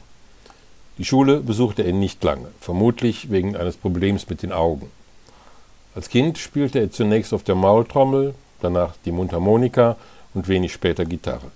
Die 0.97 1.05
Schule 1.05 1.41
besuchte 1.41 1.83
er 1.83 1.93
nicht 1.93 2.23
lange, 2.23 2.49
vermutlich 2.61 3.33
wegen 3.33 3.57
eines 3.57 3.77
Problems 3.77 4.29
mit 4.29 4.43
den 4.43 4.53
Augen. 4.53 4.91
Als 5.97 6.09
Kind 6.09 6.39
spielte 6.39 6.79
er 6.79 6.93
zunächst 6.93 7.35
auf 7.35 7.43
der 7.43 7.57
Maultrommel, 7.57 8.35
danach 8.61 8.95
die 9.05 9.13
Mundharmonika 9.13 9.97
und 10.35 10.47
wenig 10.47 10.73
später 10.73 11.05
Gitarre. 11.05 11.51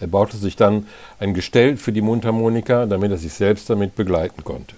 Er 0.00 0.06
baute 0.06 0.36
sich 0.36 0.56
dann 0.56 0.86
ein 1.18 1.34
Gestell 1.34 1.76
für 1.76 1.92
die 1.92 2.02
Mundharmonika, 2.02 2.86
damit 2.86 3.10
er 3.10 3.18
sich 3.18 3.32
selbst 3.32 3.70
damit 3.70 3.94
begleiten 3.94 4.44
konnte. 4.44 4.74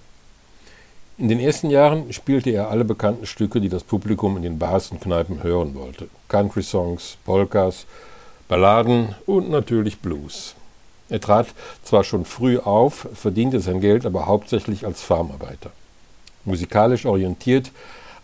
In 1.18 1.28
den 1.28 1.40
ersten 1.40 1.70
Jahren 1.70 2.12
spielte 2.12 2.50
er 2.50 2.70
alle 2.70 2.84
bekannten 2.84 3.26
Stücke, 3.26 3.60
die 3.60 3.68
das 3.68 3.82
Publikum 3.82 4.36
in 4.36 4.44
den 4.44 4.58
Bars 4.58 4.92
und 4.92 5.00
Kneipen 5.00 5.42
hören 5.42 5.74
wollte. 5.74 6.08
Country-Songs, 6.28 7.18
Polkas, 7.24 7.86
Balladen 8.46 9.16
und 9.26 9.50
natürlich 9.50 9.98
Blues. 9.98 10.54
Er 11.08 11.20
trat 11.20 11.48
zwar 11.82 12.04
schon 12.04 12.24
früh 12.24 12.58
auf, 12.58 13.08
verdiente 13.14 13.58
sein 13.58 13.80
Geld 13.80 14.06
aber 14.06 14.26
hauptsächlich 14.26 14.86
als 14.86 15.02
Farmarbeiter. 15.02 15.70
Musikalisch 16.44 17.04
orientiert 17.04 17.72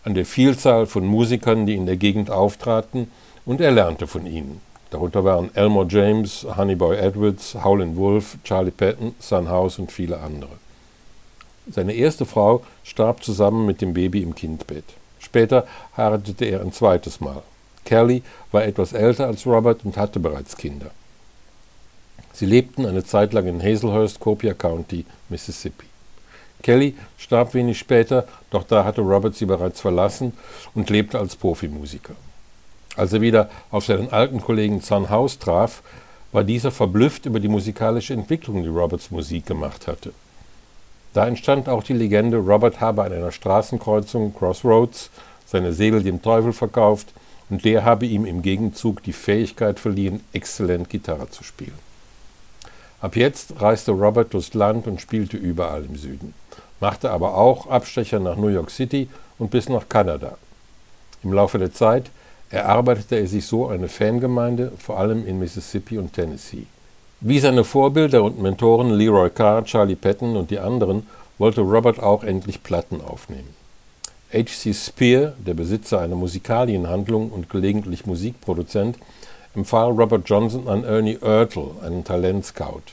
an 0.05 0.13
der 0.13 0.25
Vielzahl 0.25 0.85
von 0.85 1.05
Musikern, 1.05 1.65
die 1.65 1.75
in 1.75 1.87
der 1.87 1.97
Gegend 1.97 2.31
auftraten, 2.31 3.11
und 3.45 3.59
er 3.59 3.71
lernte 3.71 4.07
von 4.07 4.25
ihnen. 4.25 4.61
Darunter 4.95 5.25
waren 5.25 5.53
Elmore 5.55 5.87
James, 5.89 6.47
Honeyboy 6.55 6.95
Edwards, 6.95 7.53
Howlin' 7.61 7.97
Wolf, 7.97 8.37
Charlie 8.45 8.71
Patton, 8.71 9.13
Son 9.19 9.49
House 9.49 9.77
und 9.77 9.91
viele 9.91 10.21
andere. 10.21 10.51
Seine 11.69 11.91
erste 11.91 12.25
Frau 12.25 12.63
starb 12.85 13.21
zusammen 13.21 13.65
mit 13.65 13.81
dem 13.81 13.93
Baby 13.93 14.21
im 14.21 14.33
Kindbett. 14.33 14.85
Später 15.19 15.67
heiratete 15.97 16.45
er 16.45 16.61
ein 16.61 16.71
zweites 16.71 17.19
Mal. 17.19 17.43
Kelly 17.83 18.23
war 18.53 18.63
etwas 18.63 18.93
älter 18.93 19.27
als 19.27 19.45
Robert 19.45 19.83
und 19.83 19.97
hatte 19.97 20.21
bereits 20.21 20.55
Kinder. 20.55 20.91
Sie 22.31 22.45
lebten 22.45 22.85
eine 22.85 23.03
Zeit 23.03 23.33
lang 23.33 23.47
in 23.47 23.61
Hazelhurst, 23.61 24.21
Copiah 24.21 24.53
County, 24.53 25.05
Mississippi. 25.27 25.87
Kelly 26.61 26.95
starb 27.17 27.53
wenig 27.53 27.77
später, 27.77 28.29
doch 28.49 28.63
da 28.63 28.85
hatte 28.85 29.01
Robert 29.01 29.35
sie 29.35 29.45
bereits 29.45 29.81
verlassen 29.81 30.31
und 30.73 30.89
lebte 30.89 31.19
als 31.19 31.35
Profimusiker. 31.35 32.15
Als 32.95 33.13
er 33.13 33.21
wieder 33.21 33.49
auf 33.71 33.85
seinen 33.85 34.11
alten 34.11 34.41
Kollegen 34.41 34.81
Son 34.81 35.09
House 35.09 35.39
traf, 35.39 35.81
war 36.31 36.43
dieser 36.43 36.71
verblüfft 36.71 37.25
über 37.25 37.39
die 37.39 37.47
musikalische 37.47 38.13
Entwicklung, 38.13 38.61
die 38.63 38.69
Roberts 38.69 39.11
Musik 39.11 39.45
gemacht 39.45 39.87
hatte. 39.87 40.11
Da 41.13 41.27
entstand 41.27 41.69
auch 41.69 41.83
die 41.83 41.93
Legende, 41.93 42.37
Robert 42.37 42.81
habe 42.81 43.03
an 43.03 43.13
einer 43.13 43.31
Straßenkreuzung 43.31 44.33
Crossroads 44.35 45.09
seine 45.45 45.71
Seele 45.71 46.01
dem 46.01 46.21
Teufel 46.21 46.51
verkauft 46.51 47.13
und 47.49 47.63
der 47.63 47.85
habe 47.85 48.05
ihm 48.05 48.25
im 48.25 48.41
Gegenzug 48.41 49.03
die 49.03 49.13
Fähigkeit 49.13 49.79
verliehen, 49.79 50.21
exzellent 50.33 50.89
Gitarre 50.89 51.29
zu 51.29 51.43
spielen. 51.43 51.79
Ab 52.99 53.15
jetzt 53.15 53.61
reiste 53.61 53.91
Robert 53.91 54.33
durchs 54.33 54.53
Land 54.53 54.87
und 54.87 54.99
spielte 54.99 55.37
überall 55.37 55.85
im 55.85 55.95
Süden, 55.95 56.33
machte 56.79 57.11
aber 57.11 57.37
auch 57.37 57.67
Abstecher 57.67 58.19
nach 58.19 58.35
New 58.35 58.47
York 58.47 58.71
City 58.71 59.07
und 59.37 59.51
bis 59.51 59.69
nach 59.69 59.87
Kanada. 59.87 60.37
Im 61.23 61.31
Laufe 61.31 61.59
der 61.59 61.71
Zeit 61.71 62.09
erarbeitete 62.55 63.17
er 63.17 63.27
sich 63.27 63.45
so 63.45 63.67
eine 63.67 63.87
Fangemeinde, 63.87 64.71
vor 64.77 64.97
allem 64.97 65.27
in 65.27 65.39
Mississippi 65.39 65.97
und 65.97 66.13
Tennessee. 66.13 66.65
Wie 67.21 67.39
seine 67.39 67.63
Vorbilder 67.63 68.23
und 68.23 68.41
Mentoren 68.41 68.91
Leroy 68.91 69.29
Carr, 69.29 69.65
Charlie 69.65 69.95
Patton 69.95 70.37
und 70.37 70.51
die 70.51 70.59
anderen 70.59 71.07
wollte 71.37 71.61
Robert 71.61 72.01
auch 72.01 72.23
endlich 72.23 72.63
Platten 72.63 73.01
aufnehmen. 73.01 73.49
H.C. 74.33 74.73
Spear, 74.73 75.33
der 75.45 75.53
Besitzer 75.53 76.01
einer 76.01 76.15
Musikalienhandlung 76.15 77.29
und 77.31 77.49
gelegentlich 77.49 78.05
Musikproduzent, 78.05 78.97
empfahl 79.55 79.91
Robert 79.91 80.27
Johnson 80.29 80.67
an 80.67 80.83
Ernie 80.83 81.17
Ertel, 81.21 81.71
einen 81.81 82.03
Talentscout. 82.03 82.83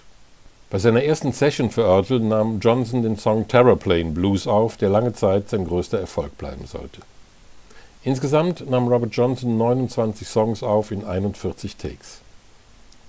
Bei 0.70 0.78
seiner 0.78 1.02
ersten 1.02 1.32
Session 1.32 1.70
für 1.70 1.82
Ertel 1.82 2.20
nahm 2.20 2.60
Johnson 2.60 3.02
den 3.02 3.18
Song 3.18 3.46
Terraplane 3.46 4.12
Blues 4.12 4.46
auf, 4.46 4.76
der 4.76 4.88
lange 4.88 5.12
Zeit 5.12 5.50
sein 5.50 5.66
größter 5.66 5.98
Erfolg 5.98 6.38
bleiben 6.38 6.66
sollte. 6.66 7.00
Insgesamt 8.04 8.68
nahm 8.68 8.88
Robert 8.88 9.14
Johnson 9.14 9.56
29 9.56 10.26
Songs 10.26 10.64
auf 10.64 10.90
in 10.90 11.04
41 11.04 11.76
Takes. 11.76 12.20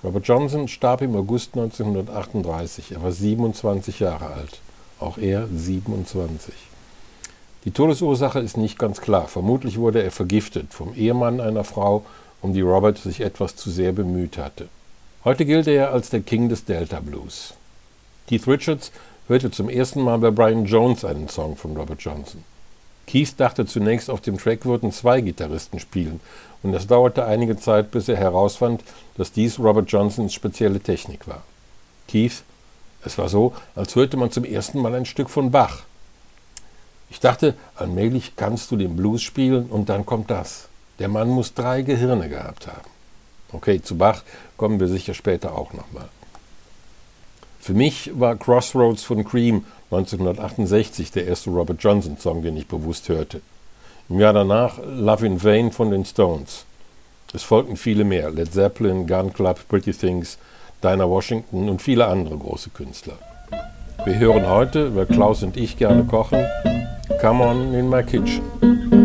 Robert 0.04 0.28
Johnson 0.28 0.68
starb 0.68 1.02
im 1.02 1.16
August 1.16 1.56
1938. 1.56 2.92
Er 2.92 3.02
war 3.02 3.12
27 3.12 4.02
Jahre 4.02 4.28
alt. 4.28 4.60
Auch 5.00 5.18
er 5.18 5.48
27. 5.48 6.54
Die 7.66 7.72
Todesursache 7.72 8.40
ist 8.40 8.58
nicht 8.58 8.78
ganz 8.78 9.02
klar. 9.02 9.28
Vermutlich 9.28 9.80
wurde 9.80 10.04
er 10.04 10.12
vergiftet 10.12 10.72
vom 10.72 10.94
Ehemann 10.94 11.42
einer 11.42 11.64
Frau, 11.64 12.06
um 12.44 12.54
die 12.54 12.62
Robert 12.62 13.00
sich 13.00 13.22
etwas 13.22 13.56
zu 13.56 13.72
sehr 13.72 13.94
bemüht 13.94 14.38
hatte. 14.38 14.68
Heute 15.26 15.46
gilt 15.46 15.68
er 15.68 15.92
als 15.92 16.12
der 16.12 16.22
King 16.22 16.50
des 16.50 16.66
Delta 16.66 17.00
Blues. 17.00 17.56
Keith 18.28 18.48
Richards 18.48 18.92
hörte 19.28 19.50
zum 19.50 19.70
ersten 19.70 20.02
Mal 20.02 20.20
bei 20.20 20.30
Brian 20.30 20.66
Jones 20.66 21.04
einen 21.04 21.30
Song 21.30 21.56
von 21.56 21.76
Robert 21.76 22.02
Johnson. 22.02 22.44
Keith 23.08 23.34
dachte 23.38 23.66
zunächst, 23.66 24.10
auf 24.10 24.22
dem 24.22 24.38
Track 24.38 24.66
würden 24.66 24.92
zwei 24.92 25.22
Gitarristen 25.22 25.80
spielen, 25.80 26.20
und 26.64 26.74
es 26.74 26.88
dauerte 26.88 27.26
einige 27.26 27.58
Zeit, 27.58 27.92
bis 27.92 28.08
er 28.08 28.16
herausfand, 28.16 28.84
dass 29.18 29.34
dies 29.34 29.60
Robert 29.60 29.92
Johnsons 29.92 30.34
spezielle 30.34 30.80
Technik 30.80 31.28
war. 31.28 31.44
Keith, 32.08 32.44
es 33.04 33.18
war 33.18 33.28
so, 33.28 33.54
als 33.76 33.96
hörte 33.96 34.16
man 34.16 34.32
zum 34.32 34.46
ersten 34.46 34.82
Mal 34.82 34.96
ein 34.96 35.06
Stück 35.06 35.30
von 35.30 35.52
Bach. 35.52 35.84
Ich 37.10 37.20
dachte, 37.20 37.56
allmählich 37.76 38.36
kannst 38.36 38.72
du 38.72 38.78
den 38.78 38.96
Blues 38.96 39.22
spielen 39.22 39.66
und 39.66 39.90
dann 39.90 40.06
kommt 40.06 40.32
das. 40.32 40.70
Der 41.00 41.10
Mann 41.10 41.30
muss 41.30 41.54
drei 41.54 41.82
Gehirne 41.82 42.30
gehabt 42.30 42.68
haben. 42.68 42.90
Okay, 43.52 43.82
zu 43.82 43.98
Bach 43.98 44.24
kommen 44.58 44.80
wir 44.80 44.88
sicher 44.88 45.14
später 45.14 45.56
auch 45.56 45.74
nochmal. 45.74 46.08
Für 47.64 47.74
mich 47.74 48.12
war 48.20 48.36
Crossroads 48.36 49.06
von 49.06 49.24
Cream 49.24 49.64
1968 49.90 51.12
der 51.12 51.28
erste 51.28 51.50
Robert 51.50 51.82
Johnson-Song, 51.82 52.42
den 52.42 52.58
ich 52.58 52.68
bewusst 52.68 53.08
hörte. 53.08 53.40
Im 54.10 54.20
Jahr 54.20 54.34
danach 54.34 54.80
Love 54.86 55.26
in 55.26 55.42
Vain 55.42 55.72
von 55.72 55.90
den 55.90 56.04
Stones. 56.04 56.66
Es 57.34 57.44
folgten 57.44 57.78
viele 57.78 58.04
mehr: 58.04 58.32
Led 58.32 58.52
Zeppelin, 58.52 59.08
Gun 59.08 59.32
Club, 59.32 59.66
Pretty 59.70 59.94
Things, 59.94 60.38
Dinah 60.84 61.08
Washington 61.08 61.70
und 61.70 61.82
viele 61.82 62.06
andere 62.06 62.38
große 62.38 62.70
Künstler. 62.72 63.18
Wir 64.04 64.20
hören 64.20 64.46
heute, 64.46 64.94
weil 64.94 65.06
Klaus 65.06 65.42
und 65.42 65.56
ich 65.56 65.78
gerne 65.78 66.04
kochen, 66.04 66.46
Come 67.22 67.46
On 67.46 67.74
in 67.74 67.90
My 67.90 68.04
Kitchen. 68.04 69.03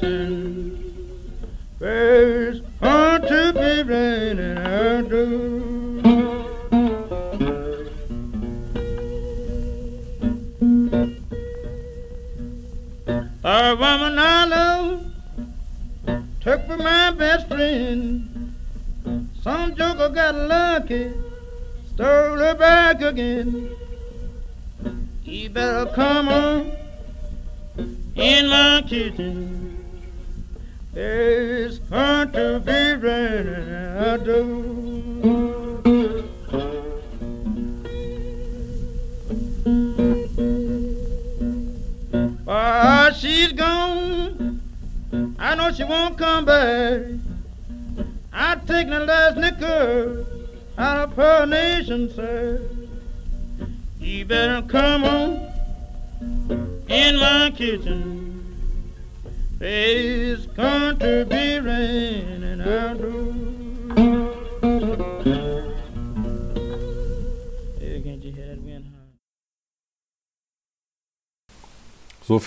So 0.00 0.35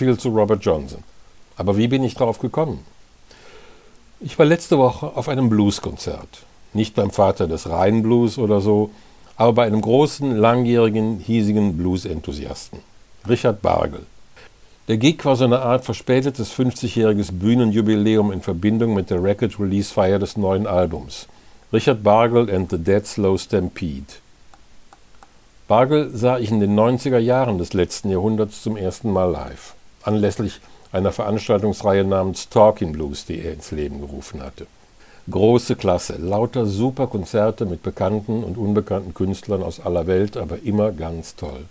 viel 0.00 0.18
zu 0.18 0.30
Robert 0.30 0.64
Johnson. 0.64 1.04
Aber 1.56 1.76
wie 1.76 1.86
bin 1.86 2.02
ich 2.02 2.14
darauf 2.14 2.38
gekommen? 2.38 2.78
Ich 4.18 4.38
war 4.38 4.46
letzte 4.46 4.78
Woche 4.78 5.14
auf 5.14 5.28
einem 5.28 5.50
Blueskonzert. 5.50 6.46
Nicht 6.72 6.94
beim 6.94 7.10
Vater 7.10 7.46
des 7.46 7.68
Rheinblues 7.68 8.38
oder 8.38 8.62
so, 8.62 8.90
aber 9.36 9.52
bei 9.52 9.66
einem 9.66 9.82
großen, 9.82 10.36
langjährigen, 10.36 11.18
hiesigen 11.18 11.76
Blues-Enthusiasten. 11.76 12.80
Richard 13.28 13.60
Bargel. 13.60 14.06
Der 14.88 14.96
Gig 14.96 15.22
war 15.26 15.36
so 15.36 15.44
eine 15.44 15.60
Art 15.60 15.84
verspätetes 15.84 16.50
50-jähriges 16.52 17.32
Bühnenjubiläum 17.32 18.32
in 18.32 18.40
Verbindung 18.40 18.94
mit 18.94 19.10
der 19.10 19.22
Record-Release-Feier 19.22 20.18
des 20.18 20.38
neuen 20.38 20.66
Albums. 20.66 21.26
Richard 21.74 22.02
Bargel 22.02 22.50
and 22.50 22.70
the 22.70 22.78
Dead 22.78 23.06
Slow 23.06 23.36
Stampede. 23.38 24.14
Bargel 25.68 26.10
sah 26.12 26.38
ich 26.38 26.50
in 26.50 26.58
den 26.58 26.74
90er 26.74 27.18
Jahren 27.18 27.58
des 27.58 27.74
letzten 27.74 28.10
Jahrhunderts 28.10 28.62
zum 28.62 28.76
ersten 28.76 29.12
Mal 29.12 29.30
live, 29.30 29.74
anlässlich 30.02 30.60
einer 30.92 31.12
Veranstaltungsreihe 31.12 32.04
namens 32.04 32.48
Talking 32.48 32.92
Blues, 32.92 33.24
die 33.24 33.40
er 33.40 33.52
ins 33.52 33.70
Leben 33.70 34.00
gerufen 34.00 34.42
hatte. 34.42 34.66
Große 35.30 35.76
Klasse, 35.76 36.16
lauter 36.16 36.66
super 36.66 37.06
Konzerte 37.06 37.66
mit 37.66 37.82
bekannten 37.82 38.42
und 38.42 38.58
unbekannten 38.58 39.14
Künstlern 39.14 39.62
aus 39.62 39.78
aller 39.78 40.06
Welt, 40.06 40.36
aber 40.36 40.62
immer 40.64 40.90
ganz 40.90 41.36
toll. 41.36 41.64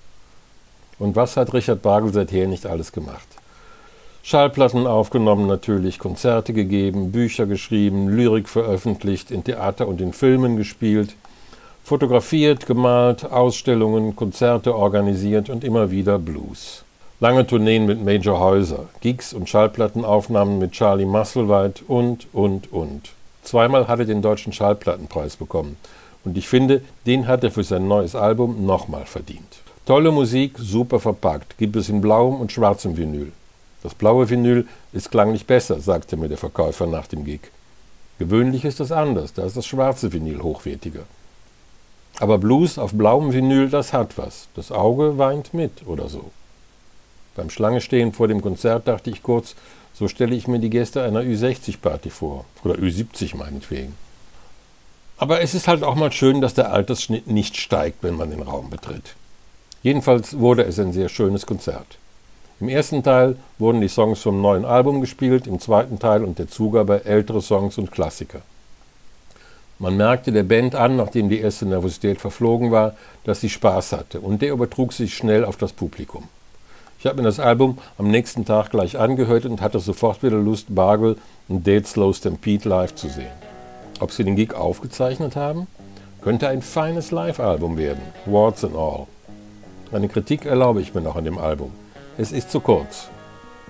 Und 0.98 1.16
was 1.16 1.36
hat 1.36 1.54
Richard 1.54 1.82
Bargel 1.82 2.14
seither 2.14 2.48
nicht 2.48 2.66
alles 2.66 2.92
gemacht? 2.92 3.28
Schallplatten 4.24 4.86
aufgenommen 4.86 5.48
natürlich, 5.48 5.98
Konzerte 5.98 6.54
gegeben, 6.54 7.12
Bücher 7.12 7.46
geschrieben, 7.46 8.10
Lyrik 8.10 8.48
veröffentlicht, 8.48 9.32
in 9.32 9.44
Theater 9.44 9.88
und 9.88 10.02
in 10.02 10.14
Filmen 10.14 10.56
gespielt– 10.56 11.16
Fotografiert, 11.90 12.68
gemalt, 12.68 13.26
Ausstellungen, 13.32 14.16
Konzerte 14.16 14.76
organisiert 14.76 15.50
und 15.50 15.64
immer 15.64 15.90
wieder 15.90 16.20
Blues. 16.20 16.84
Lange 17.22 17.46
Tourneen 17.46 17.86
mit 17.86 18.02
Major 18.02 18.40
Häuser, 18.40 18.88
Gigs 19.02 19.34
und 19.34 19.50
Schallplattenaufnahmen 19.50 20.58
mit 20.58 20.72
Charlie 20.72 21.04
Musselwhite 21.04 21.84
und, 21.86 22.28
und, 22.32 22.72
und. 22.72 23.10
Zweimal 23.44 23.90
hat 23.90 24.00
er 24.00 24.06
den 24.06 24.22
Deutschen 24.22 24.54
Schallplattenpreis 24.54 25.36
bekommen. 25.36 25.76
Und 26.24 26.38
ich 26.38 26.48
finde, 26.48 26.82
den 27.06 27.28
hat 27.28 27.44
er 27.44 27.52
für 27.52 27.66
sein 27.66 27.90
neues 27.90 28.16
Album 28.16 28.66
nochmal 28.66 29.04
verdient. 29.04 29.58
Tolle 29.86 30.12
Musik, 30.12 30.56
super 30.60 31.02
verpackt, 31.02 31.58
gibt 31.58 31.76
es 31.76 31.90
in 31.90 32.00
blauem 32.00 32.40
und 32.40 32.54
schwarzem 32.54 32.96
Vinyl. 32.96 33.34
Das 33.84 33.96
blaue 33.96 34.30
Vinyl 34.30 34.66
ist 34.94 35.12
klanglich 35.12 35.46
besser, 35.46 35.82
sagte 35.82 36.16
mir 36.16 36.30
der 36.30 36.38
Verkäufer 36.38 36.88
nach 36.88 37.08
dem 37.08 37.26
Gig. 37.26 37.42
Gewöhnlich 38.18 38.64
ist 38.64 38.80
das 38.80 38.94
anders, 38.94 39.34
da 39.34 39.44
ist 39.44 39.58
das 39.58 39.66
schwarze 39.66 40.14
Vinyl 40.14 40.42
hochwertiger. 40.42 41.04
Aber 42.22 42.38
Blues 42.38 42.80
auf 42.80 42.94
blauem 42.94 43.34
Vinyl, 43.34 43.70
das 43.70 43.92
hat 43.92 44.18
was. 44.18 44.48
Das 44.56 44.72
Auge 44.72 45.18
weint 45.18 45.54
mit 45.54 45.86
oder 45.86 46.08
so. 46.08 46.32
Beim 47.36 47.50
Schlangestehen 47.50 48.14
vor 48.14 48.28
dem 48.28 48.42
Konzert 48.42 48.88
dachte 48.88 49.10
ich 49.10 49.24
kurz, 49.24 49.56
so 49.94 50.08
stelle 50.08 50.36
ich 50.36 50.48
mir 50.48 50.60
die 50.60 50.70
Gäste 50.70 51.04
einer 51.04 51.22
Ü60-Party 51.22 52.10
vor. 52.10 52.46
Oder 52.64 52.76
Ü70 52.76 53.36
meinetwegen. 53.36 53.96
Aber 55.18 55.42
es 55.42 55.54
ist 55.54 55.68
halt 55.68 55.84
auch 55.84 55.96
mal 55.96 56.12
schön, 56.12 56.40
dass 56.40 56.54
der 56.54 56.72
Altersschnitt 56.72 57.28
nicht 57.28 57.58
steigt, 57.58 58.04
wenn 58.04 58.16
man 58.16 58.30
den 58.30 58.42
Raum 58.42 58.70
betritt. 58.70 59.16
Jedenfalls 59.84 60.40
wurde 60.40 60.64
es 60.64 60.80
ein 60.80 60.94
sehr 60.94 61.10
schönes 61.10 61.46
Konzert. 61.46 61.98
Im 62.62 62.70
ersten 62.70 63.04
Teil 63.04 63.38
wurden 63.58 63.82
die 63.82 63.88
Songs 63.88 64.22
vom 64.22 64.42
neuen 64.42 64.66
Album 64.66 65.02
gespielt, 65.02 65.48
im 65.48 65.60
zweiten 65.60 66.00
Teil 66.00 66.24
und 66.24 66.40
der 66.40 66.50
Zugabe 66.50 67.06
ältere 67.06 67.42
Songs 67.42 67.78
und 67.78 67.92
Klassiker. 67.92 68.42
Man 69.78 69.96
merkte 69.96 70.34
der 70.34 70.44
Band 70.44 70.76
an, 70.76 70.98
nachdem 70.98 71.30
die 71.30 71.40
erste 71.40 71.66
Nervosität 71.66 72.20
verflogen 72.20 72.72
war, 72.72 72.96
dass 73.24 73.40
sie 73.40 73.50
Spaß 73.50 73.94
hatte, 73.94 74.20
und 74.20 74.42
der 74.42 74.52
übertrug 74.52 74.92
sich 74.92 75.16
schnell 75.16 75.46
auf 75.46 75.56
das 75.56 75.72
Publikum. 75.72 76.28
Ich 77.00 77.06
habe 77.06 77.16
mir 77.16 77.24
das 77.24 77.40
Album 77.40 77.78
am 77.98 78.12
nächsten 78.12 78.44
Tag 78.44 78.72
gleich 78.72 79.00
angehört 79.00 79.46
und 79.46 79.62
hatte 79.62 79.80
sofort 79.80 80.22
wieder 80.22 80.36
Lust, 80.36 80.76
Bargle 80.76 81.16
und 81.48 81.66
Dead 81.66 81.88
Slow 81.88 82.14
Stampede 82.14 82.68
live 82.68 82.94
zu 82.94 83.08
sehen. 83.08 83.32
Ob 84.02 84.12
sie 84.12 84.26
den 84.26 84.36
Gig 84.36 84.54
aufgezeichnet 84.54 85.38
haben? 85.38 85.68
Könnte 86.22 86.50
ein 86.50 86.62
feines 86.62 87.12
Live-Album 87.12 87.78
werden, 87.78 88.02
Warts 88.26 88.66
and 88.66 88.76
All. 88.76 89.08
Eine 89.94 90.10
Kritik 90.10 90.46
erlaube 90.46 90.82
ich 90.82 90.94
mir 90.94 91.00
noch 91.00 91.16
an 91.16 91.24
dem 91.24 91.38
Album. 91.38 91.72
Es 92.18 92.34
ist 92.34 92.52
zu 92.52 92.60
kurz. 92.60 93.08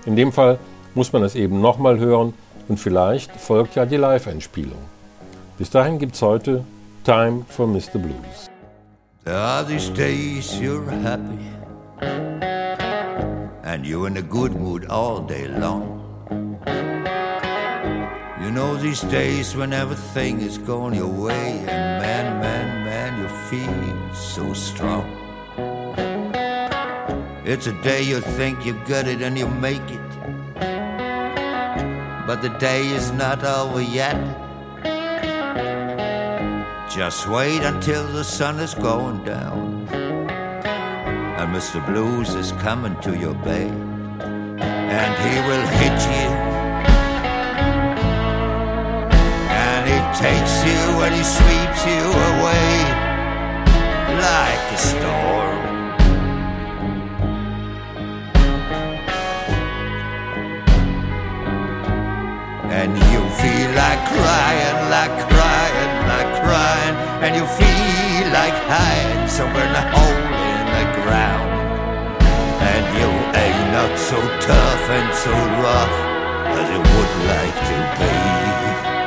In 0.06 0.16
dem 0.16 0.32
Fall 0.32 0.58
muss 0.96 1.12
man 1.12 1.22
es 1.22 1.36
eben 1.36 1.60
nochmal 1.60 2.00
hören 2.00 2.34
und 2.66 2.80
vielleicht 2.80 3.30
folgt 3.36 3.76
ja 3.76 3.86
die 3.86 3.96
Live-Einspielung. 3.96 4.82
Bis 5.56 5.70
dahin 5.70 6.00
gibt's 6.00 6.20
heute 6.20 6.64
Time 7.04 7.44
for 7.48 7.68
Mr. 7.68 8.00
Blues. 8.00 8.50
There 9.24 9.36
are 9.36 9.64
these 9.64 9.88
days 9.92 10.52
you're 10.60 10.90
happy 11.04 11.60
and 13.62 13.86
you're 13.86 14.06
in 14.06 14.16
a 14.16 14.22
good 14.22 14.52
mood 14.52 14.86
all 14.86 15.20
day 15.20 15.46
long. 15.48 15.98
You 18.42 18.50
know 18.50 18.76
these 18.76 19.02
days 19.02 19.54
when 19.54 19.72
everything 19.72 20.40
is 20.40 20.58
going 20.58 20.94
your 20.94 21.06
way, 21.06 21.58
and 21.58 22.00
man, 22.02 22.40
man, 22.40 22.84
man, 22.84 23.20
you 23.20 23.28
feel 23.48 24.14
so 24.14 24.52
strong. 24.54 25.06
It's 27.44 27.66
a 27.66 27.82
day 27.82 28.02
you 28.02 28.20
think 28.20 28.64
you 28.64 28.74
got 28.86 29.06
it 29.06 29.22
and 29.22 29.38
you 29.38 29.48
make 29.48 29.88
it, 29.90 30.10
but 32.26 32.40
the 32.42 32.54
day 32.58 32.86
is 32.88 33.10
not 33.12 33.44
over 33.44 33.82
yet. 33.82 34.16
Just 36.90 37.28
wait 37.28 37.62
until 37.62 38.06
the 38.08 38.24
sun 38.24 38.58
is 38.58 38.74
going 38.74 39.22
down 39.24 40.09
and 41.40 41.56
Mr. 41.56 41.80
Blues 41.86 42.34
is 42.34 42.52
coming 42.60 42.94
to 43.00 43.16
your 43.16 43.32
bed, 43.32 43.72
and 44.60 45.12
he 45.24 45.34
will 45.48 45.66
hit 45.80 45.98
you, 46.14 46.28
and 49.48 49.82
he 49.88 49.98
takes 50.20 50.54
you 50.68 50.82
and 51.00 51.14
he 51.14 51.24
sweeps 51.24 51.82
you 51.92 52.04
away 52.32 52.72
like 54.20 54.64
a 54.68 54.80
storm. 54.90 55.60
And 62.78 62.92
you 63.12 63.20
feel 63.40 63.70
like 63.82 64.02
crying, 64.12 64.78
like 64.96 65.16
crying, 65.32 65.92
like 66.12 66.30
crying, 66.44 66.94
and 67.24 67.34
you 67.34 67.46
feel 67.46 68.26
like 68.30 68.56
hiding 68.68 69.26
somewhere 69.28 69.66
in 69.66 69.72
the 69.72 69.86
hole 69.96 70.29
so 74.10 74.16
tough 74.16 74.90
and 74.90 75.14
so 75.14 75.30
rough 75.30 75.98
as 76.58 76.68
it 76.68 76.78
would 76.78 77.14
like 77.28 77.54
to 77.68 78.94
be. 78.94 78.99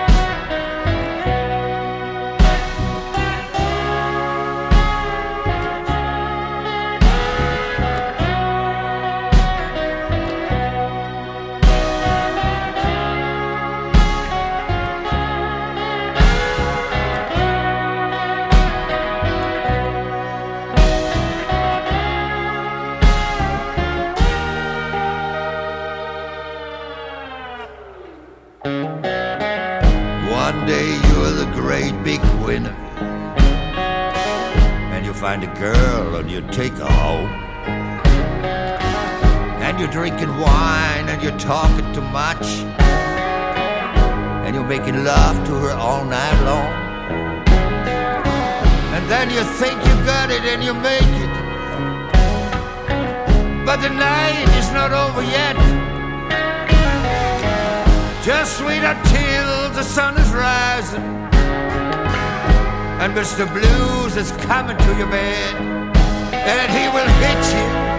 Find 35.34 35.50
a 35.50 35.60
girl 35.60 36.16
and 36.18 36.30
you 36.30 36.42
take 36.52 36.74
her 36.74 36.86
home. 36.86 37.30
And 39.66 39.80
you're 39.80 39.90
drinking 39.90 40.30
wine 40.38 41.10
and 41.10 41.24
you're 41.24 41.40
talking 41.40 41.92
too 41.92 42.08
much. 42.22 42.46
And 44.44 44.54
you're 44.54 44.72
making 44.76 45.04
love 45.04 45.36
to 45.48 45.54
her 45.64 45.72
all 45.72 46.06
night 46.06 46.40
long. 46.50 46.72
And 48.96 49.04
then 49.10 49.32
you 49.32 49.44
think 49.60 49.76
you 49.88 49.96
got 50.06 50.30
it 50.30 50.44
and 50.52 50.64
you 50.64 50.76
make 50.76 51.16
it. 51.26 51.34
But 53.66 53.78
the 53.78 53.90
night 53.90 54.48
is 54.60 54.72
not 54.72 54.92
over 54.92 55.24
yet. 55.24 55.58
Just 58.24 58.64
wait 58.64 58.84
until 58.84 59.72
the 59.72 59.84
sun 59.84 60.16
is 60.16 60.32
rising 60.32 61.24
and 63.04 63.14
Mr. 63.14 63.46
Blues 63.52 64.03
is 64.18 64.32
coming 64.46 64.78
to 64.78 64.96
your 64.96 65.08
bed, 65.08 65.56
and 66.34 66.72
he 66.72 66.88
will 66.94 67.08
hit 67.24 67.42
you, 67.56 67.93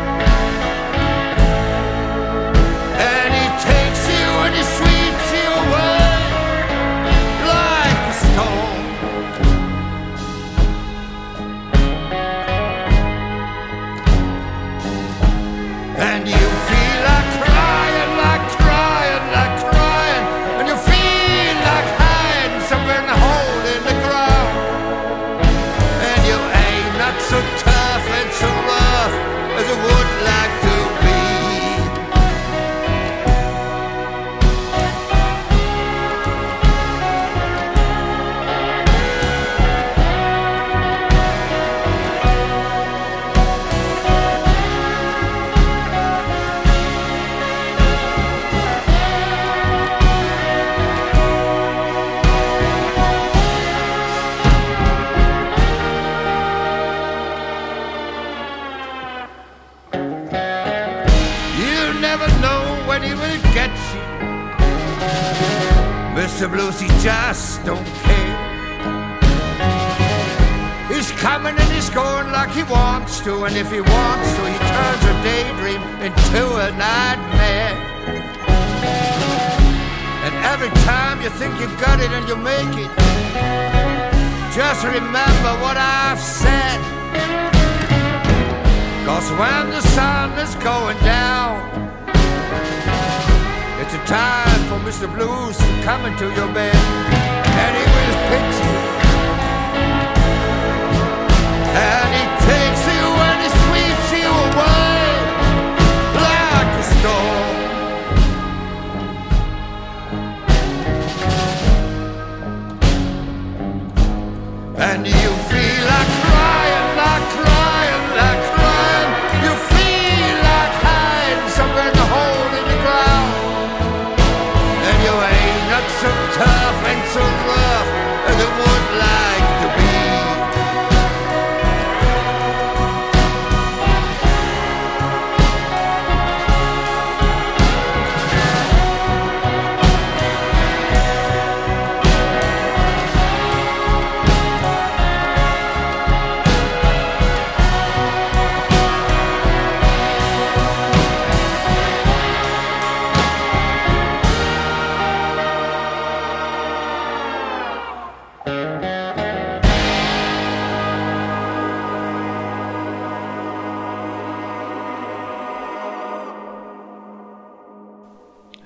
feel 115.49 115.87
like 115.87 116.14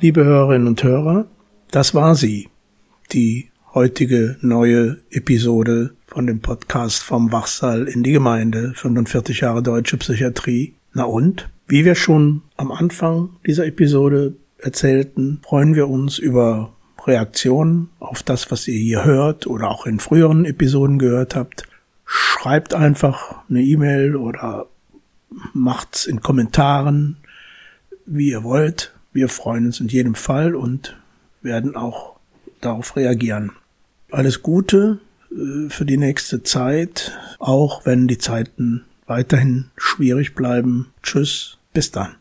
Liebe 0.09 0.25
Hörerinnen 0.25 0.69
und 0.69 0.83
Hörer, 0.83 1.27
das 1.71 1.95
war 1.95 2.15
sie, 2.15 2.49
die 3.13 3.51
heutige 3.75 4.39
neue 4.41 4.97
Episode 5.11 5.91
von 6.07 6.27
dem 6.27 6.41
Podcast 6.41 7.03
vom 7.03 7.31
Wachsaal 7.31 7.87
in 7.87 8.03
die 8.03 8.13
Gemeinde 8.13 8.73
45 8.75 9.41
Jahre 9.43 9.63
deutsche 9.63 9.99
Psychiatrie. 9.99 10.73
Na 10.95 11.05
und? 11.05 11.51
Wie 11.67 11.85
wir 11.85 11.95
schon 11.95 12.41
am 12.57 12.73
Anfang 12.73 13.37
dieser 13.47 13.67
Episode 13.67 14.33
erzählten, 14.57 15.43
freuen 15.43 15.75
wir 15.75 15.89
uns 15.91 16.19
über 16.19 16.73
Reaktionen 17.05 17.91
auf 17.99 18.23
das, 18.23 18.51
was 18.51 18.67
ihr 18.67 18.79
hier 18.79 19.05
hört 19.05 19.47
oder 19.47 19.69
auch 19.69 19.85
in 19.85 20.01
früheren 20.01 20.47
Episoden 20.47 20.99
gehört 20.99 21.37
habt. 21.37 21.65
Schreibt 22.07 22.73
einfach 22.73 23.45
eine 23.51 23.61
E-Mail 23.61 24.17
oder 24.17 24.69
macht's 25.53 26.07
in 26.07 26.23
Kommentaren, 26.23 27.19
wie 28.07 28.31
ihr 28.31 28.43
wollt. 28.43 28.95
Wir 29.13 29.29
freuen 29.29 29.67
uns 29.67 29.81
in 29.81 29.89
jedem 29.89 30.15
Fall 30.15 30.55
und 30.55 30.97
werden 31.43 31.77
auch 31.77 32.17
darauf 32.61 32.97
reagieren. 32.97 33.53
Alles 34.11 34.43
Gute 34.43 35.01
äh, 35.31 35.69
für 35.69 35.85
die 35.85 35.97
nächste 35.97 36.43
Zeit, 36.43 37.19
auch 37.39 37.85
wenn 37.87 38.09
die 38.09 38.19
Zeiten 38.19 38.85
weiterhin 39.07 39.71
schwierig 39.77 40.35
bleiben. 40.35 40.93
Tschüss, 41.03 41.59
bis 41.73 41.91
dann. 41.91 42.17